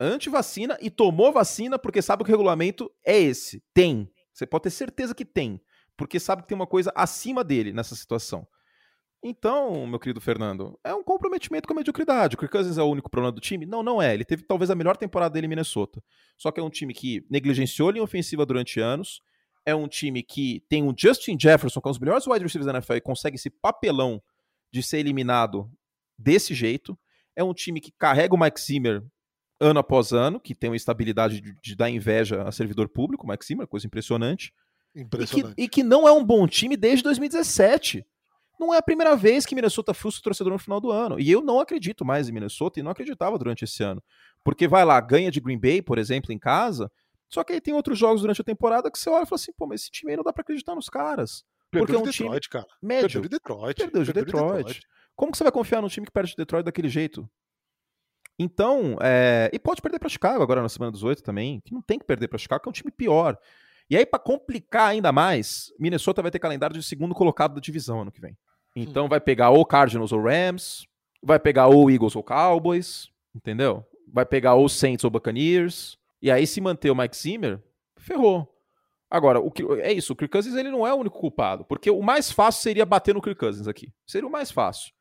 anti-vacina 0.00 0.78
e 0.80 0.90
tomou 0.90 1.32
vacina 1.32 1.78
porque 1.78 2.02
sabe 2.02 2.24
que 2.24 2.30
o 2.30 2.32
regulamento 2.32 2.90
é 3.04 3.18
esse. 3.18 3.62
Tem. 3.74 4.10
Você 4.32 4.46
pode 4.46 4.64
ter 4.64 4.70
certeza 4.70 5.14
que 5.14 5.24
tem, 5.24 5.60
porque 5.96 6.20
sabe 6.20 6.42
que 6.42 6.48
tem 6.48 6.54
uma 6.54 6.66
coisa 6.66 6.92
acima 6.94 7.42
dele 7.42 7.72
nessa 7.72 7.96
situação. 7.96 8.46
Então, 9.22 9.84
meu 9.84 9.98
querido 9.98 10.20
Fernando, 10.20 10.78
é 10.84 10.94
um 10.94 11.02
comprometimento 11.02 11.66
com 11.66 11.74
a 11.74 11.76
mediocridade. 11.76 12.36
O 12.36 12.38
Kirk 12.38 12.52
Cousins 12.52 12.78
é 12.78 12.82
o 12.82 12.86
único 12.86 13.10
problema 13.10 13.32
do 13.32 13.40
time? 13.40 13.66
Não, 13.66 13.82
não 13.82 14.00
é. 14.00 14.14
Ele 14.14 14.24
teve 14.24 14.44
talvez 14.44 14.70
a 14.70 14.76
melhor 14.76 14.96
temporada 14.96 15.32
dele 15.32 15.46
em 15.46 15.48
Minnesota. 15.48 16.00
Só 16.36 16.52
que 16.52 16.60
é 16.60 16.62
um 16.62 16.70
time 16.70 16.94
que 16.94 17.26
negligenciou 17.28 17.90
linha 17.90 18.04
ofensiva 18.04 18.46
durante 18.46 18.78
anos. 18.78 19.20
É 19.66 19.74
um 19.74 19.88
time 19.88 20.22
que 20.22 20.64
tem 20.68 20.84
um 20.84 20.94
Justin 20.96 21.36
Jefferson, 21.38 21.80
que 21.80 21.88
é 21.88 21.90
um 21.90 21.92
dos 21.92 21.98
melhores 21.98 22.26
wide 22.28 22.44
receivers 22.44 22.66
da 22.66 22.78
NFL, 22.78 22.94
e 22.94 23.00
consegue 23.00 23.34
esse 23.34 23.50
papelão 23.50 24.22
de 24.72 24.84
ser 24.84 24.98
eliminado 24.98 25.68
desse 26.16 26.54
jeito. 26.54 26.96
É 27.38 27.44
um 27.44 27.54
time 27.54 27.80
que 27.80 27.92
carrega 27.92 28.34
o 28.34 28.38
Mike 28.38 28.60
Zimmer 28.60 29.02
ano 29.60 29.80
após 29.80 30.12
ano, 30.12 30.40
que 30.40 30.54
tem 30.54 30.70
uma 30.70 30.76
estabilidade 30.76 31.40
de, 31.40 31.56
de 31.60 31.76
dar 31.76 31.88
inveja 31.88 32.42
a 32.42 32.52
servidor 32.52 32.88
público, 32.88 33.26
o 33.26 33.28
Mike 33.28 33.44
Zimmer, 33.44 33.66
coisa 33.66 33.86
impressionante. 33.86 34.52
Impressionante. 34.94 35.52
E 35.52 35.54
que, 35.54 35.62
e 35.62 35.68
que 35.68 35.82
não 35.82 36.08
é 36.08 36.12
um 36.12 36.24
bom 36.24 36.46
time 36.46 36.76
desde 36.76 37.02
2017 37.04 38.04
não 38.58 38.74
é 38.74 38.78
a 38.78 38.82
primeira 38.82 39.14
vez 39.14 39.46
que 39.46 39.54
Minnesota 39.54 39.94
frustra 39.94 40.20
o 40.20 40.24
torcedor 40.24 40.52
no 40.52 40.58
final 40.58 40.80
do 40.80 40.90
ano. 40.90 41.20
E 41.20 41.30
eu 41.30 41.40
não 41.40 41.60
acredito 41.60 42.04
mais 42.04 42.28
em 42.28 42.32
Minnesota 42.32 42.80
e 42.80 42.82
não 42.82 42.90
acreditava 42.90 43.38
durante 43.38 43.62
esse 43.62 43.84
ano. 43.84 44.02
Porque 44.42 44.66
vai 44.66 44.84
lá, 44.84 45.00
ganha 45.00 45.30
de 45.30 45.40
Green 45.40 45.58
Bay, 45.58 45.80
por 45.80 45.96
exemplo, 45.96 46.32
em 46.32 46.38
casa, 46.38 46.90
só 47.28 47.44
que 47.44 47.52
aí 47.52 47.60
tem 47.60 47.74
outros 47.74 47.98
jogos 47.98 48.22
durante 48.22 48.40
a 48.40 48.44
temporada 48.44 48.90
que 48.90 48.98
você 48.98 49.08
olha 49.10 49.22
e 49.22 49.26
fala 49.26 49.36
assim, 49.36 49.52
pô, 49.56 49.66
mas 49.66 49.82
esse 49.82 49.90
time 49.90 50.10
aí 50.10 50.16
não 50.16 50.24
dá 50.24 50.32
pra 50.32 50.42
acreditar 50.42 50.74
nos 50.74 50.88
caras. 50.88 51.44
Perdeu 51.70 51.86
porque 51.86 51.96
é 51.96 51.98
um 51.98 52.02
Detroit, 52.02 52.48
time 52.48 52.62
cara. 52.62 52.66
médio. 52.82 53.02
Perdeu 53.02 53.22
de 53.22 53.28
Detroit. 53.28 53.76
Perdeu 53.76 54.04
de 54.04 54.12
Detroit. 54.12 54.64
Detroit. 54.64 54.88
Como 55.18 55.32
que 55.32 55.38
você 55.38 55.42
vai 55.42 55.52
confiar 55.52 55.82
num 55.82 55.88
time 55.88 56.06
que 56.06 56.12
perde 56.12 56.30
de 56.30 56.36
Detroit 56.36 56.64
daquele 56.64 56.88
jeito? 56.88 57.28
Então, 58.38 58.96
é... 59.02 59.50
e 59.52 59.58
pode 59.58 59.82
perder 59.82 59.98
para 59.98 60.08
Chicago 60.08 60.40
agora 60.40 60.62
na 60.62 60.68
semana 60.68 60.92
18 60.92 61.24
também, 61.24 61.60
que 61.64 61.74
não 61.74 61.82
tem 61.82 61.98
que 61.98 62.04
perder 62.04 62.28
para 62.28 62.38
Chicago, 62.38 62.62
que 62.62 62.68
é 62.68 62.70
um 62.70 62.72
time 62.72 62.92
pior. 62.92 63.36
E 63.90 63.96
aí, 63.96 64.06
para 64.06 64.20
complicar 64.20 64.90
ainda 64.90 65.10
mais, 65.10 65.72
Minnesota 65.76 66.22
vai 66.22 66.30
ter 66.30 66.38
calendário 66.38 66.76
de 66.76 66.84
segundo 66.84 67.16
colocado 67.16 67.56
da 67.56 67.60
divisão 67.60 68.00
ano 68.00 68.12
que 68.12 68.20
vem. 68.20 68.38
Então 68.76 69.06
hum. 69.06 69.08
vai 69.08 69.20
pegar 69.20 69.50
ou 69.50 69.66
Cardinals 69.66 70.12
ou 70.12 70.22
Rams, 70.22 70.86
vai 71.20 71.40
pegar 71.40 71.66
ou 71.66 71.90
Eagles 71.90 72.14
ou 72.14 72.22
Cowboys, 72.22 73.08
entendeu? 73.34 73.84
Vai 74.12 74.24
pegar 74.24 74.54
ou 74.54 74.68
Saints 74.68 75.02
ou 75.02 75.10
Buccaneers. 75.10 75.98
E 76.22 76.30
aí, 76.30 76.46
se 76.46 76.60
manter 76.60 76.92
o 76.92 76.94
Mike 76.94 77.16
Zimmer, 77.16 77.60
ferrou. 77.96 78.48
Agora, 79.10 79.40
o 79.40 79.50
que, 79.50 79.64
é 79.80 79.92
isso, 79.92 80.12
o 80.12 80.16
Kirk 80.16 80.30
Cousins 80.30 80.54
ele 80.54 80.70
não 80.70 80.86
é 80.86 80.94
o 80.94 80.98
único 80.98 81.18
culpado, 81.18 81.64
porque 81.64 81.90
o 81.90 82.02
mais 82.02 82.30
fácil 82.30 82.62
seria 82.62 82.86
bater 82.86 83.16
no 83.16 83.22
Kirk 83.22 83.40
Cousins 83.40 83.66
aqui. 83.66 83.92
Seria 84.06 84.28
o 84.28 84.30
mais 84.30 84.52
fácil. 84.52 84.92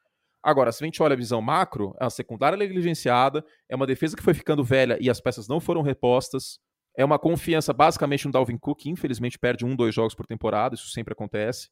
Agora, 0.43 0.71
se 0.71 0.83
a 0.83 0.85
gente 0.85 1.01
olha 1.01 1.13
a 1.13 1.17
visão 1.17 1.41
macro, 1.41 1.93
é 1.99 2.03
uma 2.03 2.09
secundária 2.09 2.57
negligenciada, 2.57 3.43
é 3.67 3.75
uma 3.75 3.87
defesa 3.87 4.15
que 4.15 4.23
foi 4.23 4.33
ficando 4.33 4.63
velha 4.63 4.97
e 5.01 5.09
as 5.09 5.19
peças 5.19 5.47
não 5.47 5.59
foram 5.59 5.81
repostas, 5.81 6.59
é 6.95 7.03
uma 7.03 7.19
confiança 7.19 7.73
basicamente 7.73 8.25
no 8.25 8.31
Dalvin 8.31 8.57
Cook, 8.57 8.79
que 8.79 8.89
infelizmente 8.89 9.37
perde 9.37 9.65
um, 9.65 9.75
dois 9.75 9.93
jogos 9.93 10.15
por 10.15 10.25
temporada, 10.25 10.75
isso 10.75 10.89
sempre 10.89 11.13
acontece. 11.13 11.69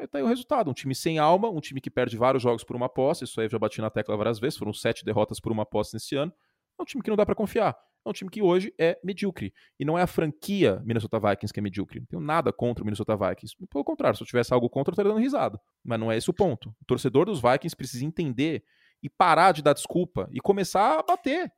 Aí 0.00 0.06
tá 0.06 0.18
aí 0.18 0.24
o 0.24 0.28
resultado. 0.28 0.70
Um 0.70 0.72
time 0.72 0.94
sem 0.94 1.18
alma, 1.18 1.50
um 1.50 1.60
time 1.60 1.80
que 1.80 1.90
perde 1.90 2.16
vários 2.16 2.42
jogos 2.42 2.62
por 2.62 2.76
uma 2.76 2.88
posse. 2.88 3.24
Isso 3.24 3.40
aí 3.40 3.46
eu 3.46 3.50
já 3.50 3.58
bati 3.58 3.80
na 3.80 3.90
tecla 3.90 4.16
várias 4.16 4.38
vezes. 4.38 4.56
Foram 4.56 4.72
sete 4.72 5.04
derrotas 5.04 5.40
por 5.40 5.50
uma 5.50 5.66
posse 5.66 5.92
nesse 5.94 6.14
ano. 6.14 6.32
É 6.78 6.82
um 6.82 6.84
time 6.84 7.02
que 7.02 7.10
não 7.10 7.16
dá 7.16 7.26
para 7.26 7.34
confiar. 7.34 7.76
É 8.04 8.08
um 8.08 8.12
time 8.12 8.30
que 8.30 8.40
hoje 8.40 8.72
é 8.78 8.98
medíocre. 9.04 9.52
E 9.78 9.84
não 9.84 9.98
é 9.98 10.02
a 10.02 10.06
franquia 10.06 10.80
Minnesota 10.84 11.18
Vikings 11.18 11.52
que 11.52 11.60
é 11.60 11.62
medíocre. 11.62 12.00
Não 12.00 12.06
tenho 12.06 12.22
nada 12.22 12.52
contra 12.52 12.82
o 12.82 12.86
Minnesota 12.86 13.16
Vikings. 13.16 13.56
Pelo 13.70 13.84
contrário, 13.84 14.16
se 14.16 14.22
eu 14.22 14.26
tivesse 14.26 14.52
algo 14.54 14.68
contra, 14.70 14.90
eu 14.90 14.94
estaria 14.94 15.12
dando 15.12 15.22
risada. 15.22 15.60
Mas 15.84 16.00
não 16.00 16.10
é 16.10 16.16
esse 16.16 16.30
o 16.30 16.34
ponto. 16.34 16.70
O 16.80 16.84
torcedor 16.86 17.26
dos 17.26 17.40
Vikings 17.40 17.76
precisa 17.76 18.04
entender 18.04 18.64
e 19.02 19.08
parar 19.08 19.52
de 19.52 19.62
dar 19.62 19.74
desculpa 19.74 20.28
e 20.32 20.40
começar 20.40 20.98
a 20.98 21.02
bater. 21.02 21.52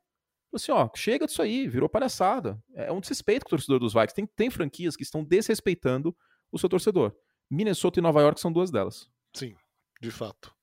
Assim, 0.53 0.71
ó, 0.71 0.89
chega 0.95 1.25
disso 1.25 1.41
aí, 1.41 1.67
virou 1.67 1.87
palhaçada. 1.87 2.61
É 2.73 2.91
um 2.91 2.99
desrespeito 2.99 3.45
com 3.45 3.49
o 3.49 3.57
torcedor 3.57 3.79
dos 3.79 3.93
Vikings. 3.93 4.13
Tem, 4.13 4.25
tem 4.25 4.49
franquias 4.49 4.95
que 4.95 5.03
estão 5.03 5.23
desrespeitando 5.23 6.15
o 6.51 6.59
seu 6.59 6.67
torcedor. 6.67 7.15
Minnesota 7.49 7.99
e 7.99 8.01
Nova 8.01 8.21
York 8.21 8.39
são 8.39 8.51
duas 8.51 8.69
delas. 8.69 9.09
Sim, 9.33 9.55
de 10.01 10.11
fato. 10.11 10.53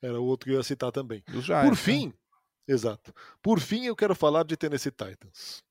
Era 0.00 0.20
o 0.20 0.24
outro 0.24 0.46
que 0.46 0.52
eu 0.52 0.58
ia 0.58 0.62
citar 0.62 0.92
também. 0.92 1.22
Giants, 1.28 1.64
Por 1.64 1.70
né? 1.70 1.76
fim, 1.76 2.06
né? 2.08 2.12
Exato. 2.66 3.14
Por 3.42 3.60
fim, 3.60 3.84
eu 3.86 3.96
quero 3.96 4.14
falar 4.14 4.44
de 4.44 4.56
Tennessee 4.56 4.90
Titans. 4.90 5.62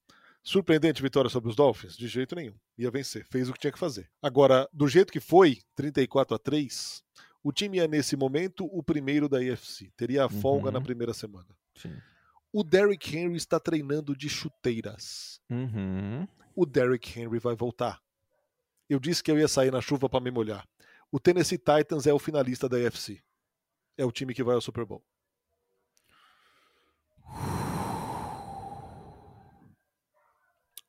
Surpreendente 0.43 1.01
vitória 1.01 1.29
sobre 1.29 1.49
os 1.49 1.56
Dolphins? 1.56 1.95
De 1.95 2.08
jeito 2.08 2.36
nenhum. 2.36 2.56
Ia 2.77 2.91
vencer. 2.91 3.25
Fez 3.32 3.47
o 3.47 3.53
que 3.53 3.60
tinha 3.60 3.71
que 3.71 3.79
fazer. 3.79 4.10
Agora, 4.21 4.67
do 4.73 4.88
jeito 4.88 5.12
que 5.12 5.21
foi, 5.21 5.60
34 5.73 6.36
a 6.36 6.39
3, 6.39 7.01
o 7.41 7.51
time 7.51 7.79
é 7.79 7.88
nesse 7.88 8.17
momento 8.17 8.65
o 8.65 8.84
primeiro 8.84 9.29
da 9.29 9.38
AFC. 9.38 9.89
Teria 9.95 10.25
a 10.25 10.29
folga 10.29 10.67
uhum. 10.67 10.73
na 10.73 10.82
primeira 10.82 11.13
semana. 11.13 11.47
Sim. 11.77 11.95
O 12.51 12.63
Derrick 12.63 13.15
Henry 13.17 13.38
está 13.38 13.60
treinando 13.60 14.15
de 14.15 14.27
chuteiras. 14.27 15.39
Uhum. 15.49 16.27
O 16.56 16.65
Derrick 16.65 17.19
Henry 17.19 17.39
vai 17.39 17.56
voltar. 17.56 18.01
Eu 18.89 18.99
disse 18.99 19.23
que 19.23 19.32
eu 19.32 19.39
ia 19.39 19.47
sair 19.47 19.71
na 19.71 19.82
chuva 19.82 20.10
para 20.10 20.19
me 20.19 20.29
molhar. 20.29 20.67
O 21.12 21.19
Tennessee 21.19 21.58
Titans 21.58 22.06
é 22.06 22.13
o 22.13 22.19
finalista 22.19 22.67
da 22.67 22.77
AFC. 22.77 23.23
É 23.97 24.06
o 24.06 24.12
time 24.12 24.34
que 24.34 24.43
vai 24.43 24.56
ao 24.56 24.62
Super 24.62 24.86
Bowl. 24.86 25.03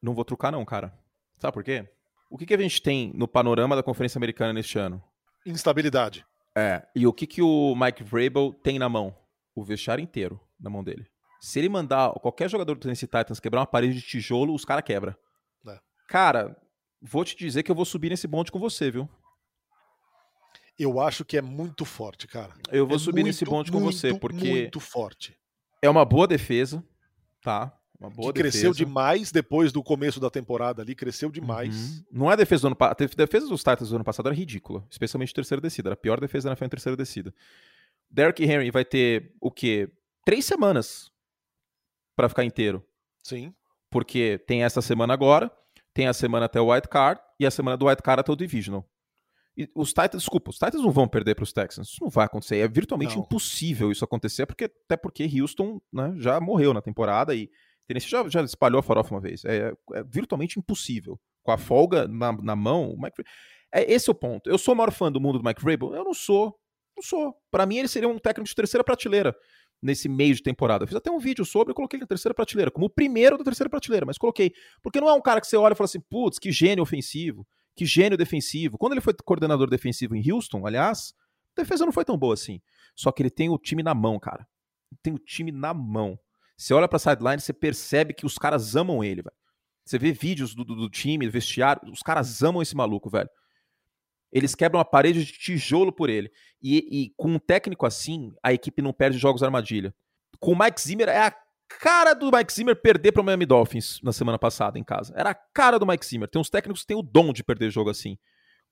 Não 0.04 0.12
vou 0.12 0.22
trucar, 0.22 0.52
não, 0.52 0.62
cara. 0.66 0.92
Sabe 1.38 1.54
por 1.54 1.64
quê? 1.64 1.88
O 2.28 2.36
que, 2.36 2.44
que 2.44 2.52
a 2.52 2.58
gente 2.58 2.82
tem 2.82 3.10
no 3.14 3.26
panorama 3.26 3.74
da 3.74 3.82
Conferência 3.82 4.18
Americana 4.18 4.52
neste 4.52 4.78
ano? 4.78 5.02
Instabilidade. 5.46 6.26
É. 6.54 6.86
E 6.94 7.06
o 7.06 7.12
que, 7.12 7.26
que 7.26 7.40
o 7.40 7.74
Mike 7.74 8.04
Vrabel 8.04 8.52
tem 8.52 8.78
na 8.78 8.86
mão? 8.86 9.16
O 9.54 9.64
vestiário 9.64 10.02
inteiro 10.02 10.38
na 10.60 10.68
mão 10.68 10.84
dele. 10.84 11.06
Se 11.40 11.58
ele 11.58 11.70
mandar 11.70 12.12
qualquer 12.20 12.50
jogador 12.50 12.74
do 12.74 12.80
Tennessee 12.82 13.08
Titans 13.08 13.40
quebrar 13.40 13.60
uma 13.60 13.66
parede 13.66 13.94
de 13.94 14.02
tijolo, 14.02 14.54
os 14.54 14.62
caras 14.62 14.84
quebram. 14.84 15.16
É. 15.66 15.78
Cara, 16.06 16.54
vou 17.00 17.24
te 17.24 17.34
dizer 17.34 17.62
que 17.62 17.70
eu 17.70 17.74
vou 17.74 17.86
subir 17.86 18.10
nesse 18.10 18.26
bonde 18.26 18.52
com 18.52 18.58
você, 18.58 18.90
viu? 18.90 19.08
Eu 20.78 21.00
acho 21.00 21.24
que 21.24 21.38
é 21.38 21.42
muito 21.42 21.86
forte, 21.86 22.26
cara. 22.26 22.52
Eu 22.70 22.86
vou 22.86 22.96
é 22.96 22.98
subir 22.98 23.22
muito, 23.22 23.26
nesse 23.28 23.44
bonde 23.46 23.72
com 23.72 23.80
você, 23.80 24.12
porque. 24.12 24.50
Muito 24.50 24.80
forte. 24.80 25.34
É 25.80 25.88
uma 25.88 26.04
boa 26.04 26.26
defesa, 26.26 26.84
tá? 27.40 27.74
Que 28.10 28.16
defesa. 28.16 28.32
cresceu 28.32 28.72
demais 28.72 29.30
depois 29.30 29.72
do 29.72 29.82
começo 29.82 30.20
da 30.20 30.30
temporada 30.30 30.82
ali, 30.82 30.94
cresceu 30.94 31.30
demais. 31.30 31.74
Uhum. 31.74 32.04
Não 32.12 32.30
é 32.30 32.34
a 32.34 32.36
defesa 32.36 32.62
do 32.62 32.66
ano 32.68 32.76
passado. 32.76 33.02
A 33.02 33.06
defesa 33.16 33.48
dos 33.48 33.60
Titans 33.62 33.88
do 33.88 33.96
ano 33.96 34.04
passado 34.04 34.28
era 34.28 34.34
ridícula, 34.34 34.86
especialmente 34.90 35.34
terceira 35.34 35.60
descida. 35.60 35.88
Era 35.88 35.94
a 35.94 35.96
pior 35.96 36.20
defesa 36.20 36.48
na 36.48 36.56
frente 36.56 36.70
terceira 36.70 36.96
descida. 36.96 37.34
Derrick 38.10 38.42
Henry 38.42 38.70
vai 38.70 38.84
ter 38.84 39.34
o 39.40 39.50
quê? 39.50 39.90
Três 40.24 40.44
semanas 40.44 41.10
para 42.16 42.28
ficar 42.28 42.44
inteiro. 42.44 42.84
Sim. 43.22 43.52
Porque 43.90 44.38
tem 44.46 44.64
essa 44.64 44.82
semana 44.82 45.12
agora, 45.12 45.50
tem 45.92 46.06
a 46.06 46.12
semana 46.12 46.46
até 46.46 46.60
o 46.60 46.72
White 46.72 46.88
Card 46.88 47.20
e 47.38 47.46
a 47.46 47.50
semana 47.50 47.76
do 47.76 47.86
White 47.86 48.02
Card 48.02 48.20
até 48.20 48.32
o 48.32 48.36
Divisional. 48.36 48.88
E 49.56 49.70
os 49.74 49.90
Titans, 49.90 50.22
desculpa, 50.22 50.50
os 50.50 50.58
Titans 50.58 50.82
não 50.82 50.90
vão 50.90 51.06
perder 51.06 51.36
para 51.36 51.44
os 51.44 51.52
Texans. 51.52 51.88
Isso 51.88 52.02
não 52.02 52.10
vai 52.10 52.26
acontecer. 52.26 52.58
É 52.58 52.66
virtualmente 52.66 53.16
não. 53.16 53.22
impossível 53.22 53.92
isso 53.92 54.04
acontecer, 54.04 54.46
porque, 54.46 54.64
até 54.64 54.96
porque 54.96 55.30
Houston 55.40 55.80
né, 55.92 56.12
já 56.16 56.40
morreu 56.40 56.74
na 56.74 56.82
temporada 56.82 57.34
e 57.34 57.48
Tennessee 57.86 58.10
já, 58.10 58.28
já 58.28 58.42
espalhou 58.42 58.80
a 58.80 58.82
farofa 58.82 59.14
uma 59.14 59.20
vez. 59.20 59.44
É, 59.44 59.72
é 59.92 60.04
virtualmente 60.04 60.58
impossível. 60.58 61.18
Com 61.42 61.52
a 61.52 61.58
folga 61.58 62.08
na, 62.08 62.32
na 62.32 62.56
mão, 62.56 62.90
o 62.90 63.00
Mike 63.00 63.22
é 63.72 63.92
Esse 63.92 64.08
é 64.08 64.12
o 64.12 64.14
ponto. 64.14 64.48
Eu 64.48 64.56
sou 64.56 64.74
o 64.74 64.76
maior 64.76 64.92
fã 64.92 65.10
do 65.10 65.20
mundo 65.20 65.38
do 65.38 65.44
Mike 65.44 65.62
Vrabel? 65.62 65.94
Eu 65.94 66.04
não 66.04 66.14
sou. 66.14 66.56
Não 66.96 67.02
sou. 67.02 67.34
Para 67.50 67.66
mim, 67.66 67.78
ele 67.78 67.88
seria 67.88 68.08
um 68.08 68.18
técnico 68.18 68.48
de 68.48 68.54
terceira 68.54 68.84
prateleira 68.84 69.34
nesse 69.82 70.08
meio 70.08 70.34
de 70.34 70.42
temporada. 70.42 70.84
Eu 70.84 70.88
fiz 70.88 70.96
até 70.96 71.10
um 71.10 71.18
vídeo 71.18 71.44
sobre, 71.44 71.72
eu 71.72 71.74
coloquei 71.74 71.98
ele 71.98 72.04
na 72.04 72.06
terceira 72.06 72.34
prateleira, 72.34 72.70
como 72.70 72.86
o 72.86 72.90
primeiro 72.90 73.36
da 73.36 73.44
terceira 73.44 73.68
prateleira, 73.68 74.06
mas 74.06 74.16
coloquei. 74.16 74.52
Porque 74.82 75.00
não 75.00 75.08
é 75.08 75.12
um 75.12 75.20
cara 75.20 75.40
que 75.40 75.46
você 75.46 75.56
olha 75.56 75.74
e 75.74 75.76
fala 75.76 75.84
assim, 75.84 76.00
putz, 76.00 76.38
que 76.38 76.50
gênio 76.50 76.82
ofensivo, 76.82 77.46
que 77.76 77.84
gênio 77.84 78.16
defensivo. 78.16 78.78
Quando 78.78 78.92
ele 78.92 79.02
foi 79.02 79.12
coordenador 79.24 79.68
defensivo 79.68 80.16
em 80.16 80.32
Houston, 80.32 80.66
aliás, 80.66 81.14
a 81.56 81.60
defesa 81.62 81.84
não 81.84 81.92
foi 81.92 82.04
tão 82.04 82.16
boa 82.16 82.32
assim. 82.32 82.60
Só 82.94 83.12
que 83.12 83.22
ele 83.22 83.30
tem 83.30 83.50
o 83.50 83.58
time 83.58 83.82
na 83.82 83.94
mão, 83.94 84.18
cara. 84.18 84.46
Tem 85.02 85.12
o 85.12 85.18
time 85.18 85.52
na 85.52 85.74
mão. 85.74 86.18
Você 86.56 86.72
olha 86.72 86.88
pra 86.88 86.98
sideline, 86.98 87.40
você 87.40 87.52
percebe 87.52 88.14
que 88.14 88.26
os 88.26 88.38
caras 88.38 88.76
amam 88.76 89.02
ele, 89.02 89.22
velho. 89.22 89.36
Você 89.84 89.98
vê 89.98 90.12
vídeos 90.12 90.54
do, 90.54 90.64
do, 90.64 90.74
do 90.74 90.88
time, 90.88 91.26
do 91.26 91.32
vestiário, 91.32 91.90
os 91.90 92.00
caras 92.00 92.42
amam 92.42 92.62
esse 92.62 92.74
maluco, 92.74 93.10
velho. 93.10 93.28
Eles 94.32 94.54
quebram 94.54 94.80
a 94.80 94.84
parede 94.84 95.24
de 95.24 95.32
tijolo 95.32 95.92
por 95.92 96.10
ele. 96.10 96.30
E, 96.60 96.78
e, 96.90 97.14
com 97.16 97.28
um 97.28 97.38
técnico 97.38 97.86
assim, 97.86 98.32
a 98.42 98.52
equipe 98.52 98.82
não 98.82 98.92
perde 98.92 99.18
jogos 99.18 99.42
armadilha. 99.42 99.94
Com 100.40 100.52
o 100.52 100.58
Mike 100.58 100.80
Zimmer, 100.80 101.08
é 101.08 101.20
a 101.20 101.34
cara 101.68 102.14
do 102.14 102.30
Mike 102.32 102.52
Zimmer 102.52 102.74
perder 102.74 103.12
para 103.12 103.22
o 103.22 103.24
Miami 103.24 103.46
Dolphins 103.46 104.00
na 104.02 104.12
semana 104.12 104.38
passada 104.38 104.78
em 104.78 104.82
casa. 104.82 105.14
Era 105.16 105.30
a 105.30 105.34
cara 105.34 105.78
do 105.78 105.86
Mike 105.86 106.04
Zimmer. 106.04 106.28
Tem 106.28 106.40
uns 106.40 106.50
técnicos 106.50 106.80
que 106.82 106.88
têm 106.88 106.96
o 106.96 107.02
dom 107.02 107.32
de 107.32 107.44
perder 107.44 107.70
jogo 107.70 107.90
assim. 107.90 108.18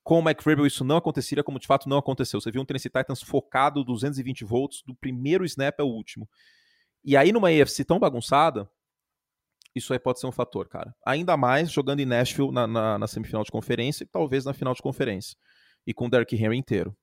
Com 0.03 0.19
o 0.19 0.25
Mike 0.25 0.43
Vrabel 0.43 0.67
isso 0.67 0.83
não 0.83 0.97
aconteceria, 0.97 1.45
como 1.45 1.61
de 1.61 1.67
fato 1.67 1.89
não 1.89 1.97
aconteceu. 1.99 2.41
Você 2.41 2.51
viu 2.51 2.61
um 2.61 2.65
Tennessee 2.65 2.91
Titans 2.91 3.23
focado 3.23 3.85
220 3.85 4.45
volts 4.45 4.83
do 4.85 4.95
primeiro 4.97 5.45
snap 5.45 5.79
ao 5.79 5.89
último. 5.89 6.29
E 7.05 7.17
aí 7.17 7.33
numa 7.33 7.49
AFC 7.49 7.85
tão 7.85 7.99
bagunçada, 7.99 8.71
isso 9.75 9.93
aí 9.93 9.99
pode 9.99 10.21
ser 10.21 10.27
um 10.27 10.33
fator, 10.33 10.69
cara. 10.69 10.95
Ainda 11.05 11.37
mais 11.37 11.71
jogando 11.71 12.01
em 12.01 12.07
Nashville 12.07 12.53
na, 12.53 12.67
na, 12.67 12.99
na 12.99 13.07
semifinal 13.07 13.43
de 13.43 13.51
conferência 13.51 14.05
e 14.05 14.07
talvez 14.07 14.45
na 14.45 14.53
final 14.53 14.75
de 14.75 14.83
conferência. 14.83 15.37
E 15.87 15.95
com 15.95 16.07
o 16.07 16.11
Derrick 16.11 16.37
Henry 16.37 16.57
inteiro. 16.57 16.97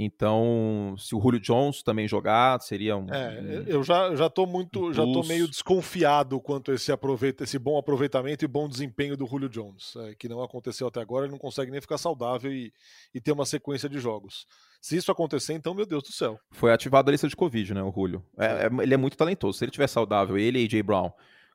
Então, 0.00 0.94
se 0.96 1.12
o 1.12 1.20
Julio 1.20 1.40
Jones 1.40 1.82
também 1.82 2.06
jogar, 2.06 2.60
seria 2.60 2.96
um. 2.96 3.12
É, 3.12 3.64
eu 3.66 3.82
já, 3.82 4.14
já 4.14 4.30
tô 4.30 4.46
muito. 4.46 4.90
Um 4.90 4.92
já 4.92 5.02
tô 5.02 5.24
meio 5.24 5.48
desconfiado 5.48 6.40
quanto 6.40 6.70
a 6.70 6.74
esse, 6.76 6.92
aproveita, 6.92 7.42
esse 7.42 7.58
bom 7.58 7.76
aproveitamento 7.76 8.44
e 8.44 8.48
bom 8.48 8.68
desempenho 8.68 9.16
do 9.16 9.26
Julio 9.26 9.48
Jones, 9.48 9.96
é, 9.96 10.14
que 10.14 10.28
não 10.28 10.40
aconteceu 10.40 10.86
até 10.86 11.00
agora, 11.00 11.24
ele 11.24 11.32
não 11.32 11.38
consegue 11.38 11.72
nem 11.72 11.80
ficar 11.80 11.98
saudável 11.98 12.52
e, 12.52 12.72
e 13.12 13.20
ter 13.20 13.32
uma 13.32 13.44
sequência 13.44 13.88
de 13.88 13.98
jogos. 13.98 14.46
Se 14.80 14.96
isso 14.96 15.10
acontecer, 15.10 15.54
então, 15.54 15.74
meu 15.74 15.84
Deus 15.84 16.04
do 16.04 16.12
céu. 16.12 16.38
Foi 16.52 16.72
ativado 16.72 17.10
a 17.10 17.12
lista 17.12 17.26
de 17.26 17.34
Covid, 17.34 17.74
né, 17.74 17.82
o 17.82 17.90
Julio. 17.90 18.24
É, 18.38 18.66
é, 18.66 18.82
ele 18.82 18.94
é 18.94 18.96
muito 18.96 19.16
talentoso. 19.16 19.58
Se 19.58 19.64
ele 19.64 19.72
tiver 19.72 19.88
saudável, 19.88 20.38
ele 20.38 20.60
e 20.60 20.64
AJ 20.64 20.82
Brown, 20.82 21.10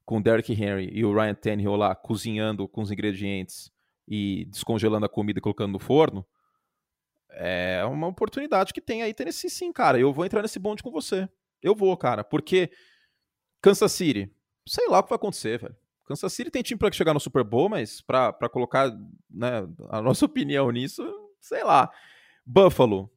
com 0.06 0.18
o 0.18 0.22
Derrick 0.22 0.52
Henry 0.52 0.90
e 0.92 1.06
o 1.06 1.14
Ryan 1.14 1.34
Tannehill 1.34 1.78
lá 1.78 1.96
cozinhando 1.96 2.68
com 2.68 2.82
os 2.82 2.92
ingredientes 2.92 3.72
e 4.06 4.44
descongelando 4.52 5.06
a 5.06 5.10
comida 5.10 5.40
e 5.40 5.42
colocando 5.42 5.72
no 5.72 5.80
forno, 5.80 6.26
é 7.34 7.84
uma 7.86 8.08
oportunidade 8.08 8.74
que 8.74 8.82
tem 8.82 9.02
aí 9.02 9.14
Tennessee 9.14 9.50
sim, 9.50 9.72
cara. 9.72 10.00
Eu 10.00 10.14
vou 10.14 10.26
entrar 10.26 10.42
nesse 10.42 10.60
bonde 10.60 10.84
com 10.84 10.92
você. 10.92 11.28
Eu 11.62 11.76
vou, 11.76 11.96
cara, 11.96 12.24
porque 12.24 12.72
Kansas 13.62 13.92
City, 13.92 14.30
sei 14.68 14.88
lá 14.88 15.00
o 15.00 15.04
que 15.04 15.10
vai 15.10 15.16
acontecer, 15.16 15.60
velho. 15.60 15.76
Kansas 16.06 16.34
City 16.34 16.52
tem 16.52 16.62
time 16.62 16.78
para 16.78 16.92
chegar 16.92 17.14
no 17.14 17.20
Super 17.20 17.44
Bowl, 17.44 17.70
mas 17.70 18.02
para 18.02 18.50
colocar 18.52 18.92
né, 19.30 19.68
a 19.90 20.02
nossa 20.02 20.26
opinião 20.26 20.70
nisso, 20.70 21.04
sei 21.40 21.64
lá. 21.64 21.90
Buffalo, 22.46 23.10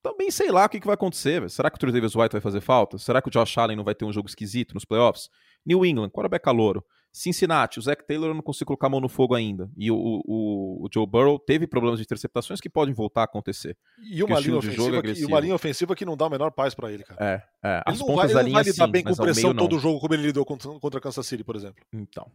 também 0.00 0.30
sei 0.30 0.50
lá 0.50 0.66
o 0.66 0.68
que, 0.68 0.78
que 0.78 0.86
vai 0.86 0.94
acontecer. 0.94 1.40
Véio. 1.40 1.50
Será 1.50 1.70
que 1.70 1.76
o 1.76 1.78
Trey 1.80 1.92
Davis 1.92 2.14
White 2.14 2.32
vai 2.32 2.40
fazer 2.40 2.60
falta? 2.60 2.98
Será 2.98 3.20
que 3.20 3.28
o 3.28 3.30
Josh 3.30 3.58
Allen 3.58 3.76
não 3.76 3.84
vai 3.84 3.94
ter 3.94 4.04
um 4.04 4.12
jogo 4.12 4.28
esquisito 4.28 4.74
nos 4.74 4.84
playoffs? 4.84 5.28
New 5.66 5.84
England, 5.84 6.10
quarterback 6.10 6.44
calouro. 6.44 6.84
Cincinnati, 7.16 7.78
o 7.78 7.82
Zach 7.82 8.04
Taylor 8.04 8.30
eu 8.30 8.34
não 8.34 8.42
consigo 8.42 8.66
colocar 8.66 8.88
a 8.88 8.90
mão 8.90 9.00
no 9.00 9.08
fogo 9.08 9.36
ainda. 9.36 9.70
E 9.76 9.88
o, 9.88 9.94
o, 9.96 10.84
o 10.84 10.88
Joe 10.92 11.06
Burrow 11.06 11.38
teve 11.38 11.64
problemas 11.64 12.00
de 12.00 12.02
interceptações 12.02 12.60
que 12.60 12.68
podem 12.68 12.92
voltar 12.92 13.20
a 13.20 13.24
acontecer. 13.24 13.78
E 14.02 14.20
uma, 14.24 14.40
linha 14.40 14.56
ofensiva, 14.56 14.96
é 14.96 15.02
que, 15.02 15.24
uma 15.24 15.38
linha 15.38 15.54
ofensiva 15.54 15.94
que 15.94 16.04
não 16.04 16.16
dá 16.16 16.26
o 16.26 16.30
menor 16.30 16.50
paz 16.50 16.74
para 16.74 16.90
ele, 16.90 17.04
cara. 17.04 17.24
É, 17.62 17.68
é. 17.68 17.82
As 17.86 18.00
ele 18.00 18.06
pontas 18.08 18.32
vai, 18.32 18.34
da 18.34 18.42
linha, 18.42 18.48
ele 18.48 18.50
não 18.50 18.52
vai 18.52 18.64
lidar 18.64 18.86
sim, 18.86 18.90
bem 18.90 19.04
com 19.04 19.14
pressão 19.14 19.54
todo 19.54 19.76
o 19.76 19.78
jogo 19.78 20.00
como 20.00 20.12
ele 20.12 20.24
lidou 20.24 20.44
contra, 20.44 20.68
contra 20.80 21.00
Kansas 21.00 21.24
City, 21.24 21.44
por 21.44 21.54
exemplo. 21.54 21.84
Então, 21.92 22.26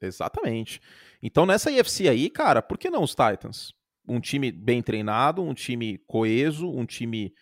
exatamente. 0.00 0.80
Então 1.22 1.44
nessa 1.44 1.70
IFC 1.70 2.08
aí, 2.08 2.30
cara, 2.30 2.62
por 2.62 2.78
que 2.78 2.88
não 2.88 3.02
os 3.02 3.10
Titans? 3.10 3.74
Um 4.08 4.18
time 4.18 4.50
bem 4.50 4.80
treinado, 4.80 5.42
um 5.42 5.52
time 5.52 5.98
coeso, 6.06 6.70
um 6.70 6.86
time 6.86 7.34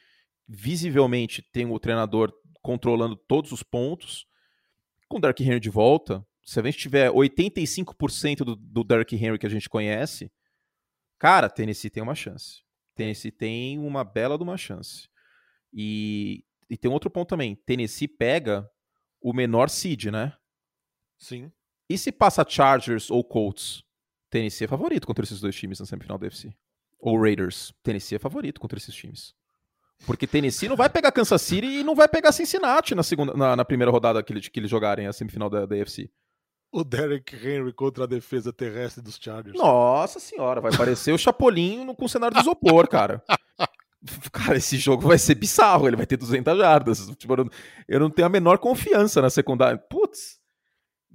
visivelmente 0.48 1.40
tem 1.52 1.70
o 1.70 1.78
treinador 1.78 2.32
controlando 2.60 3.14
todos 3.14 3.52
os 3.52 3.62
pontos. 3.62 4.26
Com 5.08 5.18
o 5.18 5.20
Dark 5.20 5.40
Henry 5.40 5.60
de 5.60 5.70
volta, 5.70 6.24
se 6.50 6.58
a 6.58 6.64
gente 6.64 6.78
tiver 6.78 7.08
85% 7.12 8.38
do, 8.38 8.56
do 8.56 8.82
Derrick 8.82 9.14
Henry 9.14 9.38
que 9.38 9.46
a 9.46 9.50
gente 9.50 9.68
conhece, 9.68 10.32
cara, 11.16 11.48
Tennessee 11.48 11.88
tem 11.88 12.02
uma 12.02 12.16
chance. 12.16 12.64
Tennessee 12.96 13.30
tem 13.30 13.78
uma 13.78 14.02
bela 14.02 14.36
de 14.36 14.42
uma 14.42 14.56
chance. 14.56 15.08
E, 15.72 16.44
e 16.68 16.76
tem 16.76 16.90
outro 16.90 17.08
ponto 17.08 17.28
também. 17.28 17.54
Tennessee 17.54 18.08
pega 18.08 18.68
o 19.20 19.32
menor 19.32 19.70
seed, 19.70 20.06
né? 20.06 20.36
Sim. 21.20 21.52
E 21.88 21.96
se 21.96 22.10
passa 22.10 22.44
Chargers 22.44 23.12
ou 23.12 23.22
Colts? 23.22 23.84
Tennessee 24.28 24.64
é 24.64 24.68
favorito 24.68 25.06
contra 25.06 25.24
esses 25.24 25.40
dois 25.40 25.54
times 25.54 25.78
na 25.78 25.86
semifinal 25.86 26.18
da 26.18 26.24
UFC. 26.24 26.52
Ou 26.98 27.16
Raiders. 27.22 27.72
Tennessee 27.80 28.16
é 28.16 28.18
favorito 28.18 28.60
contra 28.60 28.76
esses 28.76 28.92
times. 28.92 29.36
Porque 30.04 30.26
Tennessee 30.26 30.68
não 30.68 30.76
vai 30.76 30.90
pegar 30.90 31.12
Kansas 31.12 31.42
City 31.42 31.78
e 31.78 31.84
não 31.84 31.94
vai 31.94 32.08
pegar 32.08 32.32
Cincinnati 32.32 32.92
na, 32.92 33.04
segunda, 33.04 33.34
na, 33.34 33.54
na 33.54 33.64
primeira 33.64 33.92
rodada 33.92 34.20
que, 34.20 34.50
que 34.50 34.58
eles 34.58 34.68
jogarem 34.68 35.06
a 35.06 35.12
semifinal 35.12 35.48
da, 35.48 35.64
da 35.64 35.76
UFC 35.76 36.10
o 36.72 36.84
Derek 36.84 37.34
Henry 37.36 37.72
contra 37.72 38.04
a 38.04 38.06
defesa 38.06 38.52
terrestre 38.52 39.02
dos 39.02 39.18
Chargers. 39.20 39.58
Nossa 39.58 40.20
senhora, 40.20 40.60
vai 40.60 40.76
parecer 40.76 41.12
o 41.12 41.18
Chapolin 41.18 41.92
com 41.94 42.04
o 42.04 42.08
cenário 42.08 42.34
de 42.34 42.42
isopor, 42.42 42.88
cara. 42.88 43.22
Cara, 44.32 44.56
esse 44.56 44.78
jogo 44.78 45.06
vai 45.06 45.18
ser 45.18 45.34
bizarro, 45.34 45.86
ele 45.86 45.96
vai 45.96 46.06
ter 46.06 46.16
200 46.16 46.56
jardas. 46.56 47.06
Tipo, 47.16 47.34
eu 47.86 48.00
não 48.00 48.08
tenho 48.08 48.24
a 48.24 48.30
menor 48.30 48.56
confiança 48.56 49.20
na 49.20 49.28
secundária. 49.28 49.76
Putz, 49.76 50.40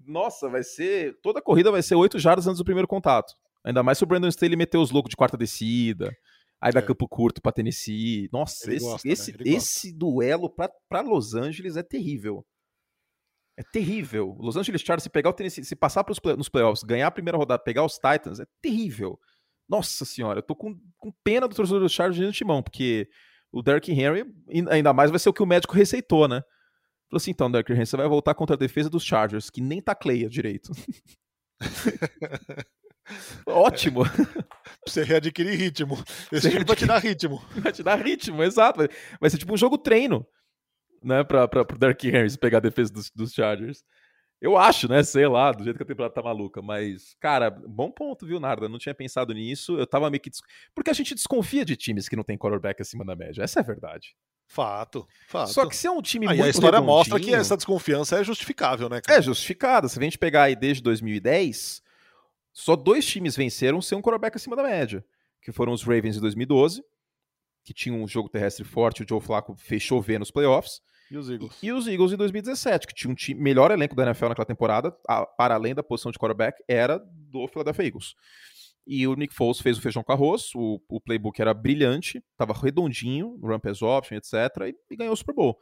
nossa, 0.06 0.48
vai 0.48 0.64
ser. 0.64 1.18
Toda 1.22 1.40
a 1.40 1.42
corrida 1.42 1.72
vai 1.72 1.82
ser 1.82 1.96
8 1.96 2.20
jardas 2.20 2.46
antes 2.46 2.60
do 2.60 2.66
primeiro 2.66 2.88
contato. 2.88 3.34
Ainda 3.64 3.82
mais 3.82 3.98
se 3.98 4.04
o 4.04 4.08
Brandon 4.08 4.28
Staley 4.28 4.56
meter 4.56 4.78
os 4.78 4.92
loucos 4.92 5.10
de 5.10 5.16
quarta 5.16 5.36
descida. 5.36 6.16
Aí 6.62 6.72
dá 6.72 6.80
é. 6.80 6.84
campo 6.84 7.08
curto 7.08 7.42
pra 7.42 7.52
Tennessee. 7.52 8.30
Nossa, 8.32 8.68
ele 8.68 8.78
esse, 8.78 8.86
gosta, 8.86 9.08
esse, 9.08 9.32
né? 9.32 9.38
esse 9.46 9.92
duelo 9.92 10.50
pra, 10.50 10.70
pra 10.88 11.02
Los 11.02 11.34
Angeles 11.34 11.76
é 11.76 11.84
terrível. 11.84 12.46
É 13.58 13.64
terrível. 13.64 14.36
Los 14.40 14.58
Angeles 14.58 14.82
Chargers, 14.82 15.04
se 15.04 15.10
pegar 15.10 15.30
o 15.30 15.34
Tennessee, 15.34 15.64
se 15.64 15.76
passar 15.76 16.04
pros 16.04 16.20
play, 16.20 16.36
nos 16.36 16.50
playoffs, 16.50 16.84
ganhar 16.84 17.08
a 17.08 17.12
primeira 17.12 17.38
rodada, 17.38 17.64
pegar 17.64 17.86
os 17.86 17.94
Titans, 17.94 18.40
é 18.40 18.46
terrível. 18.62 19.18
Nossa 19.68 20.04
senhora, 20.04 20.40
eu 20.40 20.44
tô 20.44 20.56
com, 20.56 20.78
com 20.98 21.12
pena 21.24 21.48
do 21.48 21.56
torcedor 21.56 21.82
dos 21.82 21.92
Chargers 21.92 22.18
de 22.18 22.26
antemão, 22.26 22.62
porque 22.62 23.08
o 23.52 23.62
Derrick 23.62 23.92
Henry, 23.92 24.26
ainda 24.70 24.94
mais, 24.94 25.10
vai 25.10 25.20
ser 25.20 25.30
o 25.30 25.34
que 25.34 25.42
o 25.42 25.46
médico 25.46 25.74
receitou, 25.74 26.28
né? 26.28 26.42
Falou 27.10 27.18
assim, 27.18 27.32
então, 27.32 27.50
Derrick 27.50 27.72
Henry, 27.72 27.86
você 27.86 27.96
vai 27.96 28.08
voltar 28.08 28.36
contra 28.36 28.56
a 28.56 28.60
defesa 28.60 28.90
dos 28.90 29.04
Chargers, 29.04 29.50
que 29.50 29.62
nem 29.62 29.82
tacleia 29.82 30.28
direito. 30.30 30.72
Ótimo. 33.48 34.02
você 34.86 35.04
readquirir 35.04 35.58
ritmo. 35.58 35.96
Esse 36.32 36.50
time 36.50 36.66
vai 36.66 36.76
te 36.76 36.86
dar 36.86 36.98
ritmo. 36.98 37.42
Vai 37.58 37.72
te 37.72 37.84
dar 37.84 37.96
ritmo, 37.96 38.44
exato. 38.44 38.80
Vai 39.20 39.30
ser 39.30 39.38
tipo 39.38 39.54
um 39.54 39.58
jogo 39.58 39.78
treino 39.78 40.28
né, 41.06 41.24
pra, 41.24 41.48
pra, 41.48 41.64
pro 41.64 41.78
Dark 41.78 42.02
Harris 42.04 42.36
pegar 42.36 42.58
a 42.58 42.62
defesa 42.62 42.92
dos, 42.92 43.12
dos 43.12 43.32
Chargers. 43.34 43.84
Eu 44.42 44.58
acho, 44.58 44.90
né? 44.90 45.02
Sei 45.02 45.28
lá, 45.28 45.52
do 45.52 45.64
jeito 45.64 45.78
que 45.78 45.84
a 45.84 45.86
temporada 45.86 46.14
tá 46.14 46.22
maluca. 46.22 46.62
Mas, 46.62 47.16
cara, 47.20 47.50
bom 47.50 47.90
ponto, 47.90 48.26
viu, 48.26 48.40
Narda? 48.40 48.68
Não 48.68 48.78
tinha 48.78 48.94
pensado 48.94 49.34
nisso. 49.34 49.78
Eu 49.78 49.88
tava 49.88 50.10
meio 50.10 50.22
que. 50.22 50.30
Porque 50.74 50.90
a 50.90 50.94
gente 50.94 51.16
desconfia 51.16 51.64
de 51.64 51.76
times 51.76 52.10
que 52.10 52.16
não 52.16 52.24
tem 52.24 52.38
quarterback 52.38 52.82
acima 52.82 53.06
da 53.06 53.16
média. 53.16 53.44
Essa 53.44 53.60
é 53.60 53.64
a 53.64 53.66
verdade. 53.66 54.16
Fato, 54.48 55.08
fato. 55.28 55.52
Só 55.52 55.68
que 55.68 55.76
se 55.76 55.88
é 55.88 55.92
um 55.92 56.02
time 56.02 56.28
aí 56.28 56.38
muito. 56.38 56.48
a 56.48 56.50
história 56.50 56.80
mostra 56.80 57.20
que 57.20 57.34
essa 57.34 57.56
desconfiança 57.56 58.20
é 58.20 58.24
justificável, 58.24 58.88
né? 58.88 59.02
Cara? 59.02 59.18
É 59.18 59.22
justificada. 59.22 59.88
Se 59.88 59.98
a 59.98 60.04
gente 60.04 60.20
pegar 60.20 60.44
aí 60.44 60.56
desde 60.56 60.84
2010, 60.84 61.82
só 62.54 62.76
dois 62.76 63.06
times 63.06 63.36
venceram 63.36 63.82
sem 63.82 63.98
um 63.98 64.02
quarterback 64.02 64.36
acima 64.36 64.56
da 64.56 64.64
média. 64.64 65.04
Que 65.42 65.52
foram 65.52 65.74
os 65.74 65.84
Ravens 65.84 66.18
em 66.18 66.22
2012, 66.22 66.84
que 67.64 67.74
tinham 67.74 68.02
um 68.04 68.08
jogo 68.08 68.30
terrestre 68.30 68.64
forte, 68.64 69.04
o 69.04 69.06
Joe 69.08 69.20
Flacco 69.20 69.56
fez 69.56 69.82
chover 69.82 70.20
nos 70.20 70.32
playoffs. 70.32 70.82
E 71.10 71.18
os 71.18 71.30
Eagles? 71.30 71.62
E, 71.62 71.68
e 71.68 71.72
os 71.72 71.88
Eagles 71.88 72.14
em 72.14 72.18
2017, 72.18 72.88
que 72.88 72.94
tinha 72.94 73.12
um 73.12 73.16
time, 73.16 73.40
melhor 73.40 73.72
elenco 73.72 73.96
da 73.96 74.04
NFL 74.04 74.30
naquela 74.30 74.46
temporada, 74.46 74.96
a, 75.08 75.26
para 75.26 75.56
além 75.56 75.76
da 75.76 75.84
posição 75.84 76.12
de 76.12 76.18
quarterback, 76.18 76.64
era 76.68 77.00
do 77.00 77.48
Philadelphia 77.48 77.86
Eagles. 77.86 78.16
E 78.88 79.08
o 79.08 79.16
Nick 79.16 79.34
Foles 79.34 79.60
fez 79.60 79.78
o 79.78 79.82
feijão 79.82 80.04
com 80.04 80.12
arroz, 80.12 80.54
o, 80.56 80.80
o 80.88 81.02
playbook 81.02 81.42
era 81.42 81.54
brilhante, 81.54 82.24
estava 82.32 82.54
redondinho, 82.54 83.38
run 83.42 83.60
pass 83.60 83.82
option, 83.82 84.16
etc, 84.16 84.34
e, 84.68 84.76
e, 84.92 84.96
ganhou 84.96 85.14
o 85.14 85.18
Super 85.18 85.34
Bowl. 85.34 85.58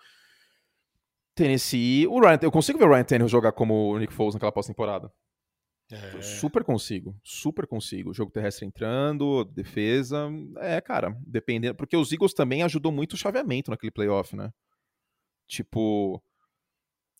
Tennessee, 1.36 2.06
o 2.08 2.20
Ryan, 2.20 2.40
eu 2.42 2.52
consigo 2.52 2.78
ver 2.78 2.86
o 2.86 2.92
Ryan 2.92 3.04
Tannehill 3.04 3.30
jogar 3.30 3.54
como 3.54 3.94
o 3.94 3.98
Nick 3.98 4.14
Foles 4.14 4.34
naquela 4.34 4.52
pós-temporada. 4.52 5.12
É. 5.92 6.22
Super 6.22 6.64
consigo, 6.64 7.16
super 7.24 7.68
consigo. 7.68 8.14
Jogo 8.14 8.32
terrestre 8.32 8.66
entrando, 8.66 9.44
defesa. 9.46 10.30
É, 10.58 10.80
cara, 10.82 11.16
dependendo. 11.26 11.76
Porque 11.76 11.96
os 11.96 12.12
Eagles 12.12 12.34
também 12.34 12.64
ajudou 12.64 12.92
muito 12.92 13.14
o 13.14 13.18
chaveamento 13.18 13.70
naquele 13.70 13.92
playoff, 13.92 14.36
né? 14.36 14.52
Tipo, 15.54 16.20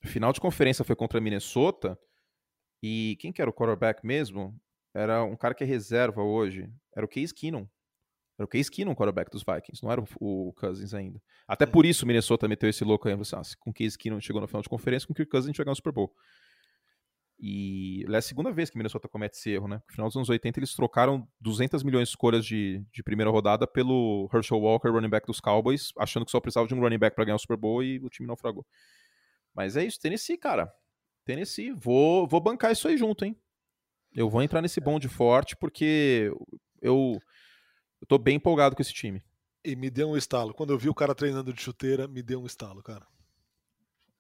final 0.04 0.34
de 0.34 0.42
conferência 0.42 0.84
foi 0.84 0.96
contra 0.96 1.22
Minnesota 1.22 1.96
e 2.82 3.16
quem 3.20 3.32
que 3.32 3.40
era 3.40 3.50
o 3.50 3.54
quarterback 3.54 4.04
mesmo? 4.04 4.60
Era 4.92 5.24
um 5.24 5.36
cara 5.36 5.54
que 5.54 5.64
é 5.64 5.68
reserva 5.68 6.24
hoje. 6.24 6.68
Era 6.96 7.06
o 7.06 7.10
Case 7.10 7.32
Keenum. 7.32 7.68
Era 8.40 8.46
o 8.46 8.48
Case 8.48 8.72
Keenum, 8.72 8.96
quarterback 8.96 9.30
dos 9.30 9.44
Vikings. 9.44 9.84
Não 9.84 9.92
era 9.92 10.04
o 10.20 10.52
Cousins 10.54 10.96
ainda. 10.96 11.22
Até 11.48 11.68
por 11.68 11.86
isso 11.86 12.06
o 12.06 12.08
Minnesota 12.08 12.48
meteu 12.48 12.68
esse 12.68 12.84
louco 12.84 13.08
aí. 13.08 13.14
Assim, 13.14 13.36
ah, 13.36 13.42
com 13.60 13.70
o 13.70 13.74
Case 13.74 13.96
Keenum 13.96 14.20
chegou 14.20 14.42
na 14.42 14.48
final 14.48 14.64
de 14.64 14.70
conferência, 14.70 15.08
com 15.08 15.14
o 15.14 15.16
Kirk 15.16 15.30
Cousins 15.30 15.46
a 15.46 15.52
gente 15.52 15.58
vai 15.58 15.66
ganhar 15.66 15.74
o 15.74 15.76
Super 15.76 15.94
Bowl. 15.94 16.12
E 17.46 18.06
é 18.08 18.16
a 18.16 18.22
segunda 18.22 18.54
vez 18.54 18.70
que 18.70 18.78
Minnesota 18.78 19.10
comete 19.10 19.36
esse 19.36 19.50
erro, 19.50 19.68
né? 19.68 19.82
No 19.86 19.94
final 19.94 20.08
dos 20.08 20.16
anos 20.16 20.30
80 20.30 20.60
eles 20.60 20.74
trocaram 20.74 21.28
200 21.42 21.84
milhões 21.84 22.08
de 22.08 22.12
escolhas 22.12 22.46
de, 22.46 22.82
de 22.90 23.04
primeira 23.04 23.30
rodada 23.30 23.68
pelo 23.68 24.30
Herschel 24.34 24.62
Walker, 24.62 24.88
running 24.88 25.10
back 25.10 25.28
dos 25.28 25.42
Cowboys, 25.42 25.92
achando 25.98 26.24
que 26.24 26.32
só 26.32 26.40
precisava 26.40 26.70
de 26.70 26.74
um 26.74 26.80
running 26.80 26.98
back 26.98 27.14
para 27.14 27.26
ganhar 27.26 27.36
o 27.36 27.40
Super 27.40 27.58
Bowl 27.58 27.84
e 27.84 28.00
o 28.00 28.08
time 28.08 28.26
naufragou. 28.26 28.66
Mas 29.54 29.76
é 29.76 29.84
isso, 29.84 30.00
Tennessee, 30.00 30.38
cara. 30.38 30.74
Tennessee, 31.26 31.74
vou, 31.74 32.26
vou 32.26 32.40
bancar 32.40 32.72
isso 32.72 32.88
aí 32.88 32.96
junto, 32.96 33.26
hein? 33.26 33.38
Eu 34.16 34.30
vou 34.30 34.42
entrar 34.42 34.62
nesse 34.62 34.80
bonde 34.80 35.10
forte 35.10 35.54
porque 35.58 36.32
eu, 36.82 37.20
eu 38.00 38.08
tô 38.08 38.18
bem 38.18 38.38
empolgado 38.38 38.74
com 38.74 38.82
esse 38.82 38.94
time. 38.94 39.22
E 39.66 39.76
me 39.76 39.90
deu 39.90 40.12
um 40.12 40.16
estalo. 40.16 40.54
Quando 40.54 40.72
eu 40.72 40.78
vi 40.78 40.88
o 40.88 40.96
cara 40.96 41.14
treinando 41.14 41.52
de 41.52 41.62
chuteira, 41.62 42.08
me 42.08 42.24
deu 42.24 42.42
um 42.42 42.46
estalo, 42.46 42.82
cara. 42.82 43.06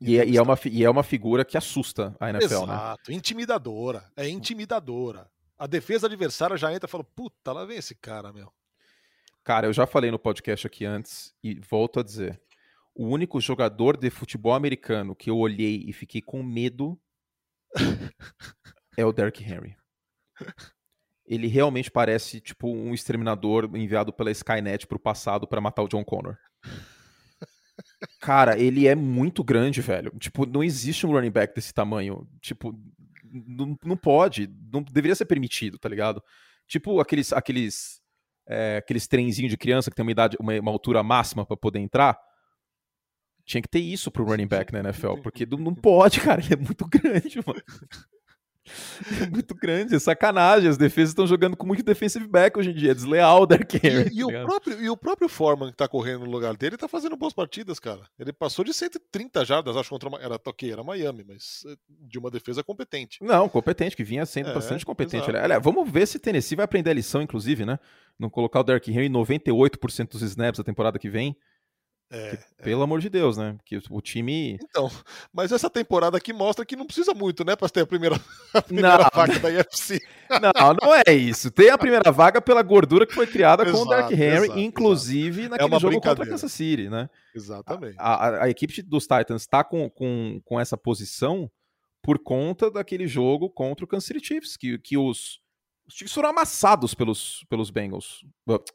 E 0.06 0.20
é, 0.20 0.28
e, 0.28 0.38
é 0.38 0.41
uma, 0.41 0.60
e 0.66 0.84
é 0.84 0.89
uma 0.89 1.04
figura 1.04 1.45
que 1.45 1.58
assusta 1.58 2.16
a 2.20 2.30
NFL, 2.30 2.45
Exato, 2.45 2.68
né? 2.68 2.74
Exato, 2.74 3.12
intimidadora. 3.12 4.12
É 4.18 4.28
intimidadora. 4.28 5.32
A 5.58 5.66
defesa 5.66 6.08
adversária 6.08 6.58
já 6.58 6.74
entra 6.74 6.88
e 6.88 6.91
fala: 6.91 7.04
puta, 7.06 7.54
lá 7.54 7.64
vem 7.64 7.78
esse 7.78 7.95
cara, 7.95 8.34
meu. 8.34 8.51
Cara, 9.43 9.68
eu 9.68 9.74
já 9.74 9.88
falei 9.88 10.12
no 10.12 10.20
podcast 10.20 10.68
aqui 10.68 10.86
antes 10.86 11.34
e 11.41 11.56
volto 11.56 11.99
a 11.99 12.04
dizer. 12.04 12.41
O 12.95 13.08
único 13.08 13.41
jogador 13.41 13.97
de 13.97 14.10
futebol 14.10 14.54
americano 14.54 15.16
que 15.16 15.30
eu 15.30 15.38
olhei 15.38 15.84
e 15.88 15.93
fiquei 15.93 16.22
com 16.22 16.43
medo 16.43 16.99
é 18.95 19.06
o 19.06 19.12
Derrick 19.12 19.43
Henry. 19.43 19.76
ele 21.26 21.47
realmente 21.47 21.89
parece 21.89 22.39
tipo 22.39 22.70
um 22.70 22.93
exterminador 22.93 23.70
enviado 23.76 24.14
pela 24.14 24.32
Skynet 24.32 24.86
pro 24.86 24.99
passado 24.99 25.47
para 25.47 25.62
matar 25.62 25.82
o 25.82 25.88
John 25.88 26.04
Connor. 26.04 26.38
Cara, 28.20 28.58
ele 28.58 28.88
é 28.88 28.95
muito 28.95 29.43
grande, 29.43 29.82
velho. 29.82 30.12
Tipo, 30.20 30.45
não 30.45 30.64
existe 30.64 31.06
um 31.06 31.12
running 31.12 31.32
back 31.32 31.54
desse 31.54 31.74
tamanho. 31.74 32.28
Tipo, 32.41 32.74
não, 33.34 33.78
não 33.84 33.97
pode, 33.97 34.49
não 34.72 34.84
deveria 34.84 35.16
ser 35.16 35.26
permitido, 35.26 35.78
tá 35.78 35.89
ligado? 35.89 36.24
Tipo 36.68 36.99
aqueles 36.99 37.34
aqueles 37.34 38.01
é, 38.47 38.78
aqueles 38.78 39.08
trenzinhos 39.08 39.51
de 39.51 39.58
criança 39.58 39.89
que 39.89 39.95
tem 39.95 40.04
uma 40.04 40.12
idade, 40.12 40.38
uma, 40.39 40.54
uma 40.60 40.72
altura 40.72 41.01
máxima 41.01 41.45
para 41.45 41.58
poder 41.58 41.80
entrar. 41.80 42.18
Tinha 43.45 43.62
que 43.62 43.68
ter 43.68 43.80
isso 43.80 44.10
pro 44.10 44.24
running 44.24 44.47
back 44.47 44.72
na 44.72 44.80
NFL, 44.80 45.18
porque 45.22 45.45
não, 45.45 45.58
não 45.58 45.76
pode, 45.76 46.20
cara, 46.22 46.41
ele 46.41 46.54
é 46.54 46.58
muito 46.58 46.88
grande, 46.88 47.39
mano. 47.45 47.62
Muito 49.32 49.53
grande, 49.55 49.95
é 49.95 49.99
sacanagem. 49.99 50.70
As 50.70 50.78
defesas 50.78 51.09
estão 51.09 51.28
jogando 51.28 51.57
com 51.57 51.68
muito 51.68 51.84
defensive 51.84 52.26
back 52.28 52.57
hoje 52.57 52.72
em 52.72 52.74
dia. 52.74 52.91
É 52.91 52.93
desleal 52.93 53.41
o 53.41 53.45
Derek 53.45 53.76
Henry. 53.76 54.09
E, 54.11 54.22
e, 54.22 54.32
tá 54.32 54.41
o 54.41 54.45
próprio, 54.45 54.82
e 54.82 54.89
o 54.89 54.97
próprio 54.97 55.30
Foreman 55.30 55.72
que 55.72 55.78
tá 55.78 55.88
correndo 55.88 56.26
no 56.26 56.32
lugar 56.32 56.55
dele 56.55 56.78
tá 56.78 56.88
fazendo 56.88 57.18
boas 57.18 57.34
partidas, 57.34 57.80
cara. 57.80 58.01
Ele 58.18 58.32
passou 58.32 58.64
de 58.64 58.74
130 58.74 59.43
jardas, 59.45 59.76
acho, 59.76 59.89
contra 59.89 60.09
uma, 60.09 60.20
era 60.20 60.39
ok, 60.45 60.72
era 60.72 60.84
Miami, 60.84 61.26
mas 61.28 61.64
eh, 61.68 61.76
de 61.89 62.18
uma 62.18 62.32
defesa 62.32 62.64
competente. 62.64 63.20
Não, 63.22 63.49
competente, 63.49 63.95
que 63.95 64.03
vinha 64.03 64.26
sendo 64.26 64.49
é, 64.49 64.53
bastante 64.53 64.86
competente. 64.86 65.30
Olha, 65.30 65.59
vamos 65.59 65.89
ver 65.89 66.07
se 66.07 66.20
Tennessee 66.20 66.55
vai 66.55 66.66
aprender 66.66 66.91
a 66.91 66.93
lição, 66.93 67.22
inclusive, 67.22 67.66
né? 67.66 67.78
Não 68.18 68.30
colocar 68.30 68.61
o 68.61 68.64
Derek 68.64 68.91
Henry 68.91 69.07
em 69.07 69.11
98% 69.11 70.09
dos 70.11 70.22
snaps 70.22 70.59
da 70.59 70.64
temporada 70.64 70.97
que 70.97 71.09
vem. 71.09 71.36
É, 72.16 72.38
que, 72.38 72.64
pelo 72.64 72.82
é. 72.82 72.84
amor 72.84 73.01
de 73.01 73.09
Deus, 73.09 73.38
né? 73.38 73.57
Que 73.66 73.82
o 73.89 73.99
time. 73.99 74.59
Então, 74.64 74.88
mas 75.34 75.51
essa 75.51 75.68
temporada 75.68 76.16
aqui 76.16 76.32
mostra 76.32 76.64
que 76.64 76.76
não 76.76 76.86
precisa 76.86 77.11
muito, 77.11 77.43
né, 77.43 77.55
para 77.55 77.68
ter 77.68 77.82
a 77.82 77.88
primeira, 77.88 78.16
a 78.53 78.61
primeira 78.61 78.97
não, 78.99 79.09
vaga 79.11 79.39
da 79.39 79.47
UFC. 79.49 79.99
Não, 80.30 80.78
não 80.80 80.93
é 80.93 81.11
isso. 81.11 81.49
Tem 81.49 81.72
a 81.72 81.78
primeira 81.78 82.11
vaga 82.11 82.39
pela 82.39 82.61
gordura 82.61 83.07
que 83.07 83.16
foi 83.16 83.26
criada 83.26 83.64
exato, 83.64 83.78
com 83.78 83.84
o 83.84 83.89
Dark 83.89 84.11
Henry, 84.11 84.45
exato, 84.45 84.59
inclusive 84.59 85.41
exato. 85.41 85.51
naquele 85.51 85.76
é 85.76 85.80
jogo 85.80 86.01
contra 86.01 86.26
Kansas 86.26 86.51
City, 86.51 86.88
né? 86.88 87.09
Exatamente. 87.36 87.95
A, 87.97 88.14
a, 88.14 88.43
a 88.43 88.49
equipe 88.49 88.80
dos 88.84 89.07
Titans 89.07 89.41
está 89.41 89.64
com, 89.64 89.89
com, 89.89 90.39
com 90.45 90.59
essa 90.59 90.78
posição 90.78 91.49
por 91.99 92.20
conta 92.20 92.70
daquele 92.70 93.07
jogo 93.07 93.49
contra 93.49 93.86
o 93.86 93.88
Kansas 93.88 94.05
City 94.05 94.24
Chiefs, 94.24 94.55
que, 94.55 94.78
que 94.78 94.97
os 94.97 95.43
os 95.86 95.96
Chiefs 95.96 96.14
foram 96.14 96.30
amassados 96.30 96.94
pelos, 96.94 97.46
pelos 97.50 97.70
Bengals. 97.70 98.26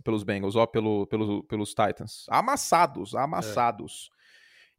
Pelos 0.05 0.23
Bengals, 0.23 0.57
ó, 0.57 0.67
pelo, 0.67 1.07
pelo, 1.07 1.43
pelos 1.45 1.71
Titans. 1.71 2.27
Amassados, 2.29 3.15
amassados. 3.15 4.11
É. 4.13 4.19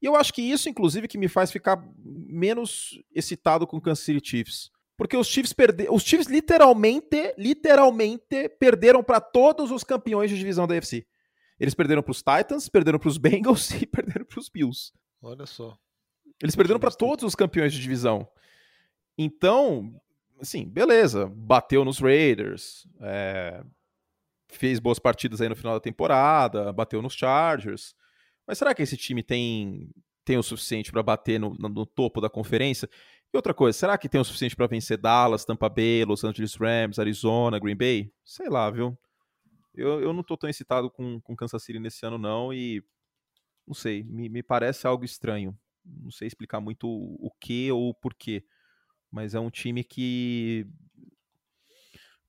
E 0.01 0.05
eu 0.05 0.15
acho 0.15 0.33
que 0.33 0.41
isso, 0.41 0.69
inclusive, 0.69 1.07
que 1.07 1.17
me 1.17 1.27
faz 1.27 1.51
ficar 1.51 1.83
menos 1.97 3.01
excitado 3.13 3.67
com 3.67 3.77
o 3.77 3.81
Kansas 3.81 4.05
City 4.05 4.29
Chiefs. 4.29 4.71
Porque 4.95 5.17
os 5.17 5.27
Chiefs 5.27 5.53
perderam. 5.53 5.93
Os 5.93 6.03
Chiefs 6.03 6.27
literalmente, 6.27 7.33
literalmente 7.37 8.49
perderam 8.59 9.03
para 9.03 9.19
todos 9.19 9.71
os 9.71 9.83
campeões 9.83 10.29
de 10.29 10.37
divisão 10.37 10.67
da 10.67 10.73
UFC. 10.73 11.07
Eles 11.59 11.73
perderam 11.73 12.03
para 12.03 12.11
os 12.11 12.19
Titans, 12.19 12.69
perderam 12.69 12.99
para 12.99 13.09
os 13.09 13.17
Bengals 13.17 13.71
e 13.81 13.85
perderam 13.85 14.25
para 14.25 14.39
os 14.39 14.49
Bills. 14.49 14.93
Olha 15.21 15.45
só. 15.45 15.77
Eles 16.41 16.55
perderam 16.55 16.79
para 16.79 16.91
todos 16.91 17.25
os 17.25 17.35
campeões 17.35 17.73
de 17.73 17.81
divisão. 17.81 18.27
Então, 19.17 19.93
assim, 20.39 20.67
beleza, 20.67 21.27
bateu 21.35 21.83
nos 21.83 21.99
Raiders, 21.99 22.87
é, 23.01 23.63
fez 24.49 24.79
boas 24.79 24.99
partidas 24.99 25.41
aí 25.41 25.49
no 25.49 25.55
final 25.55 25.73
da 25.73 25.79
temporada, 25.79 26.73
bateu 26.73 27.01
nos 27.01 27.13
Chargers. 27.13 27.93
Mas 28.47 28.57
será 28.57 28.73
que 28.73 28.81
esse 28.81 28.97
time 28.97 29.21
tem, 29.21 29.89
tem 30.25 30.37
o 30.37 30.43
suficiente 30.43 30.91
para 30.91 31.03
bater 31.03 31.39
no, 31.39 31.53
no, 31.59 31.69
no, 31.69 31.85
topo 31.85 32.19
da 32.19 32.29
conferência? 32.29 32.89
E 33.31 33.37
outra 33.37 33.53
coisa, 33.53 33.77
será 33.77 33.97
que 33.97 34.09
tem 34.09 34.19
o 34.19 34.23
suficiente 34.23 34.55
para 34.55 34.65
vencer 34.65 34.97
Dallas, 34.97 35.45
Tampa 35.45 35.69
Bay, 35.69 36.03
Los 36.03 36.23
Angeles 36.23 36.55
Rams, 36.55 36.97
Arizona, 36.97 37.59
Green 37.59 37.75
Bay? 37.75 38.11
Sei 38.25 38.49
lá, 38.49 38.69
viu? 38.71 38.97
Eu, 39.75 40.01
eu 40.01 40.11
não 40.11 40.23
tô 40.23 40.35
tão 40.35 40.49
excitado 40.49 40.89
com, 40.89 41.21
com 41.21 41.35
Kansas 41.35 41.63
City 41.63 41.79
nesse 41.79 42.03
ano, 42.05 42.17
não, 42.17 42.51
e 42.51 42.83
não 43.67 43.75
sei, 43.75 44.03
me, 44.03 44.27
me 44.27 44.41
parece 44.41 44.87
algo 44.87 45.05
estranho. 45.05 45.55
Não 45.85 46.09
sei 46.09 46.27
explicar 46.27 46.59
muito 46.59 46.87
o, 46.87 47.27
o 47.27 47.31
que 47.39 47.71
ou 47.71 47.89
o 47.89 47.93
porquê 47.93 48.43
mas 49.11 49.33
é 49.33 49.39
um 49.39 49.49
time 49.49 49.83
que 49.83 50.65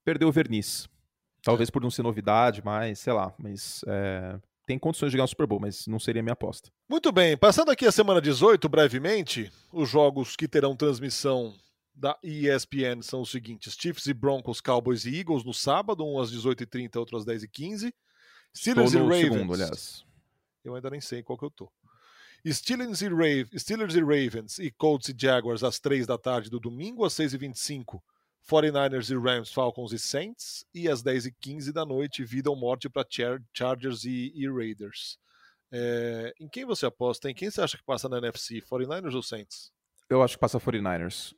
perdeu 0.04 0.28
o 0.28 0.32
verniz. 0.32 0.88
Talvez 1.42 1.70
por 1.70 1.82
não 1.82 1.90
ser 1.90 2.02
novidade, 2.02 2.62
mas 2.64 2.98
sei 2.98 3.12
lá, 3.12 3.34
mas 3.38 3.82
é, 3.86 4.38
tem 4.66 4.78
condições 4.78 5.10
de 5.10 5.16
ganhar 5.16 5.24
o 5.24 5.28
Super 5.28 5.46
Bowl, 5.46 5.60
mas 5.60 5.86
não 5.86 5.98
seria 5.98 6.22
minha 6.22 6.34
aposta. 6.34 6.70
Muito 6.88 7.10
bem, 7.10 7.36
passando 7.36 7.70
aqui 7.70 7.86
a 7.86 7.92
semana 7.92 8.20
18, 8.20 8.68
brevemente, 8.68 9.50
os 9.72 9.88
jogos 9.88 10.36
que 10.36 10.46
terão 10.46 10.76
transmissão 10.76 11.54
da 11.94 12.18
ESPN 12.22 13.02
são 13.02 13.20
os 13.22 13.30
seguintes: 13.30 13.74
Chiefs 13.74 14.06
e 14.06 14.14
Broncos, 14.14 14.60
Cowboys 14.60 15.04
e 15.04 15.18
Eagles 15.18 15.44
no 15.44 15.52
sábado, 15.52 16.04
um 16.04 16.20
às 16.20 16.32
18h30, 16.32 16.96
outro 16.96 17.16
às 17.16 17.24
10h15. 17.24 17.92
Steelers 18.56 18.94
e 18.94 18.98
Ravens. 18.98 19.32
Segundo, 19.32 19.54
aliás. 19.54 20.04
Eu 20.64 20.74
ainda 20.74 20.90
nem 20.90 21.00
sei 21.00 21.22
qual 21.22 21.38
que 21.38 21.44
eu 21.44 21.50
tô. 21.50 21.70
Steelers 22.48 23.02
e, 23.02 23.08
Rave, 23.08 23.48
Steelers 23.58 23.94
e 23.94 24.00
Ravens 24.00 24.58
e 24.58 24.70
Colts 24.70 25.08
e 25.08 25.14
Jaguars 25.16 25.62
às 25.62 25.78
3 25.78 26.06
da 26.06 26.16
tarde 26.16 26.48
do 26.50 26.60
domingo, 26.60 27.04
às 27.04 27.14
6h25. 27.14 28.00
49ers 28.50 29.10
e 29.10 29.16
Rams, 29.16 29.52
Falcons 29.52 29.92
e 29.92 29.98
Saints. 29.98 30.64
E 30.74 30.88
às 30.88 31.02
10h15 31.02 31.72
da 31.72 31.84
noite, 31.84 32.24
vida 32.24 32.50
ou 32.50 32.56
morte 32.56 32.88
para 32.88 33.06
Char 33.08 33.40
Chargers 33.52 34.04
e, 34.04 34.32
e 34.34 34.48
Raiders. 34.48 35.18
É, 35.72 36.34
em 36.40 36.48
quem 36.48 36.64
você 36.64 36.86
aposta? 36.86 37.30
Em 37.30 37.34
quem 37.34 37.50
você 37.50 37.60
acha 37.60 37.76
que 37.76 37.84
passa 37.84 38.08
na 38.08 38.18
NFC? 38.18 38.60
49ers 38.60 39.14
ou 39.14 39.22
Saints? 39.22 39.72
Eu 40.08 40.22
acho 40.22 40.34
que 40.34 40.40
passa 40.40 40.58
49ers. 40.58 41.34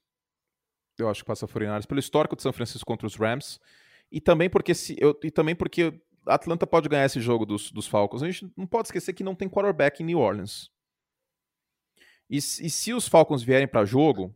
Eu 0.99 1.09
acho 1.09 1.23
que 1.23 1.27
passa 1.27 1.47
49ers. 1.47 1.87
Pelo 1.87 2.01
histórico 2.01 2.37
de 2.37 2.43
São 2.43 2.53
Francisco 2.53 2.87
contra 2.87 3.07
os 3.07 3.17
Rams. 3.17 3.61
E 4.11 4.21
também 4.21 4.49
porque, 4.49 4.75
se, 4.75 4.97
eu, 4.99 5.19
e 5.23 5.31
também 5.31 5.55
porque 5.55 6.01
Atlanta 6.27 6.67
pode 6.67 6.89
ganhar 6.89 7.05
esse 7.05 7.21
jogo 7.21 7.45
dos, 7.45 7.71
dos 7.71 7.87
Falcons. 7.87 8.23
A 8.23 8.31
gente 8.31 8.51
não 8.57 8.67
pode 8.67 8.89
esquecer 8.89 9.13
que 9.13 9.25
não 9.25 9.35
tem 9.35 9.49
quarterback 9.49 10.03
em 10.03 10.07
New 10.07 10.19
Orleans. 10.19 10.71
E, 12.33 12.39
e 12.39 12.71
se 12.71 12.95
os 12.95 13.07
Falcons 13.07 13.43
vierem 13.43 13.69
para 13.69 13.85
jogo, 13.85 14.35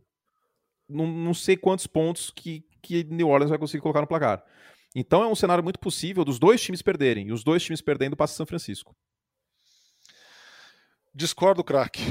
não, 0.87 1.07
não 1.07 1.33
sei 1.33 1.57
quantos 1.57 1.87
pontos 1.87 2.29
que, 2.29 2.63
que 2.79 3.03
New 3.05 3.27
Orleans 3.27 3.49
vai 3.49 3.57
conseguir 3.57 3.81
colocar 3.81 4.01
no 4.01 4.07
placar. 4.07 4.43
Então 4.95 5.23
é 5.23 5.27
um 5.27 5.33
cenário 5.33 5.63
muito 5.63 5.79
possível 5.79 6.23
dos 6.23 6.37
dois 6.37 6.61
times 6.61 6.83
perderem. 6.83 7.29
E 7.29 7.31
os 7.31 7.43
dois 7.43 7.63
times 7.63 7.81
perdendo 7.81 8.15
passa 8.15 8.35
São 8.35 8.45
Francisco. 8.45 8.95
Discordo, 11.11 11.63
craque. 11.63 12.03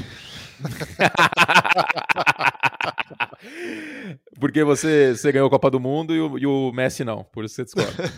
Porque 4.37 4.65
você, 4.65 5.15
você 5.15 5.31
ganhou 5.31 5.47
a 5.47 5.51
Copa 5.51 5.71
do 5.71 5.79
Mundo 5.79 6.13
e 6.13 6.19
o, 6.19 6.37
e 6.37 6.45
o 6.45 6.73
Messi 6.73 7.05
não, 7.05 7.23
por 7.23 7.45
isso 7.45 7.55
você 7.55 7.63
discorda. 7.63 8.11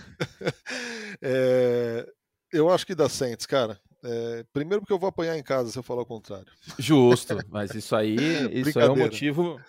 é, 1.22 2.12
eu 2.52 2.72
acho 2.72 2.88
que 2.88 2.96
dá 2.96 3.08
Saints, 3.08 3.46
cara. 3.46 3.80
É, 4.04 4.46
primeiro 4.54 4.82
porque 4.82 4.94
eu 4.94 5.00
vou 5.00 5.10
apanhar 5.10 5.38
em 5.38 5.44
casa 5.44 5.72
se 5.72 5.78
eu 5.78 5.84
falar 5.84 6.04
o 6.04 6.06
contrário. 6.06 6.52
Justo, 6.78 7.38
mas 7.50 7.74
isso 7.74 7.96
aí 7.96 8.16
isso 8.54 8.80
é 8.80 8.90
um 8.90 8.96
motivo 8.96 9.60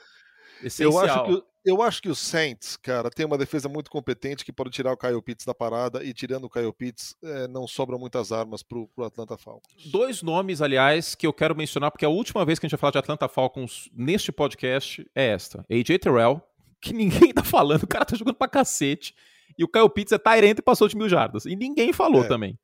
essencial. 0.62 0.93
Eu 0.93 0.99
acho, 0.99 1.24
que, 1.24 1.45
eu 1.64 1.83
acho 1.83 2.03
que 2.03 2.09
o 2.09 2.14
Saints, 2.14 2.76
cara, 2.76 3.11
tem 3.11 3.26
uma 3.26 3.37
defesa 3.37 3.68
muito 3.68 3.91
competente 3.91 4.45
que 4.45 4.53
pode 4.53 4.70
tirar 4.70 4.93
o 4.93 4.97
Kyle 4.97 5.20
Pitts 5.22 5.45
da 5.45 5.55
parada 5.55 6.05
e 6.05 6.14
tirando 6.14 6.45
o 6.45 6.51
Kyle 6.51 6.72
Pitts, 6.72 7.16
é, 7.22 7.49
não 7.49 7.66
sobram 7.66 7.99
muitas 7.99 8.31
armas 8.31 8.62
pro, 8.62 8.89
pro 8.89 9.05
Atlanta 9.05 9.37
Falcons. 9.37 9.91
Dois 9.91 10.22
nomes, 10.22 10.62
aliás, 10.62 11.14
que 11.14 11.26
eu 11.26 11.33
quero 11.33 11.57
mencionar, 11.57 11.91
porque 11.91 12.05
a 12.05 12.11
última 12.11 12.45
vez 12.45 12.59
que 12.59 12.66
a 12.66 12.68
gente 12.68 12.76
vai 12.76 12.81
falar 12.81 12.93
de 12.93 12.99
Atlanta 12.99 13.28
Falcons 13.28 13.91
neste 13.93 14.31
podcast 14.31 15.05
é 15.14 15.26
esta. 15.28 15.64
AJ 15.70 15.99
Terrell, 16.01 16.41
que 16.81 16.93
ninguém 16.95 17.33
tá 17.33 17.43
falando, 17.43 17.83
o 17.83 17.89
cara 17.89 18.05
tá 18.05 18.16
jogando 18.16 18.37
pra 18.37 18.49
cacete, 18.49 19.14
e 19.59 19.64
o 19.64 19.68
Kyle 19.68 19.91
Pitts 19.91 20.12
é 20.12 20.18
Tyrant 20.18 20.59
e 20.59 20.62
passou 20.62 20.89
de 20.89 20.97
mil 20.97 21.09
jardas. 21.09 21.45
E 21.45 21.57
ninguém 21.57 21.93
falou 21.93 22.24
é. 22.24 22.28
também. 22.28 22.59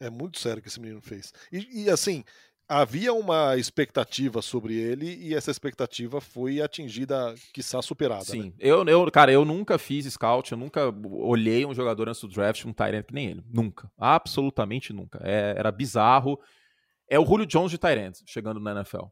É 0.00 0.10
muito 0.10 0.38
sério 0.38 0.62
que 0.62 0.68
esse 0.68 0.80
menino 0.80 1.00
fez. 1.00 1.32
E, 1.50 1.84
e, 1.84 1.90
assim, 1.90 2.22
havia 2.68 3.12
uma 3.12 3.56
expectativa 3.56 4.42
sobre 4.42 4.74
ele 4.74 5.16
e 5.16 5.34
essa 5.34 5.50
expectativa 5.50 6.20
foi 6.20 6.60
atingida, 6.60 7.34
quiçá 7.52 7.80
superada. 7.80 8.24
Sim, 8.24 8.44
né? 8.44 8.52
eu, 8.58 8.84
eu, 8.84 9.10
cara, 9.10 9.32
eu 9.32 9.44
nunca 9.44 9.78
fiz 9.78 10.06
scout, 10.06 10.50
eu 10.50 10.58
nunca 10.58 10.92
olhei 11.04 11.64
um 11.64 11.74
jogador 11.74 12.08
antes 12.08 12.20
do 12.20 12.28
draft, 12.28 12.64
um 12.64 12.72
Tyrant 12.72 13.06
que 13.06 13.14
nem 13.14 13.28
ele. 13.28 13.44
Nunca. 13.52 13.90
Absolutamente 13.96 14.92
nunca. 14.92 15.20
É, 15.22 15.54
era 15.56 15.70
bizarro. 15.70 16.38
É 17.08 17.18
o 17.18 17.24
Julio 17.24 17.46
Jones 17.46 17.70
de 17.70 17.78
Tyrant 17.78 18.16
chegando 18.26 18.60
na 18.60 18.72
NFL. 18.72 19.06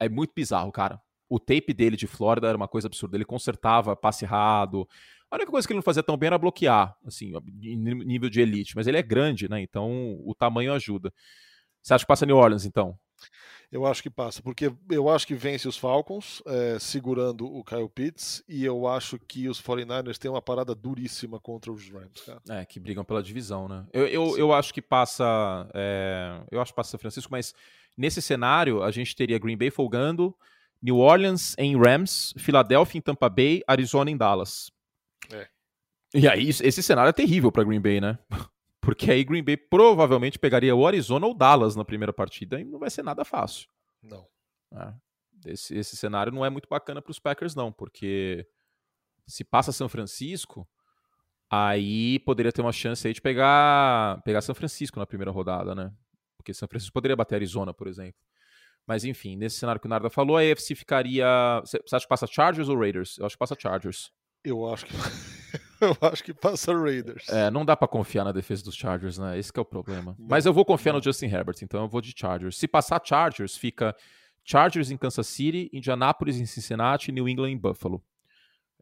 É 0.00 0.08
muito 0.08 0.32
bizarro, 0.34 0.72
cara. 0.72 1.00
O 1.28 1.38
tape 1.38 1.72
dele 1.72 1.96
de 1.96 2.06
Flórida 2.06 2.48
era 2.48 2.56
uma 2.56 2.68
coisa 2.68 2.86
absurda. 2.86 3.16
Ele 3.16 3.24
consertava 3.24 3.96
passe 3.96 4.24
errado, 4.24 4.88
a 5.34 5.36
única 5.36 5.50
coisa 5.50 5.66
que 5.66 5.72
ele 5.72 5.78
não 5.78 5.82
fazia 5.82 6.02
tão 6.02 6.16
bem 6.16 6.28
era 6.28 6.38
bloquear, 6.38 6.96
assim, 7.04 7.32
em 7.60 7.76
nível 7.76 8.30
de 8.30 8.40
elite. 8.40 8.76
Mas 8.76 8.86
ele 8.86 8.96
é 8.96 9.02
grande, 9.02 9.48
né? 9.48 9.60
Então 9.60 10.16
o 10.24 10.32
tamanho 10.32 10.72
ajuda. 10.72 11.12
Você 11.82 11.92
acha 11.92 12.04
que 12.04 12.08
passa 12.08 12.24
New 12.24 12.36
Orleans, 12.36 12.64
então? 12.64 12.96
Eu 13.72 13.84
acho 13.84 14.00
que 14.00 14.10
passa, 14.10 14.40
porque 14.40 14.72
eu 14.88 15.08
acho 15.08 15.26
que 15.26 15.34
vence 15.34 15.66
os 15.66 15.76
Falcons, 15.76 16.40
é, 16.46 16.78
segurando 16.78 17.44
o 17.46 17.64
Kyle 17.64 17.88
Pitts, 17.88 18.44
e 18.48 18.64
eu 18.64 18.86
acho 18.86 19.18
que 19.18 19.48
os 19.48 19.60
49ers 19.60 20.16
têm 20.16 20.30
uma 20.30 20.40
parada 20.40 20.72
duríssima 20.72 21.40
contra 21.40 21.72
os 21.72 21.90
Rams, 21.90 22.20
cara. 22.24 22.40
É, 22.50 22.64
que 22.64 22.78
brigam 22.78 23.04
pela 23.04 23.20
divisão, 23.20 23.66
né? 23.66 23.84
Eu, 23.92 24.06
eu, 24.06 24.38
eu 24.38 24.52
acho 24.52 24.72
que 24.72 24.80
passa. 24.80 25.68
É, 25.74 26.40
eu 26.52 26.60
acho 26.60 26.70
que 26.70 26.76
passa 26.76 26.90
São 26.90 27.00
Francisco, 27.00 27.32
mas 27.32 27.52
nesse 27.96 28.22
cenário 28.22 28.84
a 28.84 28.92
gente 28.92 29.16
teria 29.16 29.40
Green 29.40 29.56
Bay 29.56 29.72
folgando, 29.72 30.32
New 30.80 30.98
Orleans 30.98 31.56
em 31.58 31.76
Rams, 31.76 32.32
Filadélfia 32.36 32.98
em 32.98 33.02
Tampa 33.02 33.28
Bay, 33.28 33.62
Arizona 33.66 34.08
em 34.08 34.16
Dallas. 34.16 34.70
É. 35.32 35.48
E 36.14 36.28
aí, 36.28 36.48
esse 36.48 36.82
cenário 36.82 37.10
é 37.10 37.12
terrível 37.12 37.50
para 37.50 37.64
Green 37.64 37.80
Bay, 37.80 38.00
né? 38.00 38.18
Porque 38.80 39.10
aí 39.10 39.24
Green 39.24 39.42
Bay 39.42 39.56
provavelmente 39.56 40.38
pegaria 40.38 40.74
o 40.74 40.86
Arizona 40.86 41.26
ou 41.26 41.34
Dallas 41.34 41.74
na 41.74 41.84
primeira 41.84 42.12
partida 42.12 42.60
e 42.60 42.64
não 42.64 42.78
vai 42.78 42.90
ser 42.90 43.02
nada 43.02 43.24
fácil. 43.24 43.66
Não. 44.02 44.26
É. 44.74 44.94
Esse, 45.46 45.74
esse 45.76 45.96
cenário 45.96 46.32
não 46.32 46.44
é 46.44 46.50
muito 46.50 46.68
bacana 46.68 47.00
para 47.00 47.10
os 47.10 47.18
Packers, 47.18 47.54
não, 47.54 47.72
porque 47.72 48.46
se 49.26 49.42
passa 49.42 49.72
São 49.72 49.88
Francisco, 49.88 50.68
aí 51.50 52.18
poderia 52.20 52.52
ter 52.52 52.60
uma 52.60 52.72
chance 52.72 53.06
aí 53.06 53.14
de 53.14 53.20
pegar, 53.20 54.20
pegar 54.22 54.42
São 54.42 54.54
Francisco 54.54 54.98
na 54.98 55.06
primeira 55.06 55.30
rodada, 55.30 55.74
né? 55.74 55.92
Porque 56.36 56.52
São 56.52 56.68
Francisco 56.68 56.92
poderia 56.92 57.16
bater 57.16 57.36
Arizona, 57.36 57.72
por 57.72 57.86
exemplo. 57.86 58.20
Mas 58.86 59.04
enfim, 59.04 59.36
nesse 59.36 59.56
cenário 59.56 59.80
que 59.80 59.86
o 59.86 59.90
Narda 59.90 60.10
falou, 60.10 60.36
a 60.36 60.40
AFC 60.40 60.74
ficaria. 60.74 61.26
Você 61.64 61.78
acha 61.78 62.04
que 62.04 62.08
passa 62.08 62.26
Chargers 62.26 62.68
ou 62.68 62.78
Raiders? 62.78 63.16
Eu 63.18 63.24
acho 63.24 63.34
que 63.34 63.38
passa 63.38 63.56
Chargers. 63.58 64.12
Eu 64.44 64.70
acho 64.70 64.84
que. 64.84 64.92
eu 65.80 65.96
acho 66.02 66.22
que 66.22 66.34
passa 66.34 66.72
Raiders. 66.74 67.28
É, 67.28 67.50
não 67.50 67.64
dá 67.64 67.76
para 67.76 67.88
confiar 67.88 68.24
na 68.24 68.32
defesa 68.32 68.62
dos 68.62 68.76
Chargers, 68.76 69.18
né? 69.18 69.38
Esse 69.38 69.50
é 69.54 69.60
o 69.60 69.64
problema. 69.64 70.14
Mas 70.18 70.44
eu 70.44 70.52
vou 70.52 70.64
confiar 70.64 70.92
no 70.92 71.02
Justin 71.02 71.26
Herbert, 71.26 71.56
então 71.62 71.82
eu 71.82 71.88
vou 71.88 72.00
de 72.00 72.12
Chargers. 72.14 72.58
Se 72.58 72.68
passar 72.68 73.00
Chargers, 73.02 73.56
fica 73.56 73.96
Chargers 74.44 74.90
em 74.90 74.96
Kansas 74.96 75.26
City, 75.26 75.70
Indianapolis 75.72 76.38
em 76.38 76.46
Cincinnati, 76.46 77.10
New 77.10 77.28
England 77.28 77.50
em 77.50 77.58
Buffalo. 77.58 78.04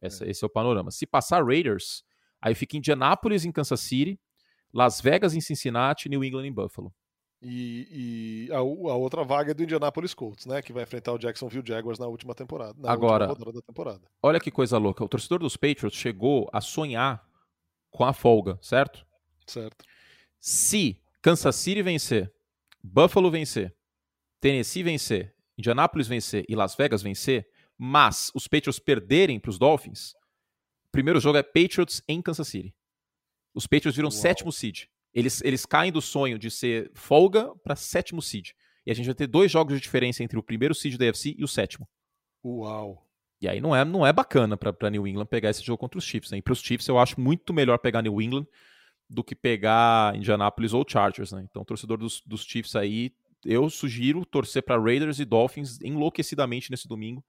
Essa, 0.00 0.24
é. 0.24 0.30
Esse 0.30 0.44
é 0.44 0.46
o 0.46 0.50
panorama. 0.50 0.90
Se 0.90 1.06
passar 1.06 1.44
Raiders, 1.44 2.02
aí 2.40 2.54
fica 2.54 2.76
Indianapolis 2.76 3.44
em 3.44 3.52
Kansas 3.52 3.80
City, 3.80 4.20
Las 4.74 5.00
Vegas 5.00 5.34
em 5.34 5.40
Cincinnati, 5.40 6.08
New 6.08 6.24
England 6.24 6.46
em 6.46 6.52
Buffalo. 6.52 6.92
E, 7.44 8.46
e 8.48 8.52
a, 8.52 8.58
a, 8.58 8.62
outra 8.62 9.24
vaga 9.24 9.50
é 9.50 9.54
do 9.54 9.64
Indianapolis 9.64 10.14
Colts, 10.14 10.46
né? 10.46 10.62
Que 10.62 10.72
vai 10.72 10.84
enfrentar 10.84 11.12
o 11.12 11.18
Jacksonville 11.18 11.66
Jaguars 11.66 11.98
na 11.98 12.06
última 12.06 12.34
temporada. 12.34 12.74
Na 12.78 12.92
Agora, 12.92 13.28
última 13.28 13.52
da 13.52 13.60
temporada. 13.60 14.00
olha 14.22 14.38
que 14.38 14.50
coisa 14.50 14.78
louca. 14.78 15.04
O 15.04 15.08
torcedor 15.08 15.40
dos 15.40 15.56
Patriots 15.56 15.98
chegou 15.98 16.48
a 16.52 16.60
sonhar 16.60 17.26
com 17.90 18.04
a 18.04 18.12
folga, 18.12 18.58
certo? 18.62 19.04
Certo. 19.44 19.84
Se 20.38 21.00
Kansas 21.20 21.56
City 21.56 21.82
vencer, 21.82 22.32
Buffalo 22.82 23.30
vencer, 23.30 23.74
Tennessee 24.40 24.82
vencer, 24.84 25.34
Indianapolis 25.58 26.06
vencer 26.06 26.44
e 26.48 26.54
Las 26.54 26.76
Vegas 26.76 27.02
vencer, 27.02 27.48
mas 27.76 28.30
os 28.34 28.46
Patriots 28.46 28.78
perderem 28.78 29.40
para 29.40 29.50
os 29.50 29.58
Dolphins, 29.58 30.14
o 30.86 30.90
primeiro 30.92 31.18
jogo 31.18 31.38
é 31.38 31.42
Patriots 31.42 32.02
em 32.06 32.22
Kansas 32.22 32.46
City. 32.46 32.74
Os 33.52 33.66
Patriots 33.66 33.96
viram 33.96 34.08
Uau. 34.08 34.18
sétimo 34.18 34.52
seed. 34.52 34.84
Eles, 35.14 35.42
eles 35.42 35.66
caem 35.66 35.92
do 35.92 36.00
sonho 36.00 36.38
de 36.38 36.50
ser 36.50 36.90
folga 36.94 37.54
para 37.62 37.76
sétimo 37.76 38.22
seed. 38.22 38.50
E 38.86 38.90
a 38.90 38.94
gente 38.94 39.06
vai 39.06 39.14
ter 39.14 39.26
dois 39.26 39.50
jogos 39.50 39.74
de 39.74 39.80
diferença 39.80 40.22
entre 40.22 40.38
o 40.38 40.42
primeiro 40.42 40.74
seed 40.74 40.96
da 40.96 41.04
UFC 41.04 41.34
e 41.38 41.44
o 41.44 41.48
sétimo. 41.48 41.88
Uau! 42.44 43.06
E 43.40 43.48
aí 43.48 43.60
não 43.60 43.74
é, 43.74 43.84
não 43.84 44.06
é 44.06 44.12
bacana 44.12 44.56
para 44.56 44.90
New 44.90 45.06
England 45.06 45.26
pegar 45.26 45.50
esse 45.50 45.64
jogo 45.64 45.78
contra 45.78 45.98
os 45.98 46.04
Chiefs. 46.04 46.30
Né? 46.30 46.38
E 46.38 46.42
para 46.42 46.52
os 46.52 46.60
Chiefs 46.60 46.86
eu 46.86 46.98
acho 46.98 47.20
muito 47.20 47.52
melhor 47.52 47.78
pegar 47.78 48.00
New 48.00 48.20
England 48.22 48.46
do 49.10 49.22
que 49.22 49.34
pegar 49.34 50.16
Indianapolis 50.16 50.72
ou 50.72 50.84
Chargers. 50.88 51.32
Né? 51.32 51.44
Então, 51.48 51.64
torcedor 51.64 51.98
dos, 51.98 52.22
dos 52.24 52.44
Chiefs 52.44 52.76
aí, 52.76 53.12
eu 53.44 53.68
sugiro 53.68 54.24
torcer 54.24 54.62
para 54.62 54.80
Raiders 54.80 55.18
e 55.18 55.24
Dolphins 55.24 55.80
enlouquecidamente 55.82 56.70
nesse 56.70 56.86
domingo, 56.86 57.24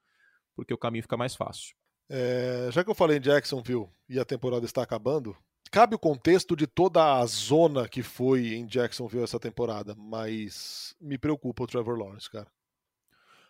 porque 0.56 0.74
o 0.74 0.78
caminho 0.78 1.02
fica 1.02 1.18
mais 1.18 1.36
fácil. 1.36 1.76
É, 2.10 2.70
já 2.72 2.84
que 2.84 2.90
eu 2.90 2.96
falei 2.96 3.18
em 3.18 3.22
Jacksonville 3.22 3.90
e 4.08 4.20
a 4.20 4.26
temporada 4.26 4.66
está 4.66 4.84
acabando, 4.84 5.36
cabe 5.74 5.96
o 5.96 6.00
contexto 6.00 6.56
de 6.56 6.68
toda 6.68 7.18
a 7.18 7.26
zona 7.26 7.90
que 7.90 8.04
foi 8.04 8.54
em 8.54 8.68
Jacksonville 8.68 9.24
essa 9.24 9.40
temporada, 9.40 9.96
mas 9.98 10.96
me 11.02 11.18
preocupa 11.18 11.64
o 11.64 11.68
Trevor 11.68 11.98
Lawrence, 11.98 12.30
cara. 12.30 12.48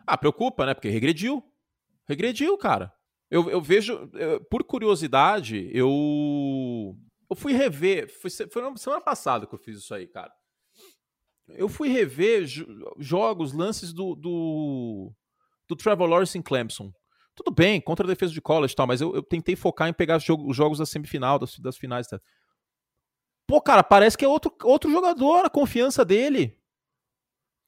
Ah, 0.07 0.17
preocupa, 0.17 0.65
né? 0.65 0.73
Porque 0.73 0.87
regrediu. 0.87 1.43
Regrediu, 2.07 2.57
cara. 2.57 2.93
Eu, 3.29 3.49
eu 3.49 3.61
vejo, 3.61 4.09
eu, 4.13 4.41
por 4.45 4.63
curiosidade, 4.63 5.69
eu 5.73 6.97
eu 7.29 7.35
fui 7.35 7.51
rever, 7.51 8.07
foi, 8.07 8.29
foi 8.29 8.61
na 8.61 8.77
semana 8.77 9.01
passada 9.01 9.45
que 9.45 9.53
eu 9.53 9.59
fiz 9.59 9.79
isso 9.79 9.93
aí, 9.93 10.07
cara. 10.07 10.31
Eu 11.49 11.67
fui 11.67 11.89
rever 11.89 12.45
jogos, 12.99 13.51
lances 13.51 13.91
do, 13.91 14.15
do, 14.15 15.11
do 15.67 15.75
Trevor 15.75 16.07
Lawrence 16.07 16.37
em 16.37 16.41
Clemson. 16.41 16.93
Tudo 17.35 17.51
bem, 17.51 17.81
contra 17.81 18.05
a 18.05 18.09
defesa 18.09 18.31
de 18.31 18.41
college 18.41 18.73
e 18.73 18.75
tal, 18.75 18.85
mas 18.85 19.01
eu, 19.01 19.15
eu 19.15 19.23
tentei 19.23 19.55
focar 19.55 19.89
em 19.89 19.93
pegar 19.93 20.19
jogo, 20.19 20.47
os 20.49 20.55
jogos 20.55 20.77
da 20.77 20.85
semifinal, 20.85 21.39
das, 21.39 21.57
das 21.57 21.77
finais. 21.77 22.07
Tá? 22.07 22.19
Pô, 23.47 23.59
cara, 23.61 23.83
parece 23.83 24.17
que 24.17 24.23
é 24.23 24.27
outro, 24.27 24.55
outro 24.63 24.91
jogador, 24.91 25.45
a 25.45 25.49
confiança 25.49 26.05
dele. 26.05 26.59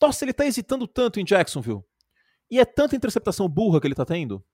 Nossa, 0.01 0.24
ele 0.24 0.34
tá 0.34 0.45
hesitando 0.45 0.88
tanto 0.88 1.20
em 1.20 1.26
Jacksonville. 1.26 1.84
E 2.49 2.59
é 2.59 2.66
tanta 2.66 2.95
interceptação 2.95 3.49
burra 3.49 3.82
que 3.82 3.88
ele 3.88 3.95
tá 3.95 4.05
tendo. 4.05 4.45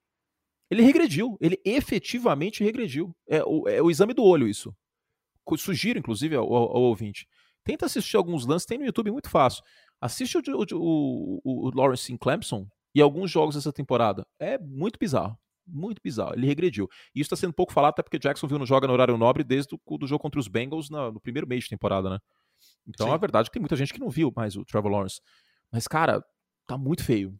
Ele 0.69 0.81
regrediu. 0.81 1.37
Ele 1.41 1.59
efetivamente 1.65 2.63
regrediu. 2.63 3.13
É 3.27 3.43
o, 3.43 3.67
é 3.67 3.81
o 3.81 3.91
exame 3.91 4.13
do 4.13 4.23
olho, 4.23 4.47
isso. 4.47 4.73
Sugiro, 5.57 5.99
inclusive, 5.99 6.35
ao, 6.35 6.45
ao, 6.53 6.81
ouvinte. 6.81 7.27
Tenta 7.65 7.85
assistir 7.85 8.15
alguns 8.15 8.45
lances, 8.45 8.65
tem 8.65 8.77
no 8.77 8.85
YouTube 8.85 9.11
muito 9.11 9.29
fácil. 9.29 9.61
Assiste 9.99 10.37
o, 10.37 10.41
o, 10.47 11.41
o, 11.43 11.67
o 11.67 11.71
Lawrence 11.75 12.11
em 12.13 12.15
Clemson, 12.15 12.65
e 12.93 13.01
alguns 13.01 13.31
jogos 13.31 13.55
dessa 13.55 13.71
temporada. 13.71 14.25
É 14.39 14.57
muito 14.57 14.97
bizarro. 14.99 15.37
Muito 15.65 16.01
bizarro. 16.03 16.33
Ele 16.35 16.47
regrediu. 16.47 16.89
E 17.15 17.21
isso 17.21 17.27
está 17.27 17.35
sendo 17.35 17.53
pouco 17.53 17.71
falado, 17.71 17.91
até 17.91 18.03
porque 18.03 18.19
Jacksonville 18.19 18.59
não 18.59 18.65
joga 18.65 18.87
no 18.87 18.93
horário 18.93 19.17
nobre 19.17 19.43
desde 19.43 19.75
o 19.75 19.97
do 19.97 20.07
jogo 20.07 20.21
contra 20.21 20.39
os 20.39 20.47
Bengals 20.47 20.89
no 20.89 21.19
primeiro 21.19 21.47
mês 21.47 21.63
de 21.63 21.69
temporada, 21.69 22.09
né? 22.09 22.19
Então 22.87 23.07
Sim. 23.07 23.13
é 23.13 23.17
verdade 23.17 23.49
que 23.49 23.53
tem 23.53 23.61
muita 23.61 23.75
gente 23.75 23.93
que 23.93 23.99
não 23.99 24.09
viu 24.09 24.31
mais 24.35 24.55
o 24.55 24.65
Trevor 24.65 24.91
Lawrence. 24.91 25.21
Mas, 25.71 25.87
cara, 25.87 26.23
tá 26.67 26.77
muito 26.77 27.03
feio. 27.03 27.39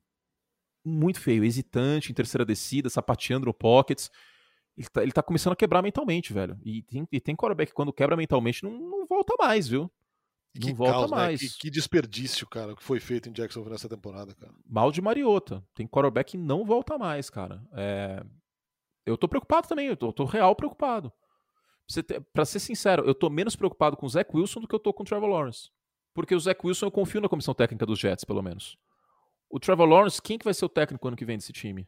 Muito 0.86 1.20
feio. 1.20 1.44
Hesitante 1.44 2.12
em 2.12 2.16
terceira 2.16 2.46
descida, 2.46 2.90
sapateando 2.90 3.46
no 3.46 3.54
pockets. 3.54 4.10
Ele 4.78 4.88
tá, 4.88 5.04
ele 5.04 5.12
tá 5.12 5.22
começando 5.22 5.54
a 5.54 5.56
quebrar 5.56 5.82
mentalmente, 5.82 6.32
velho. 6.32 6.58
E 6.64 6.84
tem, 6.84 7.08
e 7.12 7.20
tem 7.20 7.36
quarterback 7.36 7.72
que 7.72 7.76
quando 7.76 7.92
quebra 7.92 8.16
mentalmente 8.16 8.64
não, 8.64 8.72
não 8.72 9.06
volta 9.06 9.36
mais, 9.38 9.68
viu? 9.68 9.92
Não 10.54 10.68
que 10.68 10.74
volta 10.74 10.94
caos, 10.94 11.12
mais. 11.12 11.42
Né? 11.42 11.48
Que, 11.48 11.58
que, 11.60 11.70
desperdício, 11.70 12.48
cara, 12.48 12.76
que 12.76 12.84
foi 12.84 13.00
feito 13.00 13.30
em 13.30 13.32
Jacksonville 13.32 13.72
nessa 13.72 13.88
temporada, 13.88 14.36
cara. 14.36 14.54
Mal 14.68 14.92
de 14.92 15.02
Mariota. 15.02 15.66
Tem 15.74 15.88
quarterback 15.88 16.32
que 16.32 16.38
não 16.38 16.66
volta 16.66 16.98
mais, 16.98 17.30
cara. 17.30 17.64
É... 17.74 18.24
Eu 19.06 19.18
tô 19.18 19.28
preocupado 19.28 19.68
também, 19.68 19.88
eu 19.88 19.98
tô, 19.98 20.12
tô 20.12 20.26
real 20.26 20.56
preocupado. 20.56 21.12
Pra, 22.06 22.22
pra 22.34 22.46
ser 22.46 22.60
sincero, 22.60 23.04
eu 23.06 23.16
tô 23.16 23.30
menos 23.30 23.56
preocupado 23.56 23.98
com 23.98 24.06
o 24.06 24.10
Zach 24.10 24.30
Wilson 24.34 24.62
do 24.62 24.68
que 24.68 24.76
eu 24.76 24.80
tô 24.80 24.94
com 24.94 25.04
o 25.04 25.06
Trevor 25.06 25.30
Lawrence. 25.30 25.70
Porque 26.14 26.36
o 26.36 26.40
Zach 26.40 26.60
Wilson 26.64 26.88
eu 26.88 26.92
confio 26.92 27.22
na 27.22 27.30
comissão 27.30 27.54
técnica 27.54 27.86
dos 27.86 28.00
Jets, 28.00 28.26
pelo 28.26 28.42
menos. 28.42 28.78
O 29.50 29.60
Trevor 29.60 29.88
Lawrence, 29.88 30.22
quem 30.22 30.38
que 30.38 30.46
vai 30.46 30.54
ser 30.54 30.66
o 30.66 30.70
técnico 30.70 31.08
ano 31.08 31.18
que 31.18 31.26
vem 31.26 31.38
desse 31.38 31.54
time? 31.54 31.88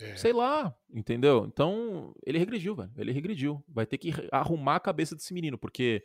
É. 0.00 0.16
Sei 0.16 0.32
lá, 0.32 0.74
entendeu? 0.90 1.44
Então, 1.46 2.14
ele 2.26 2.38
regrediu, 2.38 2.74
velho. 2.74 2.90
Ele 2.96 3.12
regrediu. 3.12 3.64
Vai 3.68 3.86
ter 3.86 3.98
que 3.98 4.12
arrumar 4.30 4.76
a 4.76 4.80
cabeça 4.80 5.14
desse 5.14 5.32
menino, 5.32 5.56
porque 5.56 6.04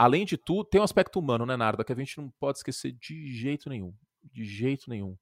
além 0.00 0.24
de 0.24 0.38
tudo, 0.38 0.64
tem 0.64 0.80
um 0.80 0.84
aspecto 0.84 1.18
humano, 1.18 1.44
né, 1.44 1.58
Narda, 1.58 1.84
que 1.84 1.92
a 1.92 1.96
gente 1.96 2.16
não 2.16 2.30
pode 2.40 2.56
esquecer 2.56 2.92
de 2.92 3.30
jeito 3.34 3.68
nenhum. 3.68 3.92
De 4.32 4.46
jeito 4.46 4.88
nenhum. 4.88 5.14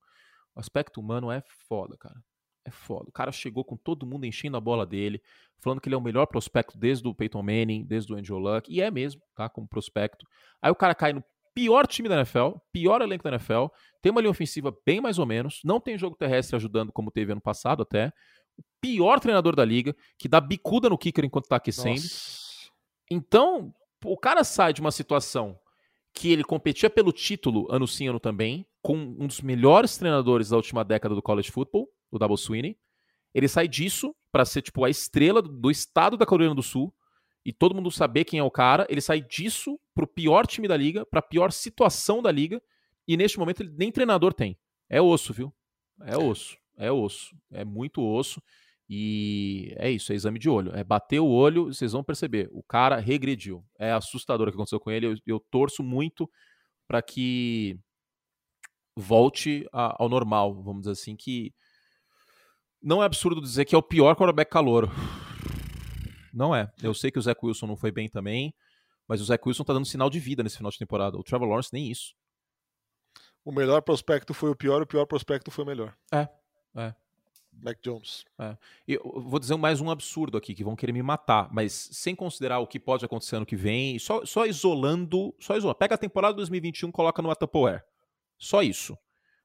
O 0.54 0.60
aspecto 0.60 1.00
humano 1.00 1.32
é 1.32 1.42
foda, 1.68 1.96
cara. 1.98 2.14
É 2.64 2.70
foda. 2.70 3.06
O 3.08 3.12
cara 3.12 3.32
chegou 3.32 3.64
com 3.64 3.76
todo 3.76 4.06
mundo 4.06 4.24
enchendo 4.24 4.56
a 4.56 4.60
bola 4.60 4.86
dele, 4.86 5.20
falando 5.58 5.80
que 5.80 5.88
ele 5.88 5.96
é 5.96 5.98
o 5.98 6.00
melhor 6.00 6.26
prospecto 6.26 6.78
desde 6.78 7.08
o 7.08 7.12
Peyton 7.12 7.42
Manning, 7.42 7.84
desde 7.86 8.12
o 8.12 8.16
Andrew 8.16 8.38
Luck, 8.38 8.72
e 8.72 8.80
é 8.80 8.88
mesmo, 8.88 9.20
tá? 9.34 9.48
Como 9.48 9.66
prospecto. 9.66 10.24
Aí 10.62 10.70
o 10.70 10.76
cara 10.76 10.94
cai 10.94 11.12
no 11.12 11.24
pior 11.52 11.84
time 11.88 12.08
da 12.08 12.14
NFL, 12.14 12.50
pior 12.70 13.02
elenco 13.02 13.24
da 13.24 13.30
NFL, 13.30 13.66
tem 14.00 14.12
uma 14.12 14.20
linha 14.20 14.30
ofensiva 14.30 14.72
bem 14.86 15.00
mais 15.00 15.18
ou 15.18 15.26
menos, 15.26 15.60
não 15.64 15.80
tem 15.80 15.98
jogo 15.98 16.14
terrestre 16.14 16.54
ajudando 16.54 16.92
como 16.92 17.10
teve 17.10 17.32
ano 17.32 17.40
passado 17.40 17.82
até. 17.82 18.12
O 18.56 18.62
pior 18.80 19.18
treinador 19.18 19.56
da 19.56 19.64
liga, 19.64 19.92
que 20.16 20.28
dá 20.28 20.40
bicuda 20.40 20.88
no 20.88 20.96
kicker 20.96 21.24
enquanto 21.24 21.48
tá 21.48 21.56
aquecendo. 21.56 21.96
Nossa. 21.96 22.70
Então, 23.10 23.74
o 24.04 24.16
cara 24.16 24.44
sai 24.44 24.72
de 24.72 24.80
uma 24.80 24.90
situação 24.90 25.58
que 26.12 26.32
ele 26.32 26.44
competia 26.44 26.90
pelo 26.90 27.12
título 27.12 27.66
ano 27.70 27.86
sim, 27.86 28.08
ano 28.08 28.18
também, 28.18 28.66
com 28.82 28.96
um 28.96 29.26
dos 29.26 29.40
melhores 29.40 29.96
treinadores 29.96 30.48
da 30.48 30.56
última 30.56 30.84
década 30.84 31.14
do 31.14 31.22
college 31.22 31.50
football, 31.50 31.88
o 32.10 32.18
Double 32.18 32.36
Sweeney. 32.36 32.78
Ele 33.34 33.48
sai 33.48 33.68
disso 33.68 34.14
para 34.32 34.44
ser 34.44 34.62
tipo 34.62 34.84
a 34.84 34.90
estrela 34.90 35.42
do 35.42 35.70
estado 35.70 36.16
da 36.16 36.26
Carolina 36.26 36.54
do 36.54 36.62
Sul 36.62 36.92
e 37.44 37.52
todo 37.52 37.74
mundo 37.74 37.90
saber 37.90 38.24
quem 38.24 38.40
é 38.40 38.42
o 38.42 38.50
cara. 38.50 38.86
Ele 38.88 39.00
sai 39.00 39.20
disso 39.20 39.78
pro 39.94 40.06
pior 40.06 40.46
time 40.46 40.66
da 40.66 40.76
liga, 40.76 41.06
pra 41.06 41.22
pior 41.22 41.52
situação 41.52 42.22
da 42.22 42.30
liga, 42.30 42.60
e 43.06 43.16
neste 43.16 43.38
momento 43.38 43.62
ele 43.62 43.72
nem 43.76 43.92
treinador 43.92 44.32
tem. 44.32 44.58
É 44.88 45.00
osso, 45.00 45.32
viu? 45.32 45.54
É 46.02 46.16
osso. 46.16 46.56
É 46.76 46.90
osso. 46.90 47.36
É 47.50 47.64
muito 47.64 48.02
osso. 48.02 48.42
E 48.88 49.74
é 49.76 49.90
isso, 49.90 50.12
é 50.12 50.14
exame 50.14 50.38
de 50.38 50.48
olho. 50.48 50.74
É 50.74 50.82
bater 50.82 51.20
o 51.20 51.28
olho, 51.28 51.66
vocês 51.66 51.92
vão 51.92 52.02
perceber. 52.02 52.48
O 52.52 52.62
cara 52.62 52.96
regrediu. 52.96 53.62
É 53.78 53.92
assustador 53.92 54.48
o 54.48 54.50
que 54.50 54.56
aconteceu 54.56 54.80
com 54.80 54.90
ele. 54.90 55.06
Eu, 55.06 55.14
eu 55.26 55.40
torço 55.50 55.82
muito 55.82 56.30
para 56.86 57.02
que 57.02 57.78
volte 58.96 59.68
a, 59.72 60.02
ao 60.02 60.08
normal, 60.08 60.54
vamos 60.62 60.82
dizer 60.82 60.92
assim, 60.92 61.14
que 61.14 61.52
não 62.82 63.02
é 63.02 63.06
absurdo 63.06 63.40
dizer 63.40 63.64
que 63.66 63.74
é 63.74 63.78
o 63.78 63.82
pior 63.82 64.16
quarterback 64.16 64.50
calor. 64.50 64.90
Não 66.32 66.54
é. 66.54 66.70
Eu 66.82 66.94
sei 66.94 67.10
que 67.10 67.18
o 67.18 67.22
Zach 67.22 67.38
Wilson 67.42 67.66
não 67.66 67.76
foi 67.76 67.92
bem 67.92 68.08
também, 68.08 68.54
mas 69.06 69.20
o 69.20 69.24
Zach 69.24 69.42
Wilson 69.46 69.64
tá 69.64 69.72
dando 69.72 69.86
sinal 69.86 70.08
de 70.08 70.18
vida 70.18 70.42
nesse 70.42 70.56
final 70.56 70.70
de 70.70 70.78
temporada. 70.78 71.18
O 71.18 71.22
Trevor 71.22 71.48
Lawrence 71.48 71.70
nem 71.72 71.90
isso. 71.90 72.14
O 73.44 73.52
melhor 73.52 73.82
prospecto 73.82 74.32
foi 74.32 74.50
o 74.50 74.56
pior, 74.56 74.80
o 74.82 74.86
pior 74.86 75.06
prospecto 75.06 75.50
foi 75.50 75.64
o 75.64 75.66
melhor. 75.66 75.96
É, 76.12 76.28
é. 76.76 76.94
Mac 77.62 77.78
Jones. 77.82 78.24
É. 78.38 78.56
Eu 78.86 79.22
vou 79.26 79.38
dizer 79.38 79.56
mais 79.56 79.80
um 79.80 79.90
absurdo 79.90 80.36
aqui, 80.38 80.54
que 80.54 80.64
vão 80.64 80.76
querer 80.76 80.92
me 80.92 81.02
matar, 81.02 81.48
mas 81.52 81.72
sem 81.72 82.14
considerar 82.14 82.58
o 82.60 82.66
que 82.66 82.78
pode 82.78 83.04
acontecer 83.04 83.36
ano 83.36 83.46
que 83.46 83.56
vem, 83.56 83.98
só, 83.98 84.24
só 84.24 84.46
isolando, 84.46 85.34
só 85.38 85.56
isolando. 85.56 85.78
Pega 85.78 85.94
a 85.94 85.98
temporada 85.98 86.34
2021 86.34 86.90
coloca 86.90 87.20
no 87.22 87.34
Tupperware. 87.34 87.84
Só 88.38 88.62
isso. 88.62 88.96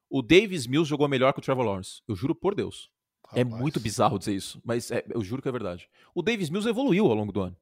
O 0.08 0.22
Davis 0.22 0.66
Mills 0.66 0.88
jogou 0.88 1.08
melhor 1.08 1.32
que 1.32 1.40
o 1.40 1.42
Trevor 1.42 1.64
Lawrence. 1.64 2.00
Eu 2.06 2.14
juro 2.14 2.34
por 2.34 2.54
Deus. 2.54 2.90
É 3.32 3.42
Rapaz. 3.42 3.58
É 3.58 3.60
muito 3.60 3.80
bizarro 3.80 4.18
dizer 4.18 4.34
isso, 4.34 4.60
mas 4.64 4.90
é, 4.90 5.04
eu 5.10 5.22
juro 5.22 5.42
que 5.42 5.48
é 5.48 5.52
verdade. 5.52 5.88
O 6.14 6.22
Davis 6.22 6.50
Mills 6.50 6.68
evoluiu 6.68 7.06
ao 7.06 7.14
longo 7.14 7.32
do 7.32 7.40
ano. 7.40 7.56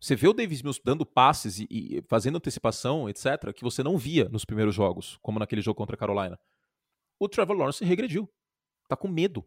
Você 0.00 0.14
vê 0.14 0.28
o 0.28 0.32
Davis 0.32 0.62
Mills 0.62 0.80
dando 0.84 1.06
passes 1.06 1.58
e, 1.58 1.66
e, 1.70 2.02
fazendo 2.06 2.36
antecipação, 2.36 3.08
etc., 3.08 3.52
que 3.54 3.62
você 3.64 3.82
não 3.82 3.96
via 3.96 4.28
nos 4.28 4.44
primeiros 4.44 4.74
jogos, 4.74 5.18
como 5.22 5.38
naquele 5.38 5.62
jogo 5.62 5.76
contra 5.76 5.96
a 5.96 5.98
Carolina. 5.98 6.38
O 7.18 7.28
Trevor 7.28 7.56
Lawrence 7.56 7.84
regrediu. 7.84 8.28
Tá 8.88 8.96
com 8.96 9.08
medo. 9.08 9.44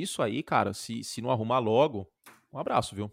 Isso 0.00 0.22
aí, 0.22 0.42
cara, 0.42 0.72
se, 0.72 1.04
se 1.04 1.20
não 1.20 1.30
arrumar 1.30 1.58
logo, 1.58 2.08
um 2.52 2.58
abraço, 2.58 2.94
viu? 2.94 3.10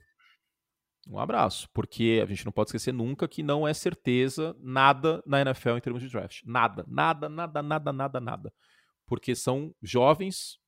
Um 1.07 1.19
abraço. 1.19 1.67
Porque 1.73 2.21
a 2.23 2.25
gente 2.27 2.45
não 2.45 2.51
pode 2.51 2.69
esquecer 2.69 2.93
nunca 2.93 3.27
que 3.27 3.41
não 3.41 3.67
é 3.67 3.73
certeza 3.73 4.55
nada 4.59 5.21
na 5.25 5.41
NFL 5.41 5.77
em 5.77 5.81
termos 5.81 6.01
de 6.01 6.09
draft. 6.09 6.41
Nada, 6.45 6.85
nada, 6.87 7.27
nada, 7.27 7.61
nada, 7.61 7.91
nada, 7.91 8.19
nada. 8.19 8.53
Porque 9.05 9.35
são 9.35 9.73
jovens 9.81 10.59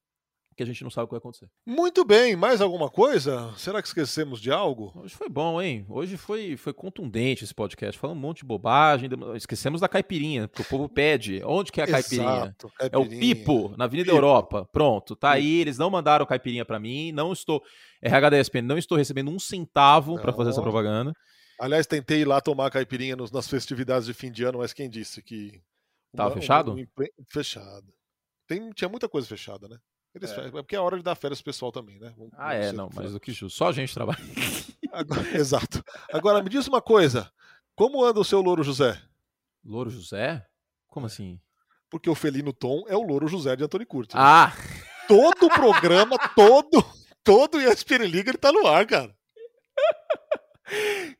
que 0.55 0.63
a 0.63 0.65
gente 0.65 0.83
não 0.83 0.89
sabe 0.89 1.05
o 1.05 1.07
que 1.07 1.13
vai 1.13 1.19
acontecer. 1.19 1.49
Muito 1.65 2.03
bem, 2.03 2.35
mais 2.35 2.61
alguma 2.61 2.89
coisa? 2.89 3.53
Será 3.57 3.81
que 3.81 3.87
esquecemos 3.87 4.41
de 4.41 4.51
algo? 4.51 4.91
Hoje 4.95 5.15
foi 5.15 5.29
bom, 5.29 5.61
hein? 5.61 5.85
Hoje 5.87 6.17
foi, 6.17 6.57
foi 6.57 6.73
contundente 6.73 7.43
esse 7.43 7.53
podcast. 7.53 7.99
Falando 7.99 8.17
um 8.17 8.21
monte 8.21 8.39
de 8.39 8.45
bobagem. 8.45 9.09
Esquecemos 9.35 9.81
da 9.81 9.87
caipirinha, 9.87 10.47
que 10.47 10.61
o 10.61 10.65
povo 10.65 10.89
pede. 10.89 11.41
Onde 11.45 11.71
que 11.71 11.79
é 11.79 11.85
a 11.85 11.87
caipirinha? 11.87 12.27
Exato, 12.27 12.71
caipirinha. 12.77 13.11
É 13.11 13.17
o 13.17 13.19
Pipo, 13.19 13.73
na 13.77 13.85
Avenida 13.85 14.07
Pipo. 14.07 14.17
Europa. 14.17 14.65
Pronto, 14.71 15.15
tá 15.15 15.31
aí. 15.31 15.61
Eles 15.61 15.77
não 15.77 15.89
mandaram 15.89 16.25
caipirinha 16.25 16.65
para 16.65 16.79
mim. 16.79 17.11
Não 17.11 17.31
estou. 17.31 17.63
RH 18.01 18.29
da 18.29 18.39
ESPN, 18.39 18.61
não 18.63 18.77
estou 18.77 18.97
recebendo 18.97 19.29
um 19.29 19.39
centavo 19.39 20.19
para 20.19 20.33
fazer 20.33 20.49
essa 20.49 20.61
propaganda. 20.61 21.13
Aliás, 21.59 21.85
tentei 21.85 22.21
ir 22.21 22.27
lá 22.27 22.41
tomar 22.41 22.71
caipirinha 22.71 23.15
nos, 23.15 23.31
nas 23.31 23.47
festividades 23.47 24.07
de 24.07 24.13
fim 24.13 24.31
de 24.31 24.43
ano, 24.43 24.57
mas 24.57 24.73
quem 24.73 24.89
disse 24.89 25.21
que. 25.21 25.61
Tava 26.15 26.33
fechado? 26.33 26.75
fechado. 27.29 27.93
Tem, 28.47 28.69
tinha 28.71 28.89
muita 28.89 29.07
coisa 29.07 29.27
fechada, 29.27 29.67
né? 29.67 29.77
Eles 30.13 30.31
é. 30.31 30.47
é. 30.47 30.51
porque 30.51 30.75
é 30.75 30.79
hora 30.79 30.97
de 30.97 31.03
dar 31.03 31.15
férias 31.15 31.41
pro 31.41 31.51
pessoal 31.51 31.71
também, 31.71 31.99
né? 31.99 32.13
Vamos, 32.17 32.33
ah, 32.37 32.53
é, 32.53 32.71
não, 32.71 32.89
mas 32.93 33.13
do 33.13 33.19
que 33.19 33.31
justo. 33.31 33.57
Só 33.57 33.69
a 33.69 33.71
gente 33.71 33.93
trabalha. 33.93 34.19
Agora, 34.91 35.21
exato. 35.37 35.83
Agora, 36.11 36.43
me 36.43 36.49
diz 36.49 36.67
uma 36.67 36.81
coisa. 36.81 37.31
Como 37.75 38.03
anda 38.03 38.19
o 38.19 38.25
seu 38.25 38.41
Louro 38.41 38.63
José? 38.63 39.01
Louro 39.63 39.89
José? 39.89 40.45
Como 40.87 41.05
assim? 41.05 41.39
Porque 41.89 42.09
o 42.09 42.15
Felino 42.15 42.51
Tom 42.51 42.83
é 42.87 42.95
o 42.95 43.01
Louro 43.01 43.27
José 43.27 43.55
de 43.55 43.63
Antônio 43.63 43.87
Curti. 43.87 44.15
Né? 44.15 44.21
Ah! 44.23 44.53
Todo 45.07 45.47
o 45.47 45.49
programa, 45.49 46.17
todo, 46.35 46.85
todo 47.23 47.57
o 47.57 47.61
ESPN 47.61 48.05
Liga, 48.05 48.29
ele 48.31 48.37
tá 48.37 48.51
no 48.51 48.67
ar, 48.67 48.85
cara. 48.85 49.15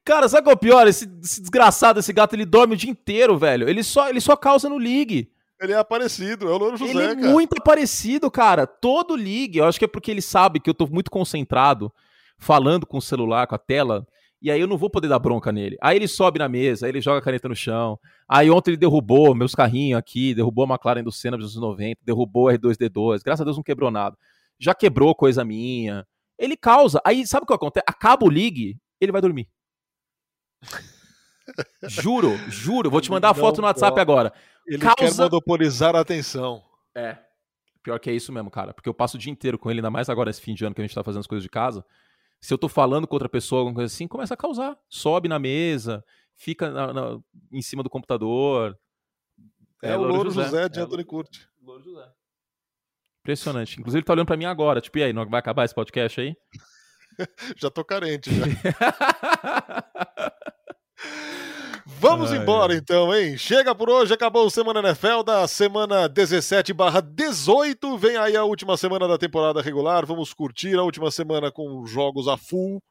Cara, 0.05 0.29
sabe 0.29 0.45
qual 0.45 0.53
é 0.53 0.55
o 0.55 0.59
pior? 0.59 0.87
Esse, 0.87 1.05
esse, 1.21 1.41
desgraçado, 1.41 1.99
esse 1.99 2.13
gato, 2.13 2.33
ele 2.33 2.45
dorme 2.45 2.73
o 2.73 2.77
dia 2.77 2.89
inteiro, 2.89 3.37
velho. 3.37 3.67
Ele 3.67 3.83
só, 3.83 4.07
ele 4.07 4.21
só 4.21 4.35
causa 4.35 4.69
no 4.69 4.77
League. 4.77 5.29
Ele 5.61 5.73
é 5.73 5.77
aparecido, 5.77 6.49
é 6.49 6.51
o 6.51 6.57
Louro 6.57 6.75
José, 6.75 6.91
ele 6.91 7.03
é 7.03 7.15
cara. 7.15 7.29
muito 7.29 7.53
aparecido, 7.55 8.31
cara. 8.31 8.65
Todo 8.65 9.15
ligue, 9.15 9.59
eu 9.59 9.65
acho 9.65 9.77
que 9.77 9.85
é 9.85 9.87
porque 9.87 10.09
ele 10.09 10.21
sabe 10.21 10.59
que 10.59 10.67
eu 10.67 10.73
tô 10.73 10.87
muito 10.87 11.11
concentrado 11.11 11.93
falando 12.39 12.87
com 12.87 12.97
o 12.97 13.01
celular, 13.01 13.45
com 13.45 13.53
a 13.53 13.59
tela, 13.59 14.03
e 14.41 14.49
aí 14.49 14.59
eu 14.59 14.65
não 14.65 14.75
vou 14.75 14.89
poder 14.89 15.07
dar 15.07 15.19
bronca 15.19 15.51
nele. 15.51 15.77
Aí 15.79 15.95
ele 15.95 16.07
sobe 16.07 16.39
na 16.39 16.49
mesa, 16.49 16.87
aí 16.87 16.91
ele 16.91 16.99
joga 16.99 17.19
a 17.19 17.21
caneta 17.21 17.47
no 17.47 17.55
chão. 17.55 17.99
Aí 18.27 18.49
ontem 18.49 18.71
ele 18.71 18.77
derrubou 18.77 19.35
meus 19.35 19.53
carrinhos 19.53 19.99
aqui, 19.99 20.33
derrubou 20.33 20.65
a 20.65 20.67
McLaren 20.67 21.03
do 21.03 21.11
Senna 21.11 21.37
dos 21.37 21.55
anos 21.55 21.69
90, 21.69 22.01
derrubou 22.03 22.47
o 22.47 22.51
R2D2. 22.51 23.21
Graças 23.23 23.41
a 23.41 23.43
Deus 23.43 23.57
não 23.57 23.63
quebrou 23.63 23.91
nada. 23.91 24.17
Já 24.59 24.73
quebrou 24.73 25.13
coisa 25.13 25.45
minha. 25.45 26.07
Ele 26.39 26.57
causa. 26.57 26.99
Aí 27.05 27.27
sabe 27.27 27.43
o 27.43 27.47
que 27.47 27.53
acontece? 27.53 27.85
Acaba 27.87 28.25
o 28.25 28.29
ligue, 28.29 28.79
ele 28.99 29.11
vai 29.11 29.21
dormir. 29.21 29.47
Juro, 31.87 32.35
juro. 32.49 32.89
Vou 32.89 33.01
te 33.01 33.09
mandar 33.09 33.29
a 33.29 33.33
foto 33.33 33.61
no 33.61 33.67
WhatsApp 33.67 33.99
agora. 33.99 34.33
Ele 34.65 34.79
causa... 34.79 34.95
quer 34.95 35.13
monopolizar 35.15 35.95
a 35.95 35.99
atenção. 35.99 36.63
É. 36.95 37.17
Pior 37.83 37.99
que 37.99 38.09
é 38.09 38.13
isso 38.13 38.31
mesmo, 38.31 38.51
cara. 38.51 38.73
Porque 38.73 38.87
eu 38.87 38.93
passo 38.93 39.17
o 39.17 39.19
dia 39.19 39.31
inteiro 39.31 39.57
com 39.57 39.69
ele, 39.69 39.79
ainda 39.79 39.89
mais 39.89 40.09
agora 40.09 40.29
esse 40.29 40.41
fim 40.41 40.53
de 40.53 40.63
ano 40.63 40.75
que 40.75 40.81
a 40.81 40.85
gente 40.85 40.93
tá 40.95 41.03
fazendo 41.03 41.21
as 41.21 41.27
coisas 41.27 41.43
de 41.43 41.49
casa. 41.49 41.83
Se 42.39 42.53
eu 42.53 42.57
tô 42.57 42.67
falando 42.67 43.07
com 43.07 43.15
outra 43.15 43.29
pessoa, 43.29 43.61
alguma 43.61 43.75
coisa 43.75 43.93
assim, 43.93 44.07
começa 44.07 44.33
a 44.33 44.37
causar. 44.37 44.77
Sobe 44.89 45.27
na 45.27 45.39
mesa, 45.39 46.03
fica 46.35 46.69
na, 46.69 46.93
na, 46.93 47.19
em 47.51 47.61
cima 47.61 47.83
do 47.83 47.89
computador. 47.89 48.77
É, 49.81 49.91
é 49.91 49.97
o 49.97 50.01
Louro 50.01 50.29
José, 50.29 50.45
José 50.45 50.69
de 50.69 50.79
é, 50.79 50.83
Antônio 50.83 51.05
Curti. 51.05 51.47
Louro 51.61 51.83
José. 51.83 52.07
Impressionante. 53.21 53.79
Inclusive, 53.79 53.99
ele 53.99 54.05
tá 54.05 54.13
olhando 54.13 54.27
pra 54.27 54.37
mim 54.37 54.45
agora. 54.45 54.81
Tipo, 54.81 54.97
e 54.99 55.03
aí, 55.03 55.13
não 55.13 55.27
vai 55.29 55.39
acabar 55.39 55.65
esse 55.65 55.75
podcast 55.75 56.21
aí? 56.21 56.35
já 57.57 57.69
tô 57.69 57.83
carente, 57.85 58.29
já. 58.33 58.45
Vamos 61.85 62.31
embora 62.31 62.75
então, 62.75 63.13
hein? 63.13 63.37
Chega 63.37 63.75
por 63.75 63.89
hoje, 63.89 64.13
acabou 64.13 64.45
o 64.45 64.49
Semana 64.49 64.79
NFL 64.79 65.23
da 65.23 65.47
semana 65.47 66.07
17 66.07 66.73
18. 67.13 67.97
Vem 67.97 68.17
aí 68.17 68.35
a 68.35 68.43
última 68.43 68.75
semana 68.75 69.07
da 69.07 69.17
temporada 69.17 69.61
regular. 69.61 70.05
Vamos 70.05 70.33
curtir 70.33 70.75
a 70.75 70.83
última 70.83 71.11
semana 71.11 71.51
com 71.51 71.85
jogos 71.85 72.27
a 72.27 72.37
full. 72.37 72.81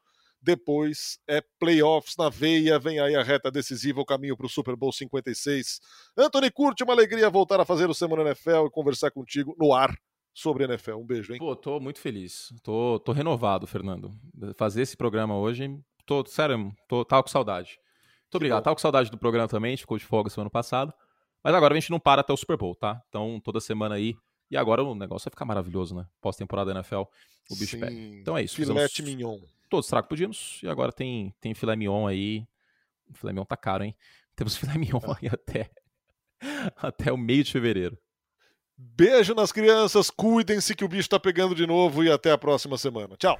Depois 0.42 1.18
é 1.28 1.42
playoffs 1.58 2.14
na 2.16 2.30
veia, 2.30 2.78
vem 2.78 2.98
aí 2.98 3.14
a 3.14 3.22
reta 3.22 3.50
decisiva, 3.50 4.00
o 4.00 4.06
caminho 4.06 4.36
para 4.36 4.46
o 4.46 4.48
Super 4.48 4.74
Bowl 4.74 4.92
56. 4.92 5.80
Anthony, 6.16 6.50
curte 6.50 6.82
uma 6.82 6.94
alegria 6.94 7.28
voltar 7.28 7.60
a 7.60 7.64
fazer 7.64 7.90
o 7.90 7.94
Semana 7.94 8.22
NFL 8.22 8.66
e 8.66 8.70
conversar 8.70 9.10
contigo 9.10 9.54
no 9.58 9.74
ar 9.74 9.94
sobre 10.32 10.64
NFL. 10.64 10.94
Um 10.94 11.06
beijo, 11.06 11.32
hein? 11.32 11.38
Pô, 11.38 11.54
tô 11.54 11.78
muito 11.78 12.00
feliz. 12.00 12.52
Tô, 12.62 12.98
tô 13.00 13.12
renovado, 13.12 13.66
Fernando. 13.66 14.10
Fazer 14.56 14.82
esse 14.82 14.96
programa 14.96 15.36
hoje, 15.36 15.68
tô, 16.06 16.24
sério, 16.26 16.72
tô, 16.88 17.04
tava 17.04 17.22
com 17.22 17.28
saudade. 17.28 17.78
Muito 18.30 18.36
obrigado. 18.36 18.62
Tava 18.62 18.76
com 18.76 18.80
saudade 18.80 19.10
do 19.10 19.18
programa 19.18 19.48
também, 19.48 19.70
a 19.70 19.72
gente 19.72 19.80
ficou 19.80 19.98
de 19.98 20.04
folga 20.04 20.30
semana 20.30 20.48
passada. 20.48 20.94
Mas 21.42 21.52
agora 21.52 21.74
a 21.74 21.80
gente 21.80 21.90
não 21.90 21.98
para 21.98 22.20
até 22.20 22.32
o 22.32 22.36
Super 22.36 22.56
Bowl, 22.56 22.76
tá? 22.76 23.02
Então, 23.08 23.40
toda 23.42 23.60
semana 23.60 23.96
aí. 23.96 24.16
E 24.48 24.56
agora 24.56 24.84
o 24.84 24.94
negócio 24.94 25.24
vai 25.24 25.30
ficar 25.30 25.44
maravilhoso, 25.44 25.96
né? 25.96 26.06
Pós-temporada 26.20 26.72
da 26.72 26.78
NFL, 26.78 27.02
o 27.50 27.56
bicho 27.56 27.76
Sim. 27.76 27.80
pega. 27.80 27.92
Então 27.92 28.38
é 28.38 28.42
isso. 28.42 28.54
Filete 28.54 29.02
mignon. 29.02 29.40
Todos 29.68 29.86
os 29.86 29.90
tragos 29.90 30.08
podíamos. 30.08 30.60
E 30.62 30.68
agora 30.68 30.92
tem, 30.92 31.34
tem 31.40 31.54
filé 31.54 31.74
mignon 31.74 32.06
aí. 32.06 32.46
O 33.08 33.14
filé 33.14 33.32
mignon 33.32 33.44
tá 33.44 33.56
caro, 33.56 33.82
hein? 33.82 33.96
Temos 34.36 34.56
filé 34.56 34.78
mignon 34.78 35.00
aí 35.20 35.28
até, 35.32 35.70
até 36.76 37.12
o 37.12 37.18
meio 37.18 37.42
de 37.42 37.50
fevereiro. 37.50 37.98
Beijo 38.76 39.34
nas 39.34 39.52
crianças, 39.52 40.08
cuidem-se 40.08 40.74
que 40.74 40.84
o 40.84 40.88
bicho 40.88 41.08
tá 41.08 41.20
pegando 41.20 41.54
de 41.54 41.66
novo 41.66 42.02
e 42.02 42.10
até 42.10 42.30
a 42.30 42.38
próxima 42.38 42.78
semana. 42.78 43.16
Tchau! 43.16 43.38